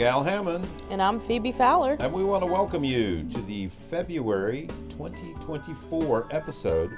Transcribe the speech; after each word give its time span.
Big 0.00 0.06
Al 0.06 0.22
Hammond, 0.24 0.66
And 0.88 1.02
I'm 1.02 1.20
Phoebe 1.20 1.52
Fowler. 1.52 1.98
and 2.00 2.10
we 2.10 2.24
want 2.24 2.42
to 2.42 2.46
welcome 2.46 2.82
you 2.82 3.22
to 3.24 3.42
the 3.42 3.68
February 3.68 4.66
2024 4.88 6.28
episode 6.30 6.90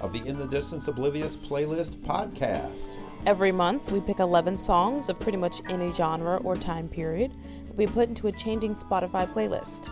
of 0.00 0.12
the 0.12 0.24
In 0.24 0.38
the 0.38 0.46
Distance 0.46 0.86
Oblivious 0.86 1.36
Playlist 1.36 1.96
podcast. 2.02 2.98
Every 3.26 3.50
month, 3.50 3.90
we 3.90 4.00
pick 4.00 4.20
11 4.20 4.56
songs 4.56 5.08
of 5.08 5.18
pretty 5.18 5.36
much 5.36 5.62
any 5.68 5.90
genre 5.90 6.36
or 6.44 6.54
time 6.54 6.88
period 6.88 7.32
that 7.66 7.76
we 7.76 7.88
put 7.88 8.08
into 8.08 8.28
a 8.28 8.32
changing 8.32 8.72
Spotify 8.72 9.26
playlist. 9.28 9.90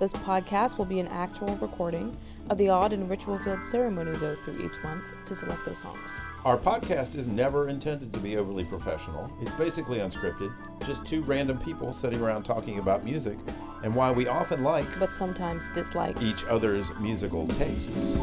This 0.00 0.12
podcast 0.12 0.76
will 0.76 0.84
be 0.84 0.98
an 0.98 1.06
actual 1.08 1.54
recording 1.56 2.16
of 2.50 2.58
the 2.58 2.68
odd 2.68 2.92
and 2.92 3.08
ritual 3.08 3.38
filled 3.38 3.64
ceremony 3.64 4.10
we 4.10 4.18
go 4.18 4.34
through 4.34 4.64
each 4.64 4.82
month 4.82 5.14
to 5.24 5.34
select 5.34 5.64
those 5.64 5.78
songs. 5.78 6.16
Our 6.44 6.58
podcast 6.58 7.14
is 7.14 7.26
never 7.26 7.68
intended 7.68 8.12
to 8.12 8.18
be 8.18 8.36
overly 8.36 8.64
professional. 8.64 9.30
It's 9.40 9.54
basically 9.54 9.98
unscripted, 9.98 10.52
just 10.84 11.06
two 11.06 11.22
random 11.22 11.58
people 11.58 11.92
sitting 11.92 12.20
around 12.20 12.42
talking 12.42 12.80
about 12.80 13.04
music 13.04 13.38
and 13.82 13.94
why 13.94 14.10
we 14.10 14.26
often 14.26 14.62
like 14.62 14.98
But 14.98 15.12
sometimes 15.12 15.70
dislike. 15.70 16.20
each 16.20 16.44
other's 16.44 16.92
musical 16.96 17.46
tastes. 17.46 18.20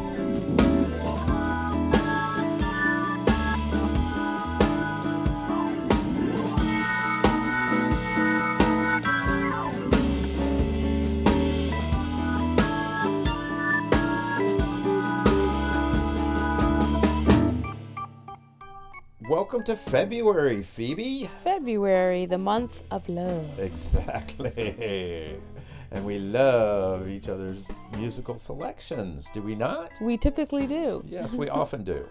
Welcome 19.52 19.66
to 19.66 19.76
February, 19.76 20.62
Phoebe. 20.62 21.28
February, 21.44 22.24
the 22.24 22.38
month 22.38 22.82
of 22.90 23.06
love. 23.06 23.58
Exactly. 23.60 25.36
And 25.90 26.06
we 26.06 26.18
love 26.18 27.06
each 27.06 27.28
other's 27.28 27.68
musical 27.98 28.38
selections, 28.38 29.28
do 29.34 29.42
we 29.42 29.54
not? 29.54 29.90
We 30.00 30.16
typically 30.16 30.66
do. 30.66 31.04
Yes, 31.06 31.34
we 31.34 31.50
often 31.60 31.84
do. 31.84 32.08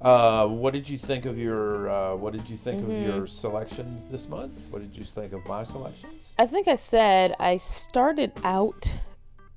Uh, 0.00 0.46
what 0.46 0.72
did 0.72 0.88
you 0.88 0.98
think 0.98 1.26
of 1.26 1.36
your 1.36 1.90
uh, 1.90 2.14
What 2.14 2.32
did 2.32 2.48
you 2.48 2.56
think 2.56 2.84
of 2.84 2.90
your 2.92 3.26
selections 3.26 4.04
this 4.04 4.28
month? 4.28 4.68
What 4.70 4.82
did 4.82 4.96
you 4.96 5.02
think 5.02 5.32
of 5.32 5.44
my 5.46 5.64
selections? 5.64 6.32
I 6.38 6.46
think 6.46 6.68
I 6.68 6.76
said 6.76 7.34
I 7.40 7.56
started 7.56 8.30
out 8.44 8.88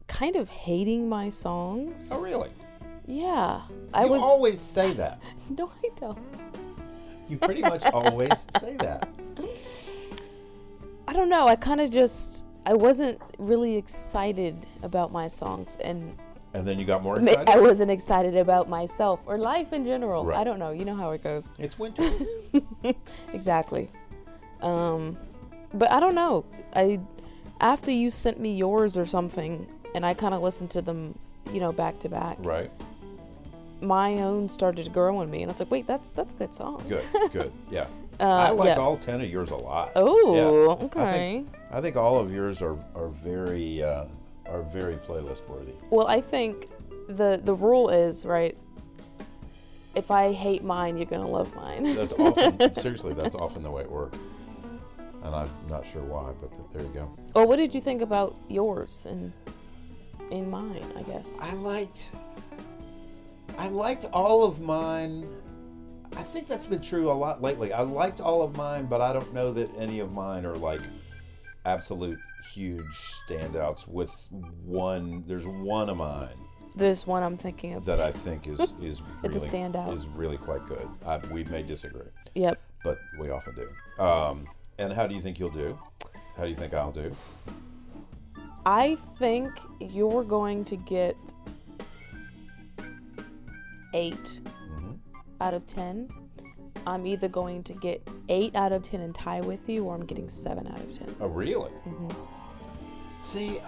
kind 0.08 0.36
of 0.36 0.50
hating 0.50 1.08
my 1.08 1.30
songs. 1.30 2.10
Oh, 2.12 2.24
really? 2.24 2.50
Yeah. 3.06 3.62
I 3.94 4.06
You 4.06 4.10
was. 4.10 4.24
always 4.24 4.60
say 4.60 4.94
that. 4.94 5.22
No, 5.56 5.70
I 5.84 5.90
don't. 6.00 6.18
You 7.28 7.38
pretty 7.38 7.62
much 7.62 7.84
always 7.86 8.46
say 8.60 8.76
that. 8.78 9.10
I 11.08 11.14
don't 11.14 11.30
know. 11.30 11.48
I 11.48 11.56
kind 11.56 11.82
of 11.82 11.92
just 11.92 12.46
I 12.66 12.74
wasn't 12.74 13.22
really 13.38 13.76
excited 13.78 14.66
about 14.82 15.12
my 15.12 15.28
songs, 15.28 15.78
and 15.84 16.16
And 16.54 16.66
then 16.66 16.80
you 16.80 16.86
got 16.86 17.04
more 17.04 17.20
excited. 17.20 17.50
I 17.50 17.60
wasn't 17.60 17.92
excited 17.92 18.36
about 18.36 18.70
myself 18.70 19.20
or 19.26 19.38
life 19.38 19.74
in 19.74 19.86
general. 19.86 20.26
Right. 20.26 20.38
I 20.40 20.44
don't 20.44 20.60
know. 20.60 20.72
You 20.72 20.86
know 20.86 20.96
how 20.96 21.12
it 21.12 21.24
goes. 21.24 21.54
It's 21.60 21.78
winter. 21.78 22.10
exactly. 23.34 23.92
Um, 24.62 25.18
but 25.74 25.92
I 25.92 26.00
don't 26.00 26.16
know. 26.16 26.46
I 26.76 27.00
after 27.62 27.92
you 27.92 28.10
sent 28.10 28.40
me 28.40 28.56
yours 28.56 28.98
or 28.98 29.06
something, 29.06 29.68
and 29.94 30.06
I 30.06 30.14
kind 30.14 30.34
of 30.34 30.42
listened 30.42 30.72
to 30.72 30.82
them, 30.82 31.18
you 31.52 31.60
know, 31.60 31.72
back 31.72 32.00
to 32.00 32.10
back. 32.10 32.38
right. 32.40 32.72
My 33.82 34.14
own 34.16 34.48
started 34.50 34.86
to 34.86 34.92
grow 34.92 35.18
on 35.18 35.30
me, 35.30 35.42
and 35.44 35.52
I 35.52 35.54
was 35.54 35.60
like, 35.60 35.72
wait, 35.72 35.86
that's 35.88 36.10
that's 36.12 36.34
a 36.34 36.36
good 36.38 36.54
song. 36.54 36.84
Good. 36.88 37.06
Good. 37.32 37.52
Yeah. 37.70 37.88
Uh, 38.18 38.24
I 38.24 38.50
like 38.52 38.70
yeah. 38.70 38.76
all 38.78 38.96
ten 38.98 39.20
of 39.20 39.30
yours 39.30 39.52
a 39.52 39.56
lot. 39.58 39.92
Oh, 39.98 40.36
Yeah. 40.78 40.86
okay. 40.86 41.02
I 41.02 41.12
think, 41.12 41.54
I 41.72 41.82
think 41.82 41.96
all 41.98 42.18
of 42.18 42.32
yours 42.32 42.62
are 42.62 42.78
are 42.96 43.10
very 43.10 43.84
uh, 43.84 44.06
are 44.46 44.62
very 44.62 44.96
playlist 44.96 45.48
worthy. 45.50 45.74
Well, 45.90 46.08
I 46.08 46.22
think 46.22 46.70
the 47.10 47.42
the 47.44 47.54
rule 47.54 47.90
is 47.90 48.26
right. 48.26 48.58
If 49.96 50.12
I 50.12 50.32
hate 50.32 50.64
mine, 50.64 50.96
you're 50.98 51.06
gonna 51.06 51.28
love 51.28 51.54
mine. 51.56 51.94
That's 51.96 52.14
often 52.14 52.74
seriously. 52.74 53.14
That's 53.14 53.36
often 53.36 53.64
the 53.64 53.72
way 53.72 53.82
it 53.82 53.92
works. 53.92 54.18
And 55.24 55.36
I'm 55.36 55.50
not 55.70 55.86
sure 55.86 56.02
why, 56.04 56.32
but 56.40 56.52
th- 56.54 56.68
there 56.72 56.84
you 56.84 56.90
go. 56.90 57.10
well, 57.34 57.48
what 57.48 57.56
did 57.58 57.74
you 57.76 57.82
think 57.82 58.02
about 58.02 58.36
yours 58.48 59.06
and 59.10 59.34
in 60.32 60.50
mine? 60.50 60.86
I 60.98 61.02
guess. 61.02 61.36
I 61.42 61.54
liked. 61.56 62.12
I 63.58 63.68
liked 63.70 64.06
all 64.14 64.44
of 64.44 64.60
mine. 64.62 65.28
I 66.18 66.24
think 66.24 66.48
that's 66.48 66.66
been 66.66 66.82
true 66.82 67.10
a 67.12 67.14
lot 67.14 67.42
lately. 67.42 67.74
I 67.74 67.82
liked 67.82 68.22
all 68.22 68.42
of 68.42 68.56
mine, 68.56 68.86
but 68.86 69.02
I 69.02 69.12
don't 69.14 69.34
know 69.34 69.52
that 69.54 69.70
any 69.78 70.00
of 70.00 70.12
mine 70.12 70.46
are 70.46 70.56
like 70.58 70.82
absolute 71.66 72.20
huge 72.54 72.84
standouts. 73.28 73.88
With 73.88 74.12
one, 74.64 75.24
there's 75.28 75.48
one 75.48 75.90
of 75.90 75.98
mine 75.98 76.30
There's 76.76 77.06
one 77.08 77.24
I'm 77.24 77.38
thinking 77.38 77.74
of. 77.74 77.86
that 77.86 78.00
I 78.00 78.12
think 78.12 78.48
is 78.48 78.60
is 78.82 79.02
It's 79.24 79.36
a 79.36 79.40
really, 79.40 79.48
standout. 79.50 79.94
Is 79.94 80.08
really 80.08 80.38
quite 80.38 80.66
good. 80.68 80.88
I, 81.06 81.18
we 81.18 81.44
may 81.46 81.64
disagree, 81.64 82.08
Yep. 82.36 82.62
but 82.84 82.98
we 83.20 83.30
often 83.30 83.56
do. 83.56 84.04
Um, 84.04 84.48
and 84.78 84.94
how 84.94 85.08
do 85.08 85.16
you 85.16 85.22
think 85.22 85.40
you'll 85.40 85.50
do? 85.50 85.78
How 86.38 86.44
do 86.44 86.50
you 86.50 86.56
think 86.56 86.74
I'll 86.74 86.92
do? 86.92 87.16
I 88.66 88.98
think 89.20 89.52
you're 89.80 90.24
going 90.24 90.66
to 90.66 90.76
get 90.76 91.16
8 93.96 94.14
Mm-hmm. 94.14 94.92
out 95.42 95.54
of 95.54 95.66
ten. 95.66 96.10
I'm 96.88 97.08
either 97.08 97.28
going 97.28 97.64
to 97.64 97.74
get 97.74 98.08
eight 98.30 98.56
out 98.56 98.72
of 98.72 98.84
ten 98.84 99.02
and 99.02 99.16
tie 99.16 99.42
with 99.42 99.68
you, 99.70 99.86
or 99.86 99.96
I'm 99.96 100.06
getting 100.06 100.30
seven 100.30 100.68
out 100.68 100.80
of 100.80 100.92
ten. 100.92 101.16
Oh, 101.22 101.28
really? 101.28 101.72
Mm-hmm. 101.88 102.10
See, 103.20 103.60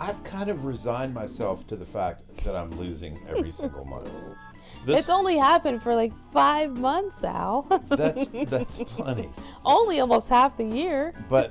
I've 0.00 0.22
kind 0.24 0.50
of 0.50 0.64
resigned 0.66 1.14
myself 1.14 1.66
to 1.68 1.76
the 1.76 1.86
fact 1.86 2.22
that 2.44 2.54
I'm 2.56 2.70
losing 2.72 3.18
every 3.28 3.50
single 3.60 3.84
month. 3.84 4.10
This, 4.84 5.00
It's 5.00 5.08
only 5.10 5.36
happened 5.38 5.82
for 5.82 5.94
like 5.94 6.12
five 6.32 6.76
months, 6.76 7.22
Al. 7.24 7.62
that's 7.88 8.26
that's 8.48 8.76
plenty. 8.94 9.30
only 9.64 10.00
almost 10.00 10.28
half 10.28 10.56
the 10.56 10.64
year. 10.64 11.14
But 11.30 11.48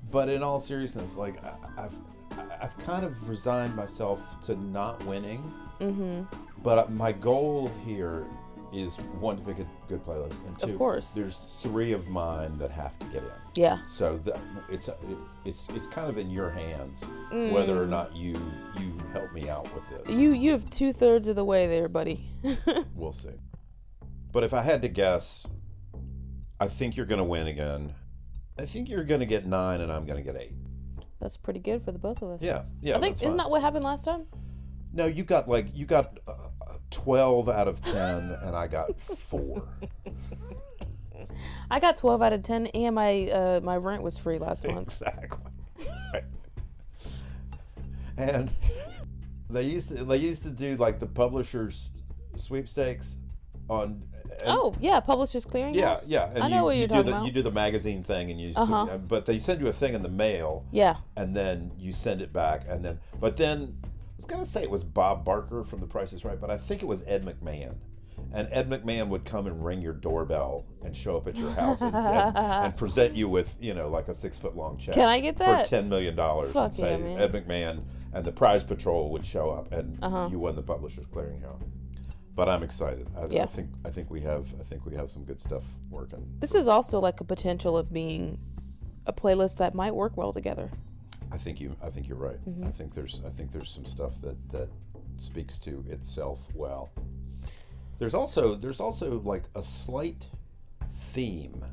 but 0.10 0.28
in 0.28 0.42
all 0.42 0.58
seriousness, 0.58 1.16
like 1.16 1.42
I, 1.44 1.54
I've 1.78 1.94
I've 2.60 2.76
kind 2.78 3.04
of 3.04 3.28
resigned 3.28 3.76
myself 3.76 4.20
to 4.46 4.56
not 4.56 5.02
winning. 5.06 5.40
Mm-hmm. 5.80 6.22
But 6.62 6.92
my 6.92 7.12
goal 7.12 7.70
here 7.84 8.26
is 8.72 8.96
one 9.20 9.36
to 9.36 9.42
pick 9.42 9.58
a 9.58 9.66
good 9.86 10.04
playlist, 10.04 10.46
and 10.46 10.58
two, 10.58 10.66
Of 10.66 10.78
course. 10.78 11.12
there's 11.14 11.38
three 11.62 11.92
of 11.92 12.08
mine 12.08 12.56
that 12.58 12.70
have 12.70 12.98
to 13.00 13.06
get 13.06 13.22
in. 13.22 13.30
Yeah. 13.54 13.78
So 13.86 14.16
that 14.18 14.38
it's 14.70 14.88
it's 15.44 15.68
it's 15.74 15.86
kind 15.88 16.08
of 16.08 16.16
in 16.16 16.30
your 16.30 16.48
hands 16.50 17.04
whether 17.30 17.82
or 17.82 17.86
not 17.86 18.16
you 18.16 18.32
you 18.80 18.98
help 19.12 19.32
me 19.32 19.48
out 19.48 19.72
with 19.74 19.88
this. 19.90 20.08
Mm. 20.08 20.18
You 20.18 20.32
you 20.32 20.50
have 20.52 20.68
two 20.70 20.92
thirds 20.92 21.28
of 21.28 21.36
the 21.36 21.44
way 21.44 21.66
there, 21.66 21.88
buddy. 21.88 22.24
We'll 22.94 23.12
see. 23.12 23.30
But 24.30 24.44
if 24.44 24.54
I 24.54 24.62
had 24.62 24.80
to 24.82 24.88
guess, 24.88 25.46
I 26.60 26.68
think 26.68 26.96
you're 26.96 27.06
going 27.06 27.18
to 27.18 27.24
win 27.24 27.48
again. 27.48 27.94
I 28.58 28.64
think 28.64 28.88
you're 28.88 29.04
going 29.04 29.20
to 29.20 29.26
get 29.26 29.44
nine, 29.44 29.80
and 29.80 29.90
I'm 29.92 30.06
going 30.06 30.16
to 30.16 30.32
get 30.32 30.40
eight. 30.40 30.52
That's 31.20 31.36
pretty 31.36 31.60
good 31.60 31.84
for 31.84 31.92
the 31.92 31.98
both 31.98 32.22
of 32.22 32.30
us. 32.30 32.42
Yeah, 32.42 32.62
yeah. 32.80 32.96
I 32.96 33.00
think 33.00 33.16
isn't 33.16 33.28
fine. 33.28 33.36
that 33.38 33.50
what 33.50 33.60
happened 33.60 33.84
last 33.84 34.04
time? 34.04 34.26
No, 34.92 35.06
you 35.06 35.24
got 35.24 35.48
like 35.48 35.66
you 35.74 35.86
got 35.86 36.18
uh, 36.26 36.34
twelve 36.90 37.48
out 37.48 37.68
of 37.68 37.80
ten, 37.80 38.36
and 38.42 38.54
I 38.54 38.66
got 38.66 39.00
four. 39.00 39.68
I 41.70 41.80
got 41.80 41.96
twelve 41.96 42.22
out 42.22 42.32
of 42.32 42.42
ten, 42.42 42.66
and 42.68 42.94
my 42.94 43.28
uh, 43.30 43.60
my 43.62 43.76
rent 43.76 44.02
was 44.02 44.18
free 44.18 44.38
last 44.38 44.66
month. 44.66 45.00
exactly. 45.00 45.52
Right. 46.12 46.24
And 48.18 48.50
they 49.48 49.62
used 49.62 49.88
to 49.88 50.04
they 50.04 50.18
used 50.18 50.42
to 50.44 50.50
do 50.50 50.76
like 50.76 51.00
the 51.00 51.06
publishers 51.06 51.90
sweepstakes 52.36 53.18
on. 53.68 54.02
Oh 54.46 54.74
yeah, 54.80 55.00
Publishers 55.00 55.46
Clearinghouse. 55.46 55.74
Yeah, 55.74 55.96
yeah. 56.06 56.30
And 56.34 56.44
I 56.44 56.48
know 56.48 56.56
you, 56.56 56.62
what 56.64 56.74
you 56.74 56.78
you're 56.80 56.88
do 56.88 56.94
talking 56.94 57.10
the, 57.10 57.16
about. 57.16 57.26
You 57.26 57.32
do 57.32 57.42
the 57.42 57.50
magazine 57.50 58.02
thing, 58.02 58.30
and 58.30 58.40
you. 58.40 58.52
Uh-huh. 58.56 58.98
But 58.98 59.24
they 59.24 59.38
send 59.38 59.60
you 59.60 59.68
a 59.68 59.72
thing 59.72 59.94
in 59.94 60.02
the 60.02 60.08
mail, 60.08 60.66
yeah. 60.72 60.96
and 61.16 61.34
then 61.34 61.72
you 61.78 61.92
send 61.92 62.22
it 62.22 62.32
back, 62.32 62.64
and 62.68 62.84
then. 62.84 62.98
But 63.20 63.36
then 63.36 63.76
I 64.22 64.24
was 64.24 64.30
gonna 64.30 64.46
say 64.46 64.62
it 64.62 64.70
was 64.70 64.84
Bob 64.84 65.24
Barker 65.24 65.64
from 65.64 65.80
The 65.80 65.86
Price 65.88 66.12
Is 66.12 66.24
Right, 66.24 66.40
but 66.40 66.48
I 66.48 66.56
think 66.56 66.80
it 66.80 66.86
was 66.86 67.02
Ed 67.08 67.24
McMahon. 67.24 67.74
And 68.32 68.46
Ed 68.52 68.70
McMahon 68.70 69.08
would 69.08 69.24
come 69.24 69.48
and 69.48 69.64
ring 69.64 69.82
your 69.82 69.94
doorbell 69.94 70.64
and 70.84 70.96
show 70.96 71.16
up 71.16 71.26
at 71.26 71.36
your 71.36 71.50
house 71.50 71.80
and, 71.80 71.94
and, 71.96 72.36
and 72.36 72.76
present 72.76 73.16
you 73.16 73.28
with, 73.28 73.56
you 73.60 73.74
know, 73.74 73.88
like 73.88 74.06
a 74.06 74.14
six 74.14 74.38
foot 74.38 74.56
long 74.56 74.78
check. 74.78 74.94
Can 74.94 75.08
I 75.08 75.18
get 75.18 75.38
that? 75.38 75.64
For 75.66 75.70
ten 75.70 75.88
million 75.88 76.14
dollars. 76.14 76.52
Fuck 76.52 76.66
and 76.66 76.74
say 76.76 76.90
yeah, 76.92 76.96
man. 76.98 77.18
Ed 77.20 77.32
McMahon 77.32 77.82
and 78.12 78.24
the 78.24 78.30
Prize 78.30 78.62
Patrol 78.62 79.10
would 79.10 79.26
show 79.26 79.50
up, 79.50 79.72
and 79.72 79.98
Uh-huh. 80.00 80.28
you 80.30 80.38
won 80.38 80.54
the 80.54 80.62
Publishers 80.62 81.06
Clearinghouse. 81.06 81.60
But 82.36 82.48
I'm 82.48 82.62
excited. 82.62 83.08
I, 83.16 83.24
I 83.24 83.46
think 83.46 83.70
I 83.84 83.90
think 83.90 84.08
we 84.08 84.20
have 84.20 84.54
I 84.60 84.62
think 84.62 84.86
we 84.86 84.94
have 84.94 85.10
some 85.10 85.24
good 85.24 85.40
stuff 85.40 85.64
working. 85.90 86.24
This 86.38 86.54
is 86.54 86.68
also 86.68 87.00
like 87.00 87.20
a 87.20 87.24
potential 87.24 87.76
of 87.76 87.92
being 87.92 88.38
a 89.04 89.12
playlist 89.12 89.58
that 89.58 89.74
might 89.74 89.96
work 89.96 90.16
well 90.16 90.32
together. 90.32 90.70
I 91.32 91.38
think 91.38 91.60
you. 91.60 91.74
I 91.82 91.90
think 91.90 92.08
you're 92.08 92.18
right. 92.18 92.44
Mm-hmm. 92.48 92.66
I 92.66 92.70
think 92.70 92.94
there's. 92.94 93.22
I 93.26 93.30
think 93.30 93.50
there's 93.52 93.70
some 93.70 93.84
stuff 93.84 94.20
that 94.20 94.36
that 94.50 94.68
speaks 95.18 95.58
to 95.60 95.84
itself 95.88 96.48
well. 96.54 96.92
There's 97.98 98.14
also 98.14 98.54
there's 98.54 98.80
also 98.80 99.20
like 99.20 99.44
a 99.54 99.62
slight 99.62 100.28
theme 100.90 101.64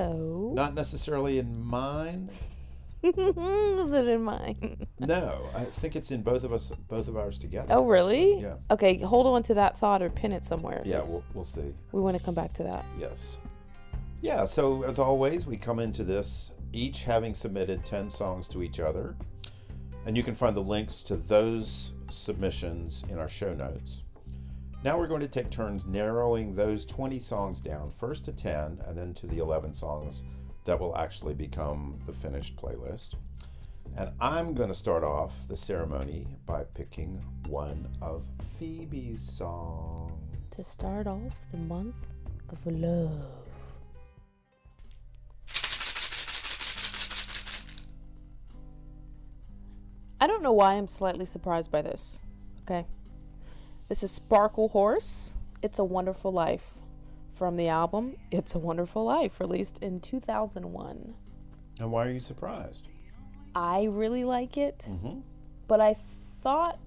Oh. 0.00 0.52
Not 0.54 0.74
necessarily 0.74 1.38
in 1.38 1.60
mine. 1.60 2.30
Is 3.02 3.92
it 3.92 4.08
in 4.08 4.22
mine? 4.22 4.86
No, 4.98 5.48
I 5.54 5.64
think 5.64 5.96
it's 5.96 6.10
in 6.10 6.22
both 6.22 6.44
of 6.44 6.52
us, 6.52 6.70
both 6.88 7.08
of 7.08 7.16
ours 7.16 7.38
together. 7.38 7.68
Oh, 7.70 7.84
really? 7.84 8.40
Yeah. 8.40 8.54
Okay, 8.70 8.98
hold 8.98 9.26
on 9.26 9.42
to 9.44 9.54
that 9.54 9.78
thought 9.78 10.02
or 10.02 10.10
pin 10.10 10.32
it 10.32 10.44
somewhere. 10.44 10.82
Yeah, 10.84 11.02
we'll, 11.06 11.24
we'll 11.34 11.44
see. 11.44 11.74
we 11.92 12.00
want 12.00 12.16
to 12.16 12.22
come 12.22 12.34
back 12.34 12.52
to 12.54 12.64
that. 12.64 12.84
Yes. 12.98 13.38
Yeah, 14.20 14.44
so 14.44 14.82
as 14.82 14.98
always, 14.98 15.46
we 15.46 15.56
come 15.56 15.78
into 15.78 16.02
this 16.02 16.52
each 16.72 17.04
having 17.04 17.34
submitted 17.34 17.84
10 17.84 18.10
songs 18.10 18.48
to 18.48 18.62
each 18.62 18.80
other. 18.80 19.16
And 20.06 20.16
you 20.16 20.22
can 20.22 20.34
find 20.34 20.56
the 20.56 20.60
links 20.60 21.02
to 21.04 21.16
those 21.16 21.92
submissions 22.10 23.04
in 23.08 23.18
our 23.18 23.28
show 23.28 23.54
notes. 23.54 24.04
Now 24.84 24.96
we're 24.96 25.08
going 25.08 25.20
to 25.20 25.28
take 25.28 25.50
turns 25.50 25.86
narrowing 25.86 26.54
those 26.54 26.86
20 26.86 27.18
songs 27.18 27.60
down, 27.60 27.90
first 27.90 28.24
to 28.26 28.32
10 28.32 28.80
and 28.86 28.96
then 28.96 29.12
to 29.14 29.26
the 29.26 29.38
11 29.38 29.74
songs 29.74 30.22
that 30.64 30.78
will 30.78 30.96
actually 30.96 31.34
become 31.34 31.98
the 32.06 32.12
finished 32.12 32.56
playlist. 32.56 33.16
And 33.96 34.10
I'm 34.20 34.54
going 34.54 34.68
to 34.68 34.74
start 34.74 35.02
off 35.02 35.48
the 35.48 35.56
ceremony 35.56 36.26
by 36.46 36.62
picking 36.74 37.24
one 37.48 37.88
of 38.00 38.24
Phoebe's 38.58 39.20
songs. 39.20 40.12
To 40.50 40.62
start 40.62 41.06
off 41.06 41.34
the 41.50 41.58
month 41.58 41.96
of 42.50 42.58
love. 42.66 43.47
I 50.20 50.26
don't 50.26 50.42
know 50.42 50.52
why 50.52 50.74
I'm 50.74 50.88
slightly 50.88 51.24
surprised 51.26 51.70
by 51.70 51.82
this. 51.82 52.22
Okay. 52.62 52.86
This 53.88 54.02
is 54.02 54.18
Sparklehorse. 54.18 55.34
It's 55.62 55.78
a 55.78 55.84
Wonderful 55.84 56.32
Life 56.32 56.74
from 57.34 57.56
the 57.56 57.68
album 57.68 58.16
It's 58.30 58.54
a 58.54 58.58
Wonderful 58.58 59.04
Life, 59.04 59.38
released 59.40 59.78
in 59.78 60.00
2001. 60.00 61.14
And 61.80 61.92
why 61.92 62.06
are 62.06 62.10
you 62.10 62.20
surprised? 62.20 62.88
I 63.54 63.84
really 63.84 64.24
like 64.24 64.56
it, 64.56 64.84
Mm-hmm. 64.88 65.20
but 65.68 65.80
I 65.80 65.94
thought, 66.42 66.78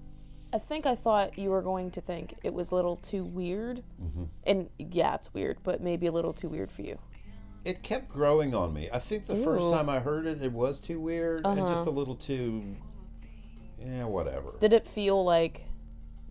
I 0.52 0.58
think 0.58 0.86
I 0.86 0.94
thought 0.94 1.38
you 1.38 1.50
were 1.50 1.62
going 1.62 1.90
to 1.92 2.00
think 2.00 2.34
it 2.42 2.52
was 2.52 2.70
a 2.70 2.74
little 2.74 2.96
too 2.96 3.24
weird. 3.24 3.82
Mm-hmm. 4.02 4.24
And 4.44 4.68
yeah, 4.78 5.14
it's 5.14 5.32
weird, 5.34 5.58
but 5.62 5.80
maybe 5.82 6.06
a 6.06 6.12
little 6.12 6.32
too 6.34 6.48
weird 6.48 6.70
for 6.70 6.82
you. 6.82 6.98
It 7.64 7.82
kept 7.82 8.08
growing 8.10 8.54
on 8.54 8.72
me. 8.74 8.88
I 8.92 8.98
think 8.98 9.26
the 9.26 9.36
first 9.36 9.64
Ooh. 9.64 9.68
Uh-huh. 9.68 9.78
time 9.78 9.88
I 9.88 10.00
heard 10.00 10.26
it, 10.26 10.42
it 10.42 10.52
was 10.52 10.80
too 10.80 11.00
weird 11.00 11.46
and 11.46 11.58
just 11.58 11.86
a 11.86 11.90
little 11.90 12.16
too, 12.16 12.76
yeah, 13.86 14.04
whatever. 14.04 14.52
Did 14.60 14.72
it 14.72 14.86
feel 14.86 15.24
like 15.24 15.64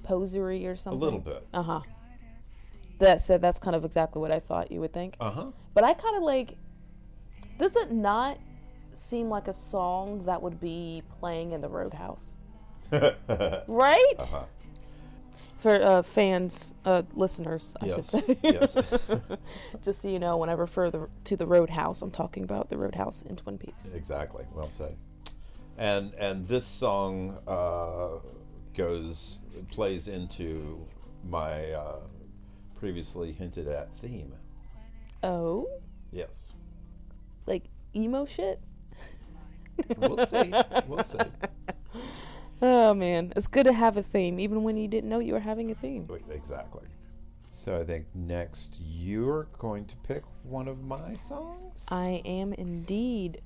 posery 0.03 0.65
or 0.67 0.75
something? 0.75 0.99
A 1.01 1.03
little 1.03 1.19
bit. 1.19 1.45
Uh 1.53 1.63
huh. 1.63 1.81
That 2.99 3.21
said, 3.21 3.41
that's 3.41 3.57
kind 3.59 3.75
of 3.75 3.83
exactly 3.83 4.21
what 4.21 4.31
I 4.31 4.39
thought 4.39 4.71
you 4.71 4.79
would 4.81 4.93
think. 4.93 5.15
Uh 5.19 5.31
huh. 5.31 5.45
But 5.73 5.83
I 5.83 5.93
kind 5.93 6.15
of 6.17 6.23
like. 6.23 6.55
Does 7.57 7.75
it 7.75 7.91
not 7.91 8.37
seem 8.93 9.29
like 9.29 9.47
a 9.47 9.53
song 9.53 10.25
that 10.25 10.41
would 10.41 10.59
be 10.59 11.03
playing 11.19 11.51
in 11.51 11.61
the 11.61 11.69
Roadhouse? 11.69 12.35
Right? 13.67 14.13
Uh-huh. 14.19 14.43
For 15.59 15.75
uh, 15.75 16.01
fans, 16.01 16.73
uh, 16.85 17.03
listeners, 17.13 17.75
I 17.79 17.87
should 17.87 17.97
Yes. 17.97 18.09
say. 18.09 18.37
yes. 18.41 19.11
Just 19.83 20.01
so 20.01 20.07
you 20.09 20.17
know, 20.17 20.37
when 20.37 20.49
I 20.49 20.53
refer 20.53 20.89
the, 20.89 21.07
to 21.25 21.37
the 21.37 21.45
Roadhouse, 21.45 22.01
I'm 22.01 22.09
talking 22.09 22.43
about 22.43 22.69
the 22.69 22.77
Roadhouse 22.77 23.21
in 23.21 23.35
Twin 23.35 23.59
Peaks. 23.59 23.93
exactly. 23.93 24.43
Well 24.55 24.69
said. 24.69 24.97
And 25.81 26.13
and 26.13 26.47
this 26.47 26.63
song 26.63 27.39
uh, 27.47 28.19
goes 28.75 29.39
plays 29.71 30.07
into 30.07 30.85
my 31.27 31.71
uh, 31.71 32.01
previously 32.75 33.31
hinted 33.31 33.67
at 33.67 33.91
theme. 33.91 34.31
Oh, 35.23 35.67
Yes. 36.11 36.53
like 37.47 37.63
emo 37.95 38.25
shit? 38.27 38.59
We'll 39.97 40.23
see. 40.23 40.53
We'll 40.87 41.03
see. 41.03 41.17
Oh 42.63 42.93
man, 42.93 43.33
it's 43.35 43.47
good 43.47 43.63
to 43.63 43.73
have 43.73 43.97
a 43.97 44.03
theme, 44.03 44.39
even 44.39 44.61
when 44.61 44.77
you 44.77 44.87
didn't 44.87 45.09
know 45.09 45.17
you 45.17 45.33
were 45.33 45.39
having 45.39 45.71
a 45.71 45.73
theme. 45.73 46.07
Exactly. 46.29 46.85
So 47.49 47.79
I 47.79 47.83
think 47.83 48.05
next 48.13 48.77
you're 48.79 49.47
going 49.57 49.85
to 49.85 49.95
pick 50.07 50.21
one 50.43 50.67
of 50.67 50.83
my 50.83 51.15
songs. 51.15 51.83
I 51.89 52.21
am 52.23 52.53
indeed. 52.53 53.41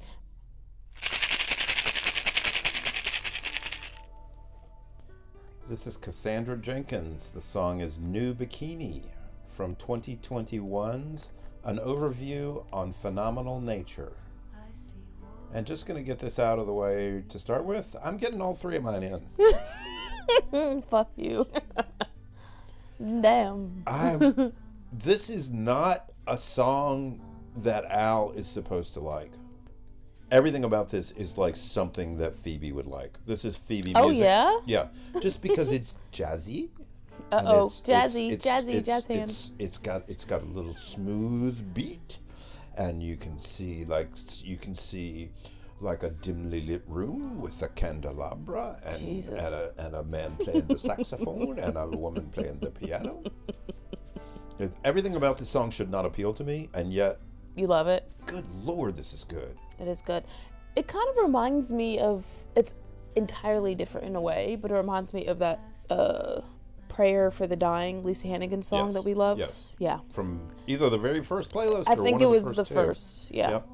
This 5.67 5.87
is 5.87 5.97
Cassandra 5.97 6.57
Jenkins. 6.57 7.31
The 7.31 7.41
song 7.41 7.79
is 7.79 7.97
New 7.97 8.35
Bikini 8.35 9.01
from 9.47 9.75
2021's 9.77 11.31
An 11.63 11.79
Overview 11.79 12.63
on 12.71 12.93
Phenomenal 12.93 13.59
Nature. 13.59 14.11
And 15.51 15.65
just 15.65 15.87
going 15.87 15.97
to 15.97 16.03
get 16.03 16.19
this 16.19 16.37
out 16.37 16.59
of 16.59 16.67
the 16.67 16.73
way 16.73 17.23
to 17.29 17.39
start 17.39 17.65
with, 17.65 17.95
I'm 18.03 18.17
getting 18.17 18.41
all 18.41 18.53
three 18.53 18.75
of 18.75 18.83
mine 18.83 19.01
in. 20.51 20.81
Fuck 20.83 21.09
you. 21.15 21.47
Damn. 23.01 23.83
I 23.87 24.51
this 24.93 25.31
is 25.31 25.49
not 25.49 26.11
a 26.27 26.37
song 26.37 27.19
that 27.57 27.85
Al 27.85 28.29
is 28.33 28.45
supposed 28.45 28.93
to 28.93 28.99
like. 28.99 29.31
Everything 30.31 30.63
about 30.63 30.89
this 30.89 31.11
is 31.11 31.37
like 31.37 31.55
something 31.55 32.17
that 32.17 32.35
Phoebe 32.35 32.71
would 32.71 32.87
like. 32.87 33.17
This 33.25 33.45
is 33.45 33.55
Phoebe 33.55 33.93
oh, 33.95 34.07
music. 34.09 34.25
Oh, 34.25 34.63
yeah? 34.65 34.89
Yeah. 35.13 35.21
Just 35.21 35.41
because 35.41 35.71
it's 35.71 35.95
jazzy. 36.11 36.69
It's- 37.31 37.43
it's- 37.43 37.81
Jazzy, 37.81 38.31
it's- 38.31 38.43
jazzy, 38.45 38.69
it's- 38.69 38.85
jazz 38.85 39.05
hands. 39.05 39.51
It's, 39.59 39.77
it's 39.77 39.77
got 39.77 40.09
it's 40.09 40.25
got 40.25 40.41
a 40.41 40.45
little 40.45 40.75
smooth 40.75 41.73
beat, 41.73 42.19
and 42.77 43.01
you 43.01 43.17
can 43.17 43.37
see 43.37 43.85
like 43.85 44.09
you 44.43 44.57
can 44.57 44.75
see 44.75 45.29
like 45.81 46.03
a 46.03 46.09
dimly 46.09 46.61
lit 46.61 46.83
room 46.87 47.41
with 47.41 47.61
a 47.61 47.67
candelabra 47.69 48.77
and 48.85 49.01
and 49.27 49.37
a, 49.37 49.71
and 49.77 49.95
a 49.95 50.03
man 50.03 50.35
playing 50.37 50.67
the 50.67 50.77
saxophone 50.77 51.59
and 51.59 51.77
a 51.77 51.87
woman 51.87 52.29
playing 52.29 52.59
the 52.59 52.71
piano. 52.71 53.21
Everything 54.85 55.15
about 55.15 55.37
this 55.37 55.49
song 55.49 55.69
should 55.69 55.91
not 55.91 56.05
appeal 56.05 56.33
to 56.33 56.43
me, 56.43 56.69
and 56.73 56.93
yet, 56.93 57.19
You 57.55 57.67
love 57.67 57.87
it? 57.87 58.09
good 58.25 58.47
lord, 58.63 58.95
this 58.95 59.13
is 59.13 59.23
good. 59.25 59.57
It 59.79 59.87
is 59.87 60.01
good. 60.01 60.23
It 60.75 60.87
kind 60.87 61.07
of 61.09 61.17
reminds 61.23 61.71
me 61.71 61.99
of. 61.99 62.25
It's 62.55 62.73
entirely 63.15 63.75
different 63.75 64.07
in 64.07 64.15
a 64.15 64.21
way, 64.21 64.57
but 64.61 64.71
it 64.71 64.73
reminds 64.75 65.13
me 65.13 65.25
of 65.27 65.39
that 65.39 65.59
uh, 65.89 66.41
Prayer 66.89 67.31
for 67.31 67.47
the 67.47 67.55
Dying, 67.55 68.03
Lisa 68.03 68.27
Hannigan 68.27 68.61
song 68.63 68.85
Yes. 68.87 68.93
that 68.93 69.01
we 69.03 69.13
love. 69.13 69.37
Yes. 69.39 69.71
Yeah. 69.79 69.99
From 70.13 70.47
either 70.67 70.89
the 70.89 70.97
very 70.97 71.21
first 71.23 71.49
playlist 71.51 71.85
I 71.87 71.93
or 71.93 72.03
think 72.03 72.21
it 72.21 72.25
was 72.25 72.45
the 72.45 72.51
the 72.51 72.65
first. 72.65 72.69
two. 72.69 72.73
first. 72.75 73.31
Yeah. 73.31 73.49
Yep. 73.51 73.67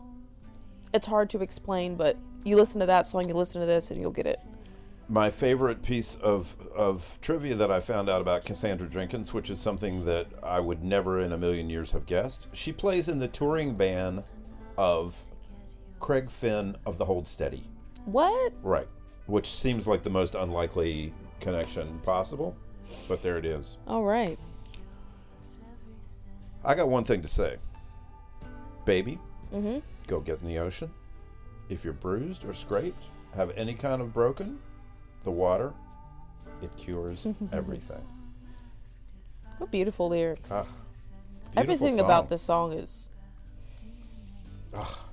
It's 0.94 1.08
hard 1.08 1.30
to 1.32 1.42
explain, 1.42 1.96
but 1.96 2.18
you 2.44 2.56
listen 2.56 2.80
to 2.82 2.86
that 2.88 3.08
song, 3.08 3.28
you 3.28 3.34
listen 3.36 3.62
to 3.62 3.68
this, 3.68 3.92
and 3.92 4.00
you'll 4.02 4.12
get 4.12 4.26
it. 4.26 4.40
my 5.08 5.30
favorite 5.30 5.82
piece 5.84 6.16
of, 6.16 6.56
of 6.76 7.18
trivia 7.22 7.54
that 7.56 7.70
I 7.72 7.80
found 7.80 8.10
out 8.10 8.22
about 8.22 8.46
Cassandra 8.46 8.88
Jenkins, 8.88 9.34
which 9.34 9.50
is 9.50 9.60
something 9.60 10.06
that 10.06 10.28
I 10.44 10.60
would 10.60 10.84
never 10.84 11.20
in 11.20 11.32
a 11.34 11.38
million 11.38 11.70
years 11.70 11.92
have 11.92 12.06
guessed. 12.06 12.48
She 12.54 12.72
plays 12.72 13.08
in 13.10 13.20
the 13.20 13.28
touring 13.28 13.76
band 13.76 14.24
of 14.78 15.24
Craig 16.02 16.30
Finn 16.30 16.76
of 16.86 16.98
the 16.98 17.06
Hold 17.06 17.28
Steady. 17.28 17.64
What? 18.06 18.52
Right. 18.64 18.88
Which 19.28 19.48
seems 19.50 19.88
like 19.88 20.04
the 20.04 20.10
most 20.10 20.36
unlikely 20.36 21.14
connection 21.40 22.00
possible, 22.00 22.56
but 23.08 23.22
there 23.22 23.38
it 23.38 23.46
is. 23.46 23.78
All 23.88 24.04
right. 24.04 24.38
I 26.66 26.76
got 26.76 26.90
one 26.90 27.04
thing 27.04 27.22
to 27.22 27.28
say. 27.28 27.56
Baby, 28.86 29.18
Mm-hmm. 29.54 29.80
go 30.08 30.20
get 30.22 30.42
in 30.42 30.48
the 30.48 30.58
ocean. 30.60 30.90
If 31.70 31.84
you're 31.84 31.94
bruised 31.94 32.46
or 32.46 32.54
scraped, 32.54 33.04
have 33.36 33.52
any 33.58 33.74
kind 33.74 34.02
of 34.02 34.14
broken, 34.14 34.60
the 35.24 35.32
water, 35.32 35.74
it 36.62 36.76
cures 36.78 37.28
everything. 37.52 38.02
What 39.60 39.70
beautiful 39.72 40.10
lyrics. 40.10 40.52
Ah, 40.52 40.66
Everything 41.56 41.96
beautiful 41.96 42.06
about 42.06 42.30
this 42.30 42.42
song 42.42 42.74
is. 42.74 43.12
Ah. 44.74 45.06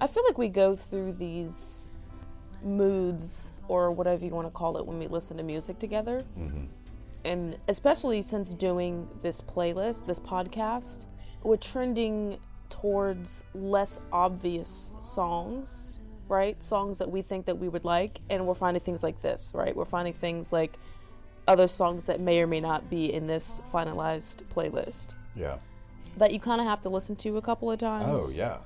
I 0.00 0.06
feel 0.06 0.24
like 0.26 0.38
we 0.38 0.48
go 0.48 0.76
through 0.76 1.12
these 1.12 1.88
moods 2.62 3.52
or 3.68 3.90
whatever 3.90 4.24
you 4.24 4.30
want 4.32 4.46
to 4.46 4.52
call 4.52 4.76
it 4.76 4.86
when 4.86 4.98
we 4.98 5.06
listen 5.06 5.36
to 5.36 5.42
music 5.42 5.78
together. 5.78 6.22
Mm-hmm. 6.38 6.64
And 7.24 7.56
especially 7.68 8.22
since 8.22 8.54
doing 8.54 9.08
this 9.22 9.40
playlist, 9.40 10.06
this 10.06 10.20
podcast, 10.20 11.06
we're 11.42 11.56
trending 11.56 12.38
towards 12.70 13.44
less 13.54 14.00
obvious 14.12 14.92
songs, 15.00 15.90
right? 16.28 16.60
Songs 16.62 16.98
that 16.98 17.10
we 17.10 17.22
think 17.22 17.46
that 17.46 17.58
we 17.58 17.68
would 17.68 17.84
like. 17.84 18.20
And 18.30 18.46
we're 18.46 18.54
finding 18.54 18.82
things 18.82 19.02
like 19.02 19.20
this, 19.22 19.50
right? 19.54 19.74
We're 19.74 19.84
finding 19.84 20.14
things 20.14 20.52
like 20.52 20.78
other 21.48 21.66
songs 21.68 22.06
that 22.06 22.20
may 22.20 22.40
or 22.40 22.46
may 22.46 22.60
not 22.60 22.88
be 22.90 23.12
in 23.12 23.26
this 23.26 23.60
finalized 23.72 24.42
playlist 24.54 25.14
Yeah. 25.34 25.58
that 26.16 26.32
you 26.32 26.40
kind 26.40 26.60
of 26.60 26.66
have 26.66 26.80
to 26.82 26.88
listen 26.88 27.14
to 27.16 27.36
a 27.36 27.42
couple 27.42 27.70
of 27.70 27.78
times. 27.78 28.22
Oh 28.22 28.30
yeah. 28.36 28.58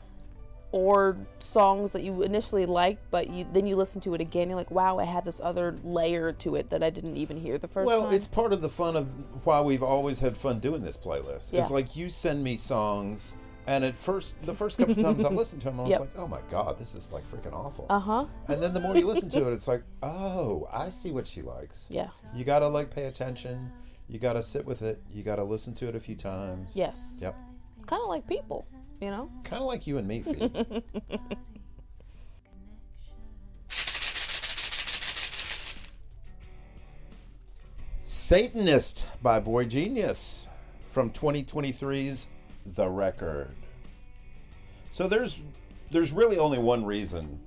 Or 0.72 1.16
songs 1.40 1.90
that 1.92 2.02
you 2.04 2.22
initially 2.22 2.64
liked, 2.64 3.02
but 3.10 3.28
you 3.28 3.44
then 3.52 3.66
you 3.66 3.74
listen 3.74 4.00
to 4.02 4.14
it 4.14 4.20
again. 4.20 4.48
You're 4.48 4.56
like, 4.58 4.70
wow, 4.70 4.98
I 4.98 5.04
had 5.04 5.24
this 5.24 5.40
other 5.42 5.76
layer 5.82 6.32
to 6.34 6.54
it 6.54 6.70
that 6.70 6.82
I 6.82 6.90
didn't 6.90 7.16
even 7.16 7.36
hear 7.36 7.58
the 7.58 7.66
first 7.66 7.86
Well, 7.88 8.02
time. 8.04 8.14
it's 8.14 8.26
part 8.28 8.52
of 8.52 8.62
the 8.62 8.68
fun 8.68 8.94
of 8.96 9.08
why 9.44 9.60
we've 9.60 9.82
always 9.82 10.20
had 10.20 10.36
fun 10.36 10.60
doing 10.60 10.82
this 10.82 10.96
playlist. 10.96 11.52
Yeah. 11.52 11.62
It's 11.62 11.70
like 11.72 11.96
you 11.96 12.08
send 12.08 12.44
me 12.44 12.56
songs 12.56 13.34
And 13.66 13.84
at 13.84 13.96
first, 13.96 14.40
the 14.46 14.54
first 14.54 14.78
couple 14.78 14.92
of 14.98 15.02
times 15.04 15.24
I 15.24 15.28
listened 15.42 15.60
to 15.62 15.68
them, 15.68 15.80
I 15.80 15.82
was 15.82 15.90
Yep. 15.90 16.00
like, 16.00 16.10
"Oh 16.16 16.26
my 16.26 16.40
god, 16.50 16.78
this 16.78 16.94
is 16.94 17.12
like 17.12 17.24
freaking 17.30 17.52
awful." 17.52 17.86
Uh 17.90 17.98
huh. 18.00 18.24
and 18.48 18.62
then 18.62 18.72
the 18.72 18.80
more 18.80 18.96
you 18.96 19.06
listen 19.06 19.28
to 19.30 19.48
it, 19.48 19.52
it's 19.52 19.68
like, 19.72 19.82
"Oh, 20.02 20.66
I 20.72 20.88
see 20.90 21.10
what 21.10 21.26
she 21.26 21.42
likes." 21.42 21.86
Yeah. 21.90 22.08
You 22.34 22.44
gotta 22.44 22.66
like 22.68 22.90
pay 22.90 23.04
attention. 23.04 23.70
You 24.08 24.18
gotta 24.18 24.42
sit 24.42 24.64
with 24.64 24.82
it. 24.82 25.00
You 25.12 25.22
gotta 25.22 25.44
listen 25.44 25.74
to 25.74 25.88
it 25.88 25.94
a 25.94 26.00
few 26.00 26.16
times. 26.16 26.74
Yes. 26.74 27.18
Yep. 27.20 27.36
Kind 27.86 28.02
of 28.02 28.08
like 28.08 28.26
people, 28.26 28.64
you 29.00 29.11
know? 29.11 29.30
Kind 29.45 29.61
of 29.61 29.66
like 29.66 29.87
you 29.87 29.99
and 29.99 30.07
me, 30.07 30.23
Fee. 30.23 30.50
Satanist 38.04 39.07
by 39.23 39.40
boygenius 39.40 40.47
from 40.87 41.11
2023's 41.11 42.28
The 42.64 42.88
Record. 42.88 43.50
So 44.92 45.09
there's 45.09 45.40
there's 45.90 46.12
really 46.12 46.38
only 46.38 46.59
one 46.59 46.85
reason. 46.85 47.40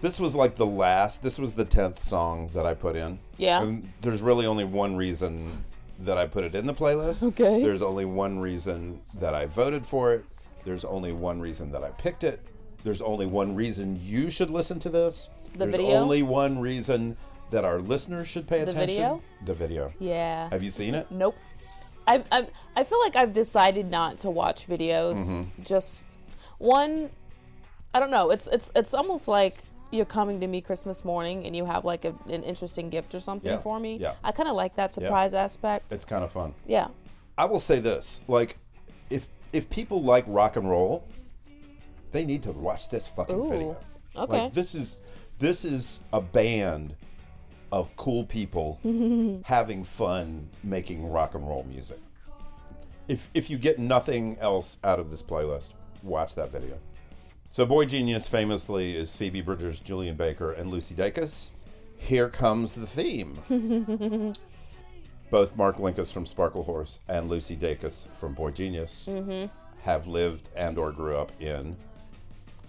This 0.00 0.18
was 0.18 0.34
like 0.34 0.56
the 0.56 0.66
last. 0.66 1.22
This 1.22 1.38
was 1.38 1.54
the 1.54 1.64
tenth 1.64 2.02
song 2.02 2.50
that 2.54 2.66
I 2.66 2.74
put 2.74 2.96
in. 2.96 3.20
Yeah. 3.36 3.62
And 3.62 3.92
there's 4.00 4.22
really 4.22 4.46
only 4.46 4.64
one 4.64 4.96
reason 4.96 5.52
that 6.00 6.16
I 6.18 6.26
put 6.26 6.44
it 6.44 6.54
in 6.54 6.66
the 6.66 6.74
playlist. 6.74 7.22
Okay. 7.22 7.62
There's 7.62 7.82
only 7.82 8.04
one 8.04 8.38
reason 8.38 9.00
that 9.14 9.34
I 9.34 9.46
voted 9.46 9.84
for 9.86 10.12
it. 10.14 10.24
There's 10.64 10.84
only 10.84 11.12
one 11.12 11.40
reason 11.40 11.70
that 11.72 11.82
I 11.84 11.90
picked 11.90 12.24
it. 12.24 12.40
There's 12.84 13.02
only 13.02 13.26
one 13.26 13.54
reason 13.54 13.98
you 14.02 14.30
should 14.30 14.50
listen 14.50 14.78
to 14.80 14.88
this. 14.88 15.28
The 15.52 15.58
There's 15.60 15.72
video? 15.72 15.90
only 15.96 16.22
one 16.22 16.58
reason 16.58 17.16
that 17.50 17.64
our 17.64 17.80
listeners 17.80 18.28
should 18.28 18.46
pay 18.46 18.58
The 18.64 18.70
attention. 18.70 18.86
video? 18.88 19.22
The 19.44 19.54
video. 19.54 19.92
Yeah. 19.98 20.48
Have 20.50 20.62
you 20.62 20.70
seen 20.70 20.94
it? 20.94 21.06
Nope. 21.10 21.36
I 22.06 22.22
I 22.32 22.46
I 22.76 22.84
feel 22.84 23.00
like 23.00 23.16
I've 23.16 23.32
decided 23.32 23.90
not 23.90 24.18
to 24.20 24.30
watch 24.30 24.66
videos. 24.66 25.16
Mm-hmm. 25.18 25.62
Just 25.62 26.16
one. 26.58 27.10
I 27.92 28.00
don't 28.00 28.10
know. 28.10 28.30
It's 28.30 28.46
it's 28.46 28.70
it's 28.74 28.94
almost 28.94 29.28
like 29.28 29.58
you're 29.90 30.04
coming 30.06 30.40
to 30.40 30.46
me 30.46 30.60
Christmas 30.60 31.04
morning 31.04 31.46
and 31.46 31.54
you 31.56 31.64
have 31.64 31.84
like 31.84 32.04
a, 32.04 32.14
an 32.28 32.42
interesting 32.44 32.90
gift 32.90 33.14
or 33.14 33.20
something 33.20 33.50
Yeah, 33.50 33.58
for 33.58 33.78
me. 33.80 33.96
yeah. 33.96 34.14
I 34.22 34.32
kind 34.32 34.48
of 34.48 34.54
like 34.56 34.76
that 34.76 34.94
surprise 34.94 35.34
aspect. 35.34 35.92
It's 35.92 36.04
kind 36.04 36.22
of 36.24 36.30
fun. 36.32 36.54
yeah. 36.66 36.88
I 37.38 37.46
will 37.46 37.60
say 37.60 37.78
this: 37.80 38.20
like, 38.28 38.58
if 39.08 39.28
if 39.52 39.70
people 39.70 40.02
like 40.02 40.24
rock 40.26 40.56
and 40.56 40.68
roll, 40.68 41.06
they 42.12 42.24
need 42.24 42.42
to 42.42 42.52
watch 42.52 42.88
this 42.90 43.06
fucking 43.08 43.36
Ooh, 43.36 43.48
video. 43.48 43.76
okay. 44.16 44.42
Like 44.44 44.52
this 44.52 44.74
is 44.74 44.98
this 45.38 45.64
is 45.64 46.00
a 46.12 46.20
band 46.20 46.94
of 47.72 47.94
cool 47.96 48.24
people 48.24 48.78
having 49.46 49.84
fun 49.84 50.48
making 50.62 51.10
rock 51.10 51.34
and 51.34 51.48
roll 51.48 51.64
music. 51.64 51.98
If 53.08 53.30
if 53.32 53.48
you 53.48 53.56
get 53.58 53.78
nothing 53.78 54.36
else 54.38 54.76
out 54.84 54.98
of 55.00 55.10
this 55.10 55.22
playlist, 55.22 55.70
watch 56.02 56.34
that 56.34 56.50
video. 56.52 56.78
So 57.52 57.66
boygenius 57.66 58.28
famously 58.28 58.94
is 58.96 59.16
Phoebe 59.16 59.40
Bridgers, 59.40 59.80
Julien 59.80 60.14
Baker, 60.14 60.52
and 60.52 60.70
Lucy 60.70 60.94
Dacus. 60.94 61.50
Here 61.96 62.28
comes 62.28 62.76
the 62.76 62.86
theme. 62.86 63.42
Both 65.30 65.56
Mark 65.56 65.78
Linkous 65.78 66.12
from 66.12 66.26
Sparklehorse 66.26 67.00
and 67.08 67.28
Lucy 67.28 67.56
Dacus 67.56 68.06
from 68.14 68.36
boygenius 68.36 69.08
mm-hmm. 69.08 69.52
have 69.82 70.06
lived 70.06 70.48
and 70.54 70.78
or 70.78 70.92
grew 70.92 71.16
up 71.16 71.32
in 71.40 71.76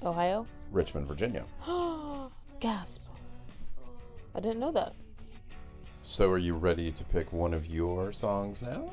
Ohio. 0.03 0.47
Richmond, 0.71 1.05
Virginia. 1.05 1.45
Gasp. 2.59 3.03
I 4.33 4.39
didn't 4.39 4.59
know 4.59 4.71
that. 4.71 4.95
So 6.01 6.27
are 6.31 6.39
you 6.39 6.55
ready 6.55 6.91
to 6.91 7.03
pick 7.03 7.31
one 7.31 7.53
of 7.53 7.67
your 7.67 8.11
songs 8.11 8.63
now? 8.63 8.91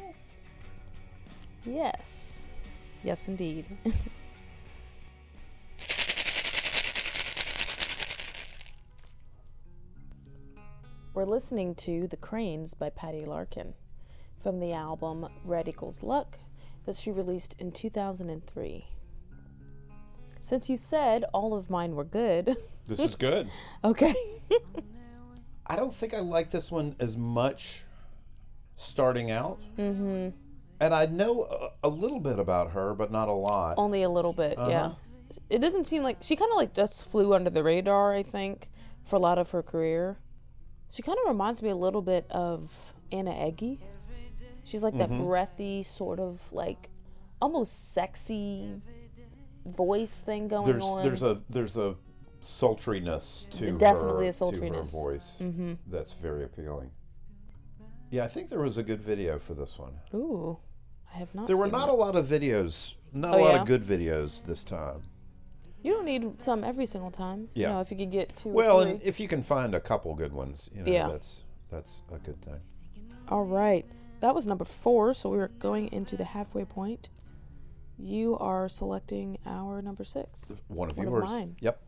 Yes. 1.64 2.44
Yes, 3.02 3.26
indeed. 3.26 3.64
We're 11.14 11.24
listening 11.24 11.74
to 11.76 12.06
The 12.06 12.16
Cranes 12.16 12.74
by 12.74 12.90
Patty 12.90 13.24
Larkin 13.24 13.74
from 14.42 14.60
the 14.60 14.72
album 14.72 15.26
Red 15.44 15.68
Equals 15.68 16.02
Luck 16.02 16.38
that 16.86 16.94
she 16.96 17.10
released 17.10 17.56
in 17.58 17.72
2003. 17.72 18.86
Since 20.40 20.70
you 20.70 20.76
said 20.76 21.24
all 21.32 21.54
of 21.54 21.70
mine 21.70 21.94
were 21.96 22.04
good, 22.04 22.56
This 22.86 23.00
is 23.00 23.16
good. 23.16 23.50
okay. 23.84 24.14
I 25.66 25.76
don't 25.76 25.92
think 25.92 26.14
I 26.14 26.20
like 26.20 26.50
this 26.50 26.70
one 26.70 26.94
as 27.00 27.16
much 27.16 27.84
starting 28.76 29.30
out. 29.30 29.58
Mm-hmm. 29.76 30.28
And 30.80 30.94
I 30.94 31.06
know 31.06 31.42
a, 31.82 31.88
a 31.88 31.88
little 31.88 32.20
bit 32.20 32.38
about 32.38 32.70
her, 32.70 32.94
but 32.94 33.10
not 33.10 33.28
a 33.28 33.32
lot. 33.32 33.74
Only 33.76 34.02
a 34.04 34.08
little 34.08 34.32
bit, 34.32 34.54
yeah. 34.56 34.92
It 35.50 35.58
doesn't 35.58 35.86
seem 35.86 36.02
like 36.04 36.18
she 36.22 36.36
kind 36.36 36.50
of 36.52 36.56
like 36.56 36.72
just 36.72 37.06
flew 37.10 37.34
under 37.34 37.50
the 37.50 37.62
radar, 37.64 38.14
I 38.14 38.22
think, 38.22 38.68
for 39.04 39.16
a 39.16 39.18
lot 39.18 39.38
of 39.38 39.50
her 39.50 39.62
career. 39.62 40.16
She 40.90 41.02
kind 41.02 41.18
of 41.22 41.28
reminds 41.28 41.62
me 41.62 41.70
a 41.70 41.76
little 41.76 42.02
bit 42.02 42.26
of 42.30 42.94
Anna 43.12 43.32
Eggy. 43.32 43.80
She's 44.64 44.82
like 44.82 44.96
that 44.98 45.10
mm-hmm. 45.10 45.24
breathy, 45.24 45.82
sort 45.82 46.20
of 46.20 46.40
like 46.52 46.90
almost 47.40 47.92
sexy 47.94 48.80
voice 49.64 50.22
thing 50.22 50.48
going 50.48 50.66
There's 50.66 50.82
on. 50.84 51.02
there's 51.02 51.22
a 51.22 51.40
there's 51.48 51.76
a 51.76 51.94
sultriness 52.40 53.46
to 53.50 53.72
Definitely 53.72 54.26
her, 54.26 54.30
a 54.30 54.32
to 54.32 54.44
her 54.44 54.52
sultriness. 54.52 54.92
voice 54.92 55.38
mm-hmm. 55.40 55.74
that's 55.86 56.12
very 56.14 56.44
appealing. 56.44 56.90
Yeah, 58.10 58.24
I 58.24 58.28
think 58.28 58.48
there 58.48 58.60
was 58.60 58.78
a 58.78 58.82
good 58.82 59.00
video 59.00 59.38
for 59.38 59.54
this 59.54 59.78
one. 59.78 59.94
Ooh, 60.14 60.58
I 61.14 61.18
have 61.18 61.34
not. 61.34 61.46
There 61.46 61.56
were 61.56 61.68
not 61.68 61.86
that. 61.86 61.92
a 61.92 61.94
lot 61.94 62.16
of 62.16 62.26
videos, 62.26 62.94
not 63.12 63.34
Oh, 63.34 63.38
a 63.38 63.40
lot 63.40 63.54
yeah? 63.54 63.60
of 63.60 63.66
good 63.66 63.82
videos 63.82 64.44
this 64.44 64.64
time. 64.64 65.02
You 65.82 65.92
don't 65.92 66.04
need 66.04 66.40
some 66.42 66.64
every 66.64 66.86
single 66.86 67.10
time. 67.10 67.48
Yeah. 67.54 67.68
You 67.68 67.74
know, 67.74 67.80
if 67.80 67.90
you 67.90 67.96
could 67.96 68.10
get 68.10 68.36
two. 68.36 68.48
Well, 68.50 68.80
and 68.80 69.00
if 69.02 69.20
you 69.20 69.28
can 69.28 69.42
find 69.42 69.74
a 69.74 69.80
couple 69.80 70.12
good 70.14 70.32
ones, 70.32 70.68
you 70.74 70.82
know, 70.82 70.92
Yeah. 70.92 71.08
that's 71.08 71.44
that's 71.70 72.02
a 72.12 72.18
good 72.18 72.40
thing. 72.42 72.60
All 73.28 73.44
right. 73.44 73.86
That 74.20 74.34
was 74.34 74.46
number 74.46 74.64
four, 74.64 75.14
so 75.14 75.30
we 75.30 75.38
are 75.38 75.48
going 75.48 75.92
into 75.92 76.16
the 76.16 76.24
halfway 76.24 76.64
point. 76.64 77.08
You 77.96 78.36
are 78.38 78.68
selecting 78.68 79.38
our 79.46 79.80
number 79.82 80.02
six. 80.04 80.52
One 80.68 80.90
of 80.90 80.98
One 80.98 81.06
of 81.06 81.12
yours. 81.12 81.24
mine. 81.28 81.56
Yep. 81.60 81.80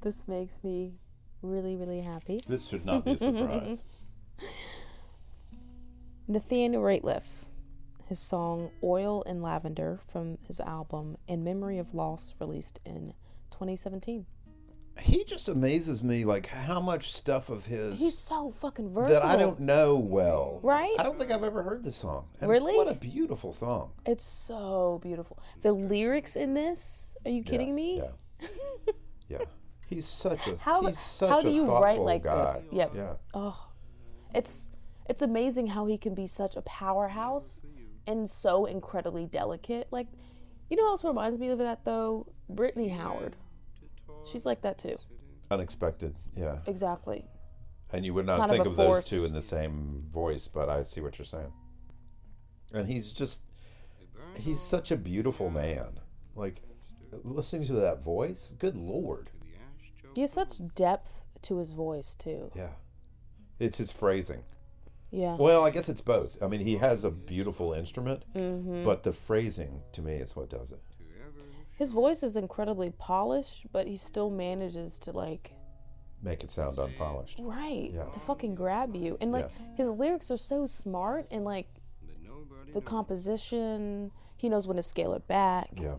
This 0.00 0.28
makes 0.28 0.62
me 0.62 0.94
really, 1.42 1.76
really 1.76 2.00
happy. 2.00 2.42
This 2.46 2.68
should 2.68 2.84
not 2.86 3.04
be 3.04 3.12
a 3.12 3.16
surprise. 3.16 3.82
Nathaniel 6.28 6.82
Rateliff, 6.82 7.22
his 8.08 8.18
song 8.18 8.70
Oil 8.82 9.22
and 9.26 9.42
Lavender 9.42 10.00
from 10.10 10.38
his 10.46 10.60
album 10.60 11.16
In 11.26 11.44
Memory 11.44 11.78
of 11.78 11.94
Loss, 11.94 12.34
released 12.40 12.80
in 12.86 13.12
2017. 13.50 14.24
he 15.00 15.24
just 15.24 15.48
amazes 15.48 16.02
me, 16.02 16.24
like 16.24 16.46
how 16.46 16.80
much 16.80 17.12
stuff 17.12 17.50
of 17.50 17.66
his 17.66 17.98
He's 17.98 18.18
so 18.18 18.50
fucking 18.50 18.92
versatile. 18.92 19.20
that 19.20 19.24
I 19.28 19.36
don't 19.36 19.60
know 19.60 19.96
well. 19.96 20.58
Right? 20.62 20.94
I 20.98 21.02
don't 21.02 21.18
think 21.18 21.30
I've 21.30 21.44
ever 21.44 21.62
heard 21.62 21.84
this 21.84 21.96
song. 21.96 22.26
And 22.40 22.50
Really? 22.50 22.74
What 22.76 22.88
a 22.88 22.94
beautiful 22.94 23.52
song. 23.52 23.92
It's 24.06 24.24
so 24.24 24.98
beautiful. 25.02 25.38
The 25.60 25.72
lyrics 25.72 26.34
in 26.36 26.54
this, 26.54 27.14
are 27.24 27.30
you 27.30 27.42
kidding 27.42 27.68
Yeah, 27.68 27.74
me? 27.74 28.02
Yeah. 28.02 28.48
yeah. 29.28 29.44
He's 29.86 30.06
such 30.06 30.46
a 30.48 30.56
How- 30.56 30.82
he's 30.84 30.98
such 30.98 31.28
how 31.30 31.38
a 31.40 31.42
do 31.42 31.50
you 31.50 31.70
write 31.70 32.00
like 32.00 32.24
guy. 32.24 32.44
this? 32.46 32.64
Yep. 32.72 32.92
Yeah. 32.94 33.12
Oh, 33.34 33.68
it's 34.34 34.70
it's 35.08 35.22
amazing 35.22 35.66
how 35.68 35.86
he 35.86 35.96
can 35.96 36.14
be 36.14 36.26
such 36.26 36.56
a 36.56 36.60
powerhouse 36.62 37.60
and 38.08 38.28
so 38.28 38.64
incredibly 38.64 39.26
delicate. 39.26 39.86
Like, 39.92 40.08
you 40.70 40.76
know, 40.76 40.86
else 40.86 41.04
reminds 41.04 41.38
me 41.38 41.50
of 41.50 41.58
that 41.58 41.84
though? 41.84 42.26
Brittany 42.48 42.88
Howard. 42.88 43.36
She's 44.24 44.46
like 44.46 44.62
that 44.62 44.78
too. 44.78 44.96
Unexpected. 45.50 46.16
Yeah. 46.34 46.58
Exactly. 46.66 47.24
And 47.92 48.04
you 48.04 48.14
would 48.14 48.26
not 48.26 48.40
Kind 48.40 48.50
think 48.50 48.66
a 48.66 48.70
of, 48.70 48.76
those 48.76 49.08
two 49.08 49.24
in 49.24 49.32
the 49.32 49.42
same 49.42 50.04
voice, 50.10 50.48
but 50.48 50.68
I 50.68 50.82
see 50.82 51.00
what 51.00 51.18
you're 51.18 51.26
saying. 51.26 51.52
And 52.72 52.86
he's 52.86 53.12
just 53.12 53.42
he's 54.36 54.60
such 54.60 54.90
a 54.90 54.96
beautiful 54.96 55.50
man. 55.50 56.00
Like 56.34 56.62
listening 57.22 57.66
to 57.68 57.74
that 57.74 58.02
voice, 58.02 58.54
good 58.58 58.76
lord. 58.76 59.30
He 60.14 60.22
has 60.22 60.32
such 60.32 60.60
depth 60.74 61.20
to 61.42 61.58
his 61.58 61.72
voice 61.72 62.14
too. 62.14 62.50
Yeah. 62.54 62.70
It's 63.58 63.78
his 63.78 63.92
phrasing. 63.92 64.44
Yeah. 65.10 65.36
Well, 65.36 65.64
I 65.64 65.70
guess 65.70 65.88
it's 65.88 66.00
both. 66.02 66.42
I 66.42 66.48
mean, 66.48 66.60
he 66.60 66.76
has 66.76 67.04
a 67.04 67.10
beautiful 67.10 67.72
instrument, 67.72 68.24
Mm-hmm. 68.34 68.84
but 68.84 69.02
the 69.04 69.12
phrasing 69.12 69.82
to 69.92 70.02
me 70.02 70.14
is 70.16 70.36
what 70.36 70.50
does 70.50 70.72
it. 70.72 70.80
His 71.76 71.92
voice 71.92 72.22
is 72.24 72.36
incredibly 72.36 72.90
polished, 72.90 73.66
but 73.72 73.86
he 73.86 73.96
still 73.96 74.30
manages 74.30 74.98
to 75.00 75.12
like 75.12 75.52
Make 76.20 76.42
it 76.42 76.50
sound 76.50 76.76
unpolished. 76.78 77.38
right 77.42 77.90
Yeah. 77.94 78.04
to 78.06 78.18
fucking 78.20 78.56
grab 78.56 78.96
you. 78.96 79.16
And 79.20 79.30
like 79.30 79.48
his 79.76 79.88
lyrics 79.88 80.30
are 80.32 80.36
so 80.36 80.66
smart 80.66 81.26
and 81.30 81.44
like 81.44 81.68
the 82.74 82.80
composition, 82.80 84.10
he 84.36 84.48
knows 84.48 84.66
when 84.66 84.76
to 84.76 84.82
scale 84.82 85.14
it 85.14 85.26
back. 85.28 85.70
Yeah. 85.80 85.96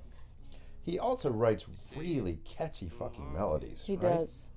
He 0.83 0.99
also 0.99 1.29
writes 1.29 1.65
really 1.95 2.39
catchy 2.45 2.89
fucking 2.89 3.31
melodies. 3.33 3.83
He 3.85 3.95
right? 3.95 4.17
does. 4.19 4.51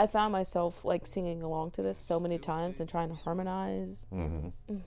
I 0.00 0.06
found 0.06 0.32
myself 0.32 0.82
like 0.82 1.06
singing 1.06 1.42
along 1.42 1.72
to 1.72 1.82
this 1.82 1.98
so 1.98 2.18
many 2.18 2.38
times 2.38 2.80
and 2.80 2.88
trying 2.88 3.10
to 3.10 3.14
harmonize. 3.14 4.06
Mhm. 4.10 4.52
Mm. 4.70 4.80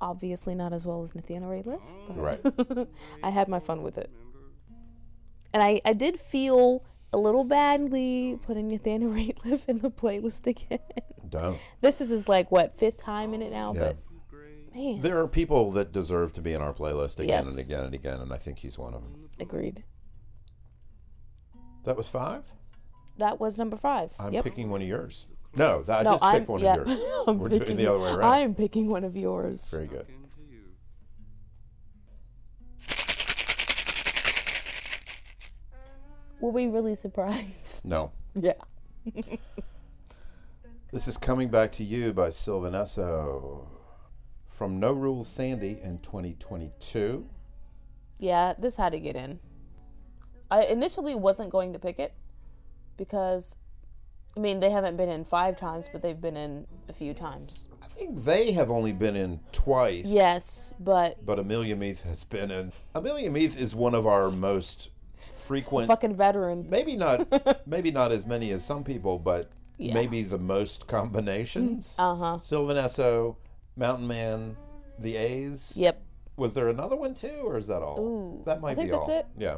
Obviously, 0.00 0.54
not 0.54 0.72
as 0.72 0.86
well 0.86 1.02
as 1.02 1.14
Nathaniel 1.16 1.50
Rateliff. 1.50 1.80
Right. 2.10 2.88
I 3.24 3.30
had 3.30 3.48
my 3.48 3.58
fun 3.58 3.82
with 3.82 3.98
it. 3.98 4.10
And 5.52 5.60
I, 5.60 5.80
I 5.84 5.92
did 5.92 6.20
feel 6.20 6.84
a 7.12 7.18
little 7.18 7.42
badly 7.42 8.38
putting 8.46 8.68
Nathaniel 8.68 9.10
Rateliff 9.18 9.68
in 9.68 9.80
the 9.80 9.90
playlist 9.90 10.46
again. 10.46 10.78
Don't. 11.28 11.58
this 11.80 12.00
is 12.00 12.10
his, 12.10 12.28
like, 12.28 12.52
what, 12.52 12.78
fifth 12.78 12.98
time 12.98 13.34
in 13.34 13.42
it 13.42 13.50
now? 13.50 13.72
Yeah. 13.74 13.80
But, 13.80 13.96
man, 14.74 15.00
There 15.00 15.18
are 15.20 15.26
people 15.26 15.72
that 15.72 15.90
deserve 15.90 16.32
to 16.34 16.40
be 16.42 16.52
in 16.52 16.60
our 16.62 16.72
playlist 16.74 17.18
again 17.18 17.46
and 17.48 17.58
again 17.58 17.84
and 17.84 17.94
again, 17.94 18.20
and 18.20 18.32
I 18.32 18.36
think 18.36 18.58
he's 18.60 18.78
one 18.78 18.94
of 18.94 19.02
them. 19.02 19.30
agreed. 19.40 19.82
That 21.84 21.96
was 21.96 22.08
five. 22.08 22.44
That 23.18 23.40
was 23.40 23.58
number 23.58 23.76
five. 23.76 24.12
I'm 24.18 24.32
yep. 24.32 24.44
picking 24.44 24.70
one 24.70 24.82
of 24.82 24.88
yours. 24.88 25.28
No, 25.56 25.82
that, 25.82 26.00
I 26.00 26.02
no, 26.02 26.10
just 26.12 26.24
I'm, 26.24 26.34
picked 26.34 26.48
one 26.48 26.60
yeah, 26.60 26.76
of 26.76 26.88
yours. 26.88 27.00
I'm 27.28 27.38
We're 27.38 27.48
doing 27.48 27.60
picking- 27.60 27.76
the 27.76 27.86
other 27.86 28.00
way 28.00 28.10
around. 28.10 28.32
I'm 28.32 28.54
picking 28.54 28.88
one 28.88 29.04
of 29.04 29.16
yours. 29.16 29.70
Very 29.70 29.86
good. 29.86 30.06
Were 36.40 36.50
we 36.50 36.66
really 36.66 36.94
surprised? 36.94 37.84
No. 37.84 38.12
yeah. 38.34 38.52
This 40.92 41.08
is 41.08 41.16
Coming 41.16 41.48
Back 41.48 41.72
to 41.72 41.82
You 41.82 42.12
by 42.12 42.28
Sylvan 42.28 42.72
Esso 42.72 43.66
from 44.46 44.78
No 44.78 44.92
Rules 44.92 45.26
Sandy 45.26 45.80
in 45.82 45.98
2022. 45.98 47.26
Yeah, 48.20 48.52
this 48.56 48.76
had 48.76 48.92
to 48.92 49.00
get 49.00 49.16
in. 49.16 49.40
I 50.52 50.66
initially 50.66 51.16
wasn't 51.16 51.50
going 51.50 51.72
to 51.72 51.80
pick 51.80 51.98
it 51.98 52.14
because, 52.96 53.56
I 54.36 54.40
mean, 54.40 54.60
they 54.60 54.70
haven't 54.70 54.96
been 54.96 55.08
in 55.08 55.24
five 55.24 55.56
times, 55.58 55.88
but 55.92 56.02
they've 56.02 56.20
been 56.20 56.36
in 56.36 56.66
a 56.88 56.92
few 56.92 57.14
times. 57.14 57.68
I 57.82 57.86
think 57.86 58.24
they 58.24 58.52
have 58.52 58.70
only 58.70 58.92
been 58.92 59.16
in 59.16 59.40
twice. 59.52 60.06
Yes, 60.10 60.74
but 60.80 61.24
But 61.24 61.38
Amelia 61.38 61.76
Meath 61.76 62.02
has 62.04 62.24
been 62.24 62.50
in. 62.50 62.72
Amelia 62.94 63.30
Meath 63.30 63.58
is 63.58 63.74
one 63.74 63.94
of 63.94 64.06
our 64.06 64.30
most 64.30 64.90
frequent. 65.30 65.88
fucking 65.88 66.16
veteran. 66.16 66.66
maybe 66.70 66.96
not 66.96 67.66
maybe 67.66 67.90
not 67.90 68.10
as 68.10 68.24
many 68.26 68.50
as 68.52 68.64
some 68.64 68.82
people 68.82 69.18
but 69.18 69.50
Yeah. 69.76 69.92
maybe 69.92 70.22
the 70.22 70.38
most 70.38 70.86
combinations 70.86 71.94
Uh 71.98 72.14
huh. 72.14 72.38
sylvan 72.40 72.78
esso 72.78 73.36
mountain 73.76 74.06
man 74.06 74.56
the 74.98 75.16
a's 75.16 75.72
Yep. 75.76 76.00
was 76.38 76.54
there 76.54 76.68
another 76.68 76.96
one 76.96 77.12
too 77.12 77.42
or 77.44 77.58
is 77.58 77.66
that 77.66 77.82
all 77.82 77.98
Ooh, 78.00 78.42
that 78.46 78.62
might 78.62 78.70
I 78.70 78.74
think 78.76 78.88
be 78.88 78.96
that's 78.96 79.08
all 79.08 79.18
it. 79.18 79.26
yeah 79.36 79.56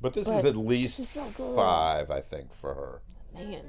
but 0.00 0.12
this 0.12 0.26
But 0.28 0.38
is 0.38 0.44
at 0.44 0.56
least 0.56 0.98
is 1.00 1.08
so 1.08 1.22
five 1.56 2.10
i 2.10 2.20
think 2.20 2.52
for 2.54 2.74
her 2.74 3.02
Man, 3.34 3.64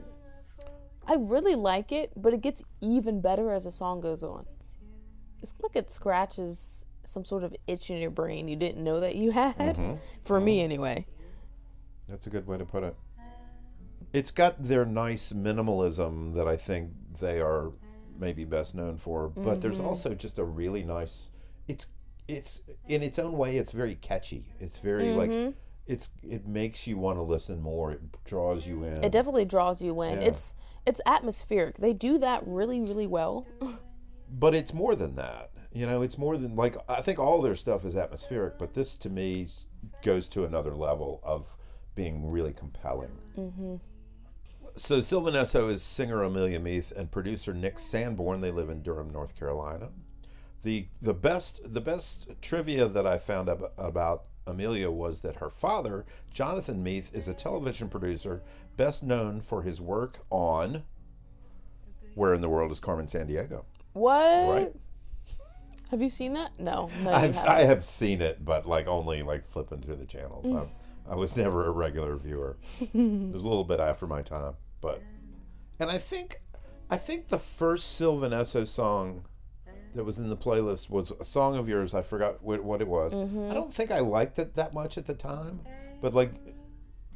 I 1.07 1.15
really 1.15 1.55
like 1.55 1.91
it, 1.91 2.11
but 2.15 2.33
it 2.33 2.41
gets 2.41 2.63
even 2.81 3.19
better 3.21 3.51
as 3.51 3.65
the 3.65 3.71
song 3.71 3.99
goes 3.99 4.23
on. 4.23 4.45
It's 5.43 5.53
like 5.61 5.75
it 5.75 5.89
scratches 5.89 6.85
some 7.03 7.23
sort 7.25 7.43
of 7.43 7.55
itch 7.67 7.89
in 7.89 7.97
your 7.97 8.09
brain 8.11 8.47
you 8.47 8.55
didn't 8.55 8.83
know 8.83 8.99
that 8.99 9.15
you 9.15 9.31
had. 9.31 9.55
Mm-hmm. 9.57 9.95
For 10.23 10.39
me, 10.39 10.61
anyway. 10.61 11.05
that's 12.07 12.25
a 12.27 12.29
good 12.29 12.47
way 12.47 12.57
to 12.57 12.65
put 12.65 12.83
it 12.83 12.95
it's 14.13 14.31
got 14.31 14.61
their 14.63 14.85
nice 14.85 15.33
minimalism 15.33 16.33
that 16.35 16.47
i 16.47 16.57
think 16.57 16.91
they 17.19 17.39
are 17.41 17.71
maybe 18.19 18.43
best 18.45 18.73
known 18.75 18.97
for 18.97 19.29
but 19.29 19.41
Mm-hmm. 19.43 19.59
there's 19.59 19.79
also 19.79 20.13
just 20.15 20.39
a 20.39 20.43
really 20.43 20.83
nice 20.83 21.29
it's 21.67 21.87
it's 22.27 22.61
in 22.87 23.03
its 23.03 23.19
own 23.19 23.33
way 23.37 23.57
it's 23.57 23.71
very 23.71 23.95
catchy 23.95 24.47
it's 24.59 24.79
very 24.79 25.05
Mm-hmm. 25.07 25.17
like 25.45 25.53
it's 25.89 26.09
it 26.23 26.47
makes 26.47 26.87
you 26.87 26.97
want 26.97 27.17
to 27.17 27.23
listen 27.23 27.61
more 27.61 27.91
it 27.91 28.01
draws 28.23 28.65
you 28.67 28.77
mm. 28.77 28.97
in 28.97 29.03
It 29.03 29.11
definitely 29.11 29.45
draws 29.45 29.81
you 29.81 30.01
in. 30.01 30.21
Yeah. 30.21 30.27
It's 30.27 30.55
it's 30.85 31.01
atmospheric. 31.05 31.77
They 31.77 31.93
do 31.93 32.17
that 32.19 32.41
really, 32.45 32.79
really 32.79 33.07
well. 33.07 33.45
but 34.31 34.53
it's 34.53 34.73
more 34.73 34.95
than 34.95 35.15
that 35.15 35.51
you 35.71 35.85
know 35.85 36.01
it's 36.01 36.17
more 36.17 36.37
than 36.37 36.55
like 36.55 36.75
i 36.87 37.01
think 37.01 37.19
all 37.19 37.41
their 37.41 37.55
stuff 37.55 37.85
is 37.85 37.95
atmospheric 37.95 38.57
but 38.57 38.73
this 38.73 38.95
to 38.95 39.09
me 39.09 39.47
goes 40.03 40.27
to 40.27 40.43
another 40.43 40.75
level 40.75 41.19
of 41.23 41.55
being 41.95 42.29
really 42.29 42.53
compelling 42.53 43.11
mm-hmm. 43.37 43.75
so 44.75 45.01
sylvan 45.01 45.33
esso 45.33 45.69
is 45.69 45.81
singer 45.81 46.23
amelia 46.23 46.59
meath 46.59 46.91
and 46.95 47.11
producer 47.11 47.53
nick 47.53 47.77
sanborn 47.77 48.39
they 48.39 48.51
live 48.51 48.69
in 48.69 48.81
durham 48.81 49.09
north 49.09 49.35
carolina 49.35 49.89
the 50.63 50.87
the 51.01 51.13
best 51.13 51.61
the 51.73 51.81
best 51.81 52.29
trivia 52.41 52.87
that 52.87 53.05
i 53.05 53.17
found 53.17 53.49
ab- 53.49 53.71
about 53.77 54.25
amelia 54.49 54.89
was 54.89 55.21
that 55.21 55.37
her 55.37 55.49
father 55.49 56.05
jonathan 56.33 56.83
meath 56.83 57.13
is 57.13 57.27
a 57.27 57.33
television 57.33 57.87
producer 57.87 58.41
best 58.75 59.03
known 59.03 59.39
for 59.39 59.61
his 59.61 59.79
work 59.79 60.19
on 60.29 60.83
where 62.15 62.33
in 62.33 62.41
the 62.41 62.49
world 62.49 62.71
is 62.71 62.79
carmen 62.79 63.05
Sandiego? 63.05 63.63
What? 63.93 64.49
Right. 64.49 64.73
Have 65.91 66.01
you 66.01 66.09
seen 66.09 66.33
that? 66.33 66.59
No, 66.59 66.89
no, 67.01 67.11
I've. 67.11 67.37
I 67.37 67.61
have 67.61 67.83
seen 67.83 68.21
it, 68.21 68.43
but 68.45 68.67
like 68.67 68.87
only 68.87 69.23
like 69.23 69.47
flipping 69.49 69.81
through 69.81 69.95
the 69.95 70.05
channels. 70.05 70.45
Mm. 70.45 70.67
I, 71.07 71.13
I 71.13 71.15
was 71.15 71.35
never 71.35 71.65
a 71.65 71.71
regular 71.71 72.15
viewer. 72.17 72.57
it 72.79 72.93
was 72.93 73.41
a 73.41 73.47
little 73.47 73.63
bit 73.63 73.79
after 73.79 74.05
my 74.05 74.21
time, 74.21 74.53
but 74.81 75.01
and 75.79 75.89
I 75.89 75.97
think 75.97 76.41
I 76.91 76.97
think 76.97 77.29
the 77.29 77.39
first 77.39 77.95
Sylvan 77.95 78.31
Esso 78.31 78.67
song 78.67 79.25
that 79.95 80.03
was 80.03 80.17
in 80.17 80.29
the 80.29 80.37
playlist 80.37 80.89
was 80.89 81.11
a 81.19 81.23
song 81.23 81.57
of 81.57 81.67
yours. 81.67 81.93
I 81.93 82.01
forgot 82.01 82.43
what, 82.43 82.63
what 82.63 82.81
it 82.81 82.87
was. 82.87 83.13
Mm-hmm. 83.13 83.49
I 83.49 83.53
don't 83.53 83.73
think 83.73 83.91
I 83.91 83.99
liked 83.99 84.37
it 84.39 84.55
that 84.55 84.73
much 84.73 84.97
at 84.97 85.05
the 85.05 85.13
time, 85.13 85.61
but 86.01 86.13
like 86.13 86.31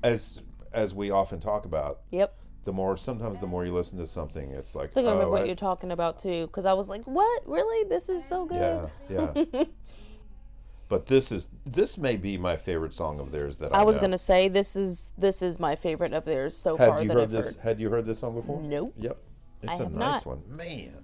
as 0.04 0.42
as 0.72 0.94
we 0.94 1.12
often 1.12 1.40
talk 1.40 1.66
about, 1.66 2.02
Yep. 2.12 2.36
the 2.64 2.74
more 2.74 2.98
sometimes 2.98 3.40
the 3.40 3.48
more 3.48 3.64
you 3.66 3.72
listen 3.74 3.98
to 4.00 4.08
something, 4.08 4.52
it's 4.52 4.76
like 4.76 4.90
I 4.92 4.94
think 4.94 5.08
I 5.08 5.12
remember 5.12 5.36
oh, 5.36 5.40
what 5.40 5.48
you're 5.48 5.56
talking 5.56 5.92
about 5.92 6.18
too, 6.20 6.48
because 6.48 6.66
I 6.66 6.74
was 6.74 6.90
like, 6.90 7.04
"What? 7.06 7.48
Really? 7.48 7.88
This 7.88 8.10
is 8.10 8.26
so 8.26 8.46
good." 8.46 8.90
Yeah, 9.10 9.34
yeah. 9.54 9.64
but 10.90 11.06
this 11.06 11.32
is 11.32 11.50
this 11.66 11.98
may 11.98 12.18
be 12.18 12.38
my 12.38 12.56
favorite 12.56 12.94
song 12.94 13.20
of 13.20 13.32
theirs 13.32 13.58
that 13.58 13.76
I, 13.76 13.82
I 13.82 13.84
was 13.84 13.98
know. 13.98 14.02
gonna 14.04 14.18
say 14.18 14.48
this 14.48 14.76
is 14.76 15.14
this 15.18 15.42
is 15.42 15.60
my 15.60 15.76
favorite 15.76 16.14
of 16.14 16.26
theirs 16.26 16.56
so 16.58 16.78
far 16.78 16.96
Had 16.96 17.04
you 17.04 17.08
that 17.10 17.14
heard 17.14 17.24
I've 17.24 17.32
this? 17.32 17.46
heard. 17.56 17.64
Had 17.64 17.80
you 17.80 17.90
heard 17.90 18.06
this 18.06 18.20
song 18.20 18.36
before? 18.36 18.62
Nope. 18.62 18.94
Yep. 18.98 19.18
It's 19.64 19.80
I 19.80 19.84
a 19.84 19.90
nice 19.90 20.26
not. 20.26 20.26
one, 20.26 20.44
man. 20.48 21.03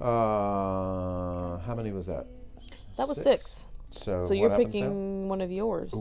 Uh, 0.00 1.58
how 1.58 1.74
many 1.76 1.92
was 1.92 2.06
that? 2.06 2.26
That 2.96 3.08
was 3.08 3.20
six. 3.20 3.66
So, 3.90 4.22
So 4.22 4.34
you're 4.34 4.50
happens 4.50 4.74
now? 4.74 4.80
picking 4.80 5.28
one 5.28 5.40
of 5.40 5.50
yours. 5.50 5.94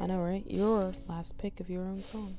I 0.00 0.06
know, 0.06 0.20
right? 0.20 0.44
Your 0.46 0.92
last 1.08 1.38
pick 1.38 1.60
of 1.60 1.70
your 1.70 1.82
own 1.82 2.02
song. 2.02 2.36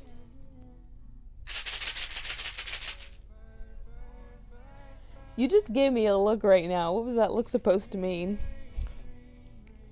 You 5.35 5.47
just 5.47 5.73
gave 5.73 5.91
me 5.91 6.05
a 6.07 6.17
look 6.17 6.43
right 6.43 6.67
now. 6.67 6.93
What 6.93 7.05
was 7.05 7.15
that 7.15 7.33
look 7.33 7.49
supposed 7.49 7.91
to 7.93 7.97
mean? 7.97 8.37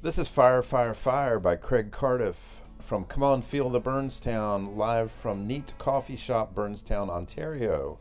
This 0.02 0.18
is 0.18 0.28
Fire, 0.28 0.62
Fire, 0.62 0.94
Fire 0.94 1.40
by 1.40 1.56
Craig 1.56 1.92
Cardiff 1.92 2.62
from 2.80 3.06
Come 3.06 3.24
On 3.24 3.42
Feel 3.42 3.70
the 3.70 3.82
Burnstown, 3.82 4.76
live 4.76 5.12
from 5.12 5.46
Neat 5.48 5.74
Coffee 5.78 6.16
Shop, 6.16 6.54
Burnstown, 6.56 7.10
Ontario, 7.10 8.00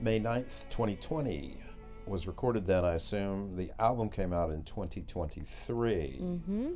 May 0.00 0.20
9th, 0.20 0.68
2020. 0.70 1.58
Was 2.06 2.26
recorded 2.26 2.66
then, 2.66 2.84
I 2.84 2.94
assume. 2.94 3.56
The 3.56 3.70
album 3.78 4.08
came 4.08 4.32
out 4.32 4.50
in 4.50 4.62
2023. 4.64 6.18
Mm-hmm. 6.20 6.70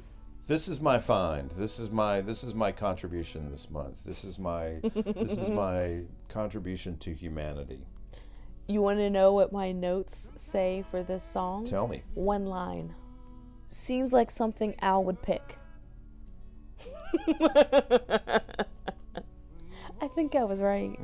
This 0.47 0.69
is 0.69 0.81
my 0.81 0.99
find. 0.99 1.51
This 1.53 1.79
is 1.79 1.91
my 1.91 2.21
this 2.21 2.45
is 2.45 2.55
my 2.55 2.71
contribution 2.71 3.51
this 3.51 3.71
month. 3.71 4.05
This 4.05 4.25
is 4.25 4.39
my 4.39 4.81
this 4.95 5.39
is 5.39 5.49
my 5.65 6.03
contribution 6.29 6.99
to 6.99 7.15
humanity. 7.15 7.87
You 8.67 8.83
want 8.83 8.99
to 8.99 9.11
know 9.11 9.33
what 9.33 9.53
my 9.53 9.73
notes 9.73 10.31
say 10.37 10.85
for 10.91 11.03
this 11.03 11.25
song? 11.25 11.67
Tell 11.67 11.89
me. 11.89 12.03
One 12.15 12.47
line. 12.47 12.95
Seems 13.69 14.13
like 14.13 14.31
something 14.31 14.75
Al 14.81 15.03
would 15.05 15.21
pick. 15.23 15.59
I 20.01 20.09
think 20.15 20.35
I 20.35 20.45
was 20.45 20.61
right. 20.61 20.99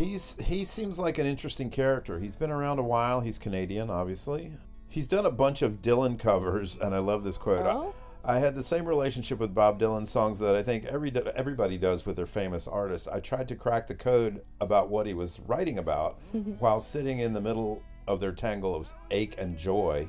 He's 0.00 0.34
he 0.40 0.64
seems 0.64 0.98
like 0.98 1.18
an 1.18 1.26
interesting 1.26 1.68
character. 1.68 2.18
He's 2.18 2.34
been 2.34 2.50
around 2.50 2.78
a 2.78 2.82
while. 2.82 3.20
He's 3.20 3.36
Canadian, 3.38 3.90
obviously. 3.90 4.52
He's 4.88 5.06
done 5.06 5.26
a 5.26 5.30
bunch 5.30 5.60
of 5.60 5.82
Dylan 5.82 6.18
covers, 6.18 6.78
and 6.80 6.94
I 6.94 6.98
love 6.98 7.22
this 7.22 7.36
quote. 7.36 7.66
I- 7.66 7.70
Oh? 7.72 7.94
I, 8.24 8.38
had 8.38 8.54
the 8.54 8.62
same 8.62 8.84
relationship 8.86 9.38
with 9.38 9.54
Bob 9.54 9.78
Dylan 9.80 10.06
songs 10.06 10.38
that 10.40 10.54
I 10.54 10.62
think 10.62 10.84
every 10.86 11.10
everybody 11.34 11.76
does 11.78 12.04
with 12.06 12.16
their 12.16 12.24
famous 12.26 12.66
artists. 12.66 13.08
I 13.08 13.20
tried 13.20 13.46
to 13.48 13.56
crack 13.56 13.86
the 13.86 13.94
code 13.94 14.42
about 14.60 14.88
what 14.88 15.06
he 15.06 15.12
was 15.14 15.38
writing 15.46 15.76
about 15.78 16.18
while 16.60 16.80
sitting 16.80 17.18
in 17.18 17.32
the 17.34 17.40
middle 17.42 17.82
of 18.08 18.20
their 18.20 18.32
tangle 18.32 18.74
of 18.74 18.92
ache 19.10 19.34
and 19.38 19.56
joy. 19.58 20.08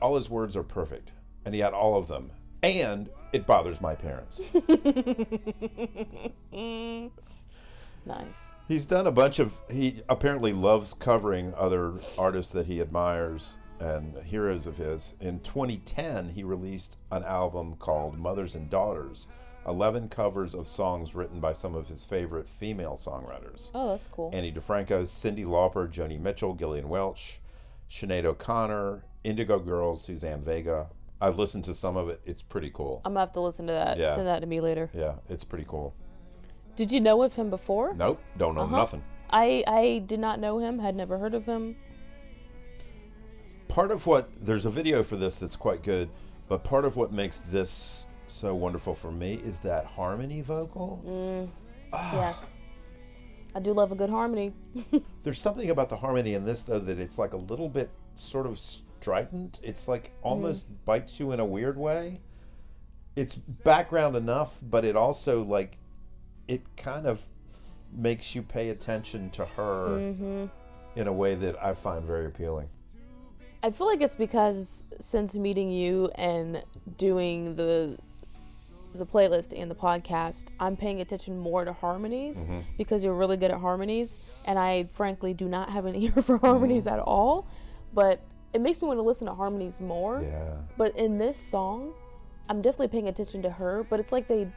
All 0.00 0.14
his 0.16 0.30
words 0.30 0.56
are 0.56 0.62
perfect, 0.64 1.10
and 1.44 1.52
he 1.54 1.60
had 1.60 1.72
all 1.72 1.96
of 1.96 2.06
them. 2.08 2.30
And 2.62 3.08
it 3.32 3.46
bothers 3.46 3.80
my 3.80 3.96
parents. 3.96 4.40
Nice. 8.06 8.52
He's 8.68 8.86
done 8.86 9.06
a 9.06 9.12
bunch 9.12 9.38
of. 9.38 9.54
He 9.70 10.02
apparently 10.08 10.52
loves 10.52 10.92
covering 10.92 11.54
other 11.56 11.94
artists 12.18 12.52
that 12.52 12.66
he 12.66 12.80
admires 12.80 13.56
and 13.78 14.14
heroes 14.24 14.66
of 14.66 14.76
his. 14.78 15.14
In 15.20 15.40
2010, 15.40 16.30
he 16.30 16.42
released 16.42 16.98
an 17.12 17.22
album 17.24 17.76
called 17.76 18.18
Mothers 18.18 18.54
and 18.54 18.68
Daughters 18.70 19.26
11 19.68 20.08
covers 20.08 20.54
of 20.54 20.66
songs 20.66 21.14
written 21.14 21.40
by 21.40 21.52
some 21.52 21.74
of 21.74 21.88
his 21.88 22.04
favorite 22.04 22.48
female 22.48 22.96
songwriters 22.96 23.70
Oh, 23.74 23.88
that's 23.90 24.06
cool. 24.06 24.30
Ani 24.32 24.52
DiFranco, 24.52 25.02
Cyndi 25.02 25.44
Lauper, 25.44 25.90
Joni 25.92 26.20
Mitchell, 26.20 26.54
Gillian 26.54 26.88
Welch, 26.88 27.40
Sinead 27.90 28.24
O'Connor, 28.24 29.04
Indigo 29.24 29.58
Girls, 29.58 30.04
Suzanne 30.04 30.42
Vega. 30.42 30.86
I've 31.20 31.38
listened 31.38 31.64
to 31.64 31.74
some 31.74 31.96
of 31.96 32.08
it. 32.08 32.20
It's 32.24 32.42
pretty 32.42 32.70
cool. 32.72 33.02
I'm 33.04 33.12
gonna 33.12 33.20
have 33.20 33.32
to 33.32 33.40
listen 33.40 33.66
to 33.66 33.72
that. 33.72 33.98
Yeah. 33.98 34.14
Send 34.14 34.26
that 34.28 34.40
to 34.40 34.46
me 34.46 34.60
later. 34.60 34.88
Yeah, 34.94 35.14
it's 35.28 35.44
pretty 35.44 35.64
cool. 35.66 35.94
Did 36.76 36.92
you 36.92 37.00
know 37.00 37.22
of 37.22 37.34
him 37.34 37.50
before? 37.50 37.94
Nope, 37.94 38.20
don't 38.36 38.54
know 38.54 38.62
Uh-huh. 38.62 38.76
nothing. 38.76 39.02
I 39.30 39.64
I 39.66 40.04
did 40.06 40.20
not 40.20 40.38
know 40.40 40.58
him. 40.58 40.78
Had 40.78 40.94
never 40.94 41.18
heard 41.18 41.34
of 41.34 41.44
him. 41.46 41.76
Part 43.68 43.90
of 43.90 44.06
what 44.06 44.28
there's 44.44 44.64
a 44.66 44.70
video 44.70 45.02
for 45.02 45.16
this 45.16 45.38
that's 45.38 45.56
quite 45.56 45.82
good, 45.82 46.08
but 46.48 46.62
part 46.64 46.84
of 46.84 46.96
what 46.96 47.12
makes 47.12 47.40
this 47.40 48.06
so 48.26 48.54
wonderful 48.54 48.94
for 48.94 49.10
me 49.10 49.34
is 49.34 49.60
that 49.60 49.84
harmony 49.84 50.40
vocal. 50.40 51.02
Mm. 51.06 51.48
Ah. 51.92 52.14
Yes. 52.14 52.64
I 53.54 53.60
do 53.60 53.72
love 53.72 53.90
a 53.90 53.94
good 53.94 54.10
harmony. 54.10 54.52
There's 55.22 55.40
something 55.40 55.70
about 55.70 55.88
the 55.88 55.96
harmony 55.96 56.34
in 56.34 56.44
this 56.44 56.62
though 56.62 56.78
that 56.78 56.98
it's 56.98 57.18
like 57.18 57.32
a 57.32 57.36
little 57.38 57.68
bit 57.68 57.90
sort 58.14 58.46
of 58.46 58.58
strident. 58.58 59.60
It's 59.62 59.88
like 59.88 60.12
almost 60.22 60.66
bites 60.84 61.18
you 61.18 61.32
in 61.32 61.40
a 61.40 61.44
weird 61.44 61.76
way. 61.78 62.20
It's 63.14 63.34
background 63.36 64.14
enough, 64.14 64.58
but 64.62 64.84
it 64.84 64.94
also 64.94 65.42
like 65.42 65.78
it 66.48 66.62
kind 66.76 67.06
of 67.06 67.22
makes 67.92 68.34
you 68.34 68.42
pay 68.42 68.70
attention 68.70 69.30
to 69.30 69.44
her 69.44 69.98
mm-hmm. 70.00 70.46
in 70.98 71.06
a 71.06 71.12
way 71.12 71.34
that 71.34 71.62
I 71.62 71.74
find 71.74 72.04
very 72.04 72.26
appealing. 72.26 72.68
I 73.62 73.70
feel 73.70 73.86
like 73.86 74.00
it's 74.00 74.14
because 74.14 74.86
since 75.00 75.34
meeting 75.34 75.70
you 75.70 76.10
and 76.14 76.62
doing 76.98 77.56
the 77.56 77.98
the 78.94 79.06
playlist 79.06 79.52
and 79.54 79.70
the 79.70 79.74
podcast, 79.74 80.46
I'm 80.58 80.76
paying 80.76 81.00
attention 81.00 81.38
more 81.38 81.64
to 81.64 81.72
harmonies 81.72 82.46
mm-hmm. 82.46 82.60
because 82.78 83.04
you're 83.04 83.14
really 83.14 83.36
good 83.36 83.50
at 83.50 83.60
harmonies, 83.60 84.20
and 84.44 84.58
I 84.58 84.88
frankly 84.94 85.34
do 85.34 85.48
not 85.48 85.68
have 85.70 85.84
an 85.84 85.94
ear 86.02 86.12
for 86.12 86.38
harmonies 86.38 86.86
mm. 86.86 86.92
at 86.92 86.98
all. 87.00 87.46
But 87.92 88.22
it 88.52 88.60
makes 88.60 88.80
me 88.80 88.88
want 88.88 88.98
to 88.98 89.02
listen 89.02 89.26
to 89.26 89.34
harmonies 89.34 89.80
more. 89.80 90.22
Yeah. 90.22 90.56
But 90.78 90.96
in 90.96 91.18
this 91.18 91.36
song, 91.36 91.92
I'm 92.48 92.62
definitely 92.62 92.88
paying 92.88 93.08
attention 93.08 93.42
to 93.42 93.50
her. 93.50 93.84
But 93.88 94.00
it's 94.00 94.12
like 94.12 94.28
they 94.28 94.48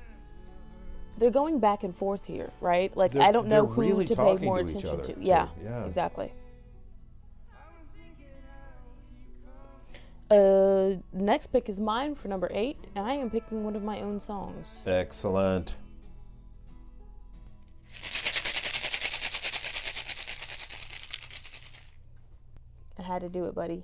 they're 1.19 1.29
going 1.29 1.59
back 1.59 1.83
and 1.83 1.95
forth 1.95 2.25
here, 2.25 2.49
right? 2.61 2.95
Like 2.95 3.11
They're- 3.11 3.21
I 3.21 3.31
don't 3.31 3.47
know 3.47 3.67
who 3.67 3.81
really 3.81 4.05
to 4.05 4.15
pay 4.15 4.37
more 4.37 4.59
to 4.59 4.63
attention 4.63 4.89
other, 4.89 5.03
to. 5.03 5.13
too. 5.13 5.19
Yeah, 5.21 5.49
Yeah. 5.61 5.85
exactly. 5.85 6.33
Uh, 10.31 10.93
next 11.11 11.47
pick 11.47 11.67
is 11.69 11.79
mine 11.79 12.13
for 12.15 12.27
number 12.27 12.49
eight, 12.53 12.77
and 12.95 13.05
I 13.05 13.13
am 13.15 13.29
picking 13.31 13.63
one 13.63 13.75
of 13.75 13.83
my 13.83 13.99
own 14.01 14.19
songs. 14.19 14.85
Excellent. 14.87 15.73
I 22.97 23.01
had 23.03 23.21
to 23.21 23.29
do 23.29 23.45
it, 23.45 23.55
buddy. 23.55 23.83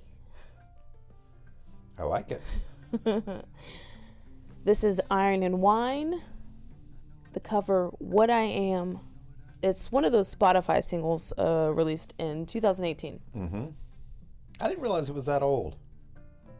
I 1.98 2.04
like 2.04 2.30
it. 2.30 2.42
This 4.64 4.82
is 4.82 5.00
Iron 5.12 5.44
and 5.44 5.60
Wine. 5.60 6.22
The 7.36 7.40
cover, 7.40 7.88
What 7.98 8.30
I 8.30 8.44
Am. 8.44 8.98
It's 9.62 9.92
one 9.92 10.06
of 10.06 10.12
those 10.12 10.34
Spotify 10.34 10.82
singles 10.82 11.34
uh, 11.36 11.70
released 11.74 12.14
in 12.16 12.46
2018. 12.46 13.20
I 14.58 14.68
didn't 14.68 14.80
realize 14.80 15.10
it 15.10 15.14
was 15.14 15.26
that 15.26 15.42
old. 15.42 15.76